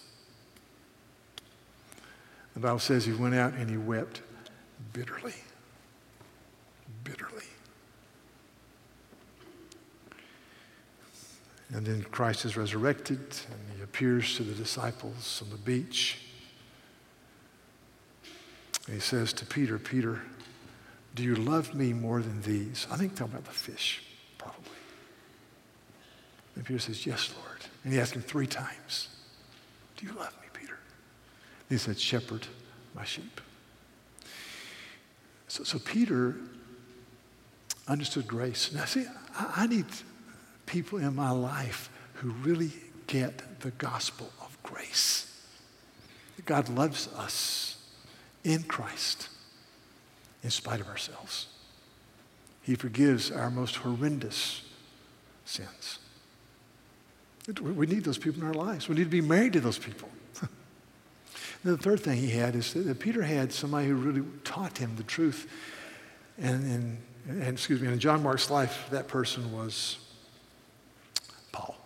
The 2.54 2.60
Bible 2.60 2.78
says 2.78 3.04
he 3.04 3.12
went 3.12 3.34
out 3.34 3.54
and 3.54 3.68
he 3.68 3.76
wept 3.76 4.22
bitterly. 4.92 5.34
Bitterly. 7.04 7.44
And 11.74 11.86
then 11.86 12.02
Christ 12.04 12.44
is 12.44 12.56
resurrected 12.56 13.18
and 13.18 13.76
he 13.76 13.82
appears 13.82 14.36
to 14.36 14.42
the 14.42 14.54
disciples 14.54 15.42
on 15.42 15.50
the 15.50 15.56
beach. 15.56 16.18
And 18.86 18.94
he 18.94 19.00
says 19.00 19.32
to 19.34 19.46
Peter, 19.46 19.78
Peter, 19.78 20.22
do 21.14 21.22
you 21.22 21.34
love 21.34 21.74
me 21.74 21.92
more 21.92 22.22
than 22.22 22.40
these? 22.42 22.86
I 22.90 22.96
think 22.96 23.14
talking 23.14 23.34
about 23.34 23.44
the 23.44 23.50
fish, 23.50 24.02
probably. 24.38 24.70
And 26.56 26.64
Peter 26.64 26.78
says, 26.78 27.06
Yes, 27.06 27.32
Lord. 27.36 27.58
And 27.84 27.92
he 27.92 28.00
asked 28.00 28.14
him 28.14 28.22
three 28.22 28.46
times, 28.46 29.08
Do 29.96 30.06
you 30.06 30.12
love 30.12 30.34
me, 30.40 30.48
Peter? 30.52 30.78
And 31.68 31.70
he 31.70 31.76
said, 31.78 31.98
Shepherd 31.98 32.46
my 32.94 33.04
sheep. 33.04 33.40
So, 35.48 35.64
so 35.64 35.78
Peter 35.78 36.36
understood 37.88 38.26
grace. 38.26 38.72
Now, 38.72 38.84
see, 38.84 39.06
I, 39.34 39.52
I 39.56 39.66
need 39.66 39.86
people 40.66 40.98
in 40.98 41.14
my 41.14 41.30
life 41.30 41.90
who 42.14 42.30
really 42.30 42.72
get 43.06 43.60
the 43.60 43.70
gospel 43.72 44.30
of 44.40 44.56
grace. 44.62 45.28
God 46.44 46.68
loves 46.68 47.08
us 47.14 47.78
in 48.44 48.62
Christ 48.64 49.28
in 50.42 50.50
spite 50.50 50.80
of 50.80 50.88
ourselves. 50.88 51.46
He 52.62 52.74
forgives 52.74 53.30
our 53.30 53.50
most 53.50 53.76
horrendous 53.76 54.62
sins. 55.44 55.98
We 57.60 57.86
need 57.86 58.04
those 58.04 58.18
people 58.18 58.42
in 58.42 58.48
our 58.48 58.54
lives. 58.54 58.88
We 58.88 58.94
need 58.94 59.04
to 59.04 59.10
be 59.10 59.20
married 59.20 59.54
to 59.54 59.60
those 59.60 59.78
people. 59.78 60.08
the 61.64 61.76
third 61.76 62.00
thing 62.00 62.18
he 62.18 62.30
had 62.30 62.54
is 62.54 62.72
that 62.74 63.00
Peter 63.00 63.22
had 63.22 63.52
somebody 63.52 63.88
who 63.88 63.96
really 63.96 64.22
taught 64.44 64.78
him 64.78 64.94
the 64.94 65.02
truth. 65.02 65.50
And, 66.38 66.62
and, 66.64 66.98
and 67.28 67.48
excuse 67.48 67.80
me, 67.80 67.88
in 67.88 67.98
John 67.98 68.22
Mark's 68.22 68.48
life, 68.48 68.86
that 68.90 69.08
person 69.08 69.52
was 69.52 69.98
Paul, 71.50 71.76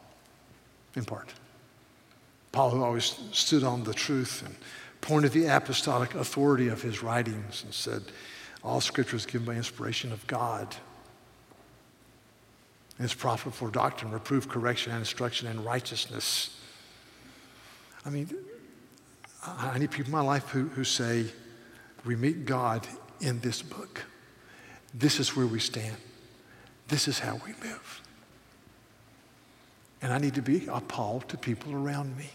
in 0.95 1.07
part. 1.07 1.33
Paul, 2.53 2.71
who 2.71 2.83
always 2.83 3.19
stood 3.33 3.65
on 3.65 3.85
the 3.85 3.95
truth 3.95 4.43
and 4.45 4.55
pointed 5.01 5.33
the 5.33 5.47
apostolic 5.47 6.15
authority 6.15 6.69
of 6.69 6.83
his 6.83 7.03
writings 7.03 7.63
and 7.65 7.73
said, 7.73 8.03
All 8.67 8.81
scripture 8.81 9.14
is 9.14 9.25
given 9.25 9.47
by 9.47 9.55
inspiration 9.55 10.12
of 10.12 10.27
God. 10.27 10.75
And 12.99 13.05
it's 13.05 13.14
profitable 13.14 13.53
for 13.53 13.71
doctrine, 13.71 14.11
reproof, 14.11 14.49
correction, 14.49 14.91
and 14.91 14.99
instruction 14.99 15.47
in 15.47 15.62
righteousness. 15.62 16.59
I 18.05 18.11
mean, 18.11 18.35
I 19.47 19.79
need 19.79 19.93
people 19.93 20.07
in 20.07 20.12
my 20.12 20.21
life 20.21 20.49
who, 20.49 20.67
who 20.69 20.83
say, 20.83 21.27
We 22.05 22.17
meet 22.17 22.45
God 22.45 22.89
in 23.21 23.39
this 23.39 23.62
book. 23.62 24.03
This 24.93 25.21
is 25.21 25.37
where 25.37 25.47
we 25.47 25.61
stand. 25.61 25.97
This 26.89 27.07
is 27.07 27.21
how 27.21 27.41
we 27.47 27.53
live. 27.69 28.03
And 30.03 30.12
I 30.12 30.19
need 30.19 30.35
to 30.35 30.43
be 30.43 30.67
a 30.67 30.81
Paul 30.81 31.21
to 31.29 31.37
people 31.37 31.73
around 31.73 32.17
me. 32.17 32.31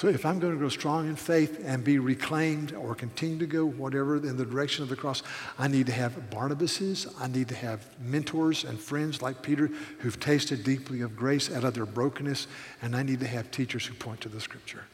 So 0.00 0.08
if 0.08 0.24
I'm 0.24 0.38
going 0.38 0.54
to 0.54 0.58
grow 0.58 0.70
strong 0.70 1.10
in 1.10 1.14
faith 1.14 1.60
and 1.62 1.84
be 1.84 1.98
reclaimed 1.98 2.72
or 2.72 2.94
continue 2.94 3.38
to 3.38 3.46
go 3.46 3.66
whatever 3.66 4.16
in 4.16 4.38
the 4.38 4.46
direction 4.46 4.82
of 4.82 4.88
the 4.88 4.96
cross, 4.96 5.22
I 5.58 5.68
need 5.68 5.84
to 5.88 5.92
have 5.92 6.30
Barnabases. 6.30 7.06
I 7.20 7.26
need 7.26 7.48
to 7.48 7.54
have 7.54 7.84
mentors 8.00 8.64
and 8.64 8.80
friends 8.80 9.20
like 9.20 9.42
Peter 9.42 9.70
who've 9.98 10.18
tasted 10.18 10.64
deeply 10.64 11.02
of 11.02 11.16
grace 11.16 11.52
out 11.52 11.64
of 11.64 11.74
their 11.74 11.84
brokenness. 11.84 12.46
And 12.80 12.96
I 12.96 13.02
need 13.02 13.20
to 13.20 13.26
have 13.26 13.50
teachers 13.50 13.84
who 13.84 13.92
point 13.92 14.22
to 14.22 14.30
the 14.30 14.40
scripture. 14.40 14.84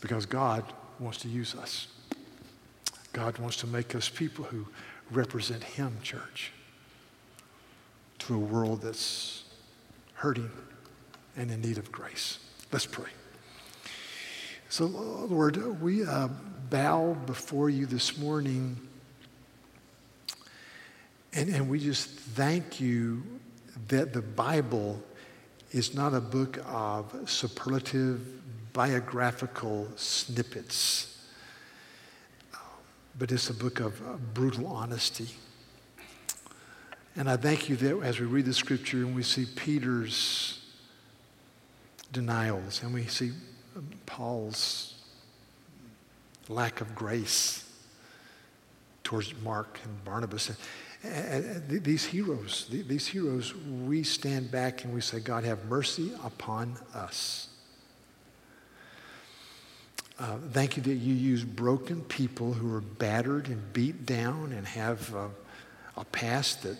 Because 0.00 0.24
God 0.24 0.62
wants 1.00 1.18
to 1.22 1.28
use 1.28 1.56
us. 1.56 1.88
God 3.12 3.36
wants 3.40 3.56
to 3.56 3.66
make 3.66 3.96
us 3.96 4.08
people 4.08 4.44
who 4.44 4.68
represent 5.10 5.64
Him, 5.64 5.96
church, 6.04 6.52
to 8.20 8.36
a 8.36 8.38
world 8.38 8.82
that's 8.82 9.42
hurting 10.12 10.52
and 11.36 11.50
in 11.50 11.60
need 11.60 11.78
of 11.78 11.90
grace. 11.90 12.38
Let's 12.74 12.86
pray. 12.86 13.10
So, 14.68 14.86
Lord, 14.86 15.80
we 15.80 16.04
uh, 16.04 16.26
bow 16.70 17.16
before 17.24 17.70
you 17.70 17.86
this 17.86 18.18
morning, 18.18 18.76
and, 21.32 21.50
and 21.50 21.68
we 21.68 21.78
just 21.78 22.08
thank 22.08 22.80
you 22.80 23.22
that 23.86 24.12
the 24.12 24.22
Bible 24.22 25.00
is 25.70 25.94
not 25.94 26.14
a 26.14 26.20
book 26.20 26.58
of 26.66 27.14
superlative 27.30 28.72
biographical 28.72 29.86
snippets, 29.94 31.28
but 33.16 33.30
it's 33.30 33.50
a 33.50 33.54
book 33.54 33.78
of 33.78 34.00
uh, 34.00 34.16
brutal 34.34 34.66
honesty. 34.66 35.28
And 37.14 37.30
I 37.30 37.36
thank 37.36 37.68
you 37.68 37.76
that 37.76 38.00
as 38.00 38.18
we 38.18 38.26
read 38.26 38.46
the 38.46 38.52
scripture 38.52 38.96
and 38.96 39.14
we 39.14 39.22
see 39.22 39.46
Peter's 39.46 40.63
denials, 42.14 42.82
and 42.82 42.94
we 42.94 43.04
see 43.06 43.32
Paul's 44.06 44.94
lack 46.48 46.80
of 46.80 46.94
grace 46.94 47.68
towards 49.02 49.34
Mark 49.42 49.78
and 49.84 50.04
Barnabas. 50.04 50.56
And 51.02 51.68
these 51.68 52.06
heroes, 52.06 52.66
these 52.70 53.06
heroes, 53.06 53.54
we 53.54 54.02
stand 54.02 54.50
back 54.50 54.84
and 54.84 54.94
we 54.94 55.02
say, 55.02 55.20
God, 55.20 55.44
have 55.44 55.66
mercy 55.66 56.12
upon 56.24 56.76
us. 56.94 57.48
Uh, 60.18 60.36
thank 60.52 60.76
you 60.76 60.82
that 60.84 60.94
you 60.94 61.12
use 61.12 61.44
broken 61.44 62.00
people 62.02 62.52
who 62.52 62.72
are 62.74 62.80
battered 62.80 63.48
and 63.48 63.72
beat 63.72 64.06
down 64.06 64.52
and 64.52 64.66
have 64.66 65.12
a, 65.14 65.28
a 65.96 66.04
past 66.06 66.62
that 66.62 66.78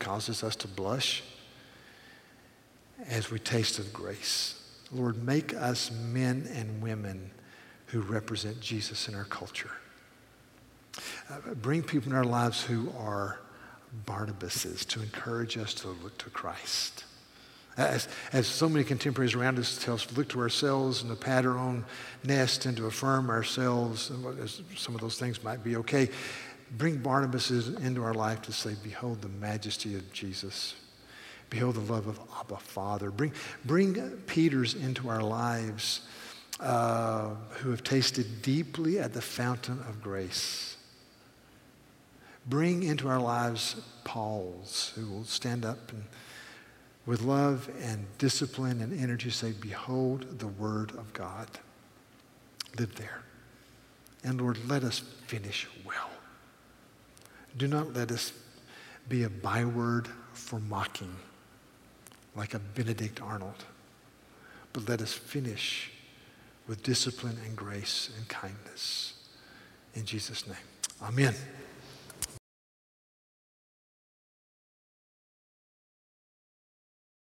causes 0.00 0.42
us 0.42 0.56
to 0.56 0.68
blush 0.68 1.22
as 3.08 3.30
we 3.30 3.38
taste 3.38 3.78
of 3.78 3.92
grace. 3.92 4.61
Lord, 4.92 5.22
make 5.22 5.54
us 5.54 5.90
men 5.90 6.48
and 6.54 6.82
women 6.82 7.30
who 7.86 8.00
represent 8.00 8.60
Jesus 8.60 9.08
in 9.08 9.14
our 9.14 9.24
culture. 9.24 9.70
Uh, 11.30 11.54
bring 11.54 11.82
people 11.82 12.10
in 12.10 12.16
our 12.16 12.24
lives 12.24 12.62
who 12.62 12.92
are 12.98 13.38
Barnabases 14.06 14.86
to 14.88 15.02
encourage 15.02 15.58
us 15.58 15.74
to 15.74 15.88
look 15.88 16.16
to 16.18 16.30
Christ. 16.30 17.04
As, 17.76 18.08
as 18.32 18.46
so 18.46 18.68
many 18.68 18.84
contemporaries 18.84 19.34
around 19.34 19.58
us 19.58 19.82
tell 19.82 19.94
us, 19.94 20.06
look 20.16 20.28
to 20.30 20.40
ourselves 20.40 21.02
and 21.02 21.10
to 21.10 21.16
pat 21.16 21.46
our 21.46 21.56
own 21.56 21.84
nest 22.24 22.66
and 22.66 22.76
to 22.76 22.86
affirm 22.86 23.30
ourselves, 23.30 24.10
some 24.76 24.94
of 24.94 25.00
those 25.00 25.18
things 25.18 25.42
might 25.42 25.64
be 25.64 25.76
okay. 25.76 26.10
Bring 26.76 26.98
Barnabas 26.98 27.50
into 27.50 28.02
our 28.02 28.14
life 28.14 28.42
to 28.42 28.52
say, 28.52 28.74
Behold 28.82 29.22
the 29.22 29.28
majesty 29.28 29.94
of 29.94 30.10
Jesus. 30.12 30.74
Behold 31.52 31.74
the 31.74 31.80
love 31.80 32.06
of 32.06 32.18
Abba 32.40 32.56
Father. 32.56 33.10
Bring, 33.10 33.30
bring 33.66 33.94
Peters 34.26 34.74
into 34.74 35.10
our 35.10 35.20
lives 35.20 36.00
uh, 36.58 37.34
who 37.60 37.70
have 37.70 37.84
tasted 37.84 38.40
deeply 38.40 38.98
at 38.98 39.12
the 39.12 39.20
fountain 39.20 39.78
of 39.86 40.02
grace. 40.02 40.78
Bring 42.46 42.84
into 42.84 43.06
our 43.06 43.20
lives 43.20 43.76
Pauls 44.02 44.94
who 44.96 45.06
will 45.06 45.24
stand 45.24 45.66
up 45.66 45.92
and 45.92 46.04
with 47.04 47.20
love 47.20 47.68
and 47.82 48.06
discipline 48.16 48.80
and 48.80 48.98
energy 48.98 49.28
say, 49.28 49.52
Behold 49.52 50.38
the 50.38 50.48
Word 50.48 50.92
of 50.92 51.12
God. 51.12 51.48
Live 52.78 52.94
there. 52.94 53.20
And 54.24 54.40
Lord, 54.40 54.56
let 54.68 54.84
us 54.84 55.00
finish 55.26 55.68
well. 55.84 56.08
Do 57.58 57.66
not 57.68 57.92
let 57.92 58.10
us 58.10 58.32
be 59.10 59.24
a 59.24 59.28
byword 59.28 60.08
for 60.32 60.58
mocking 60.58 61.14
like 62.34 62.54
a 62.54 62.58
Benedict 62.58 63.20
Arnold. 63.20 63.64
But 64.72 64.88
let 64.88 65.02
us 65.02 65.12
finish 65.12 65.90
with 66.66 66.82
discipline 66.82 67.36
and 67.44 67.56
grace 67.56 68.10
and 68.16 68.28
kindness. 68.28 69.14
In 69.94 70.04
Jesus' 70.04 70.46
name, 70.46 70.56
amen. 71.02 71.34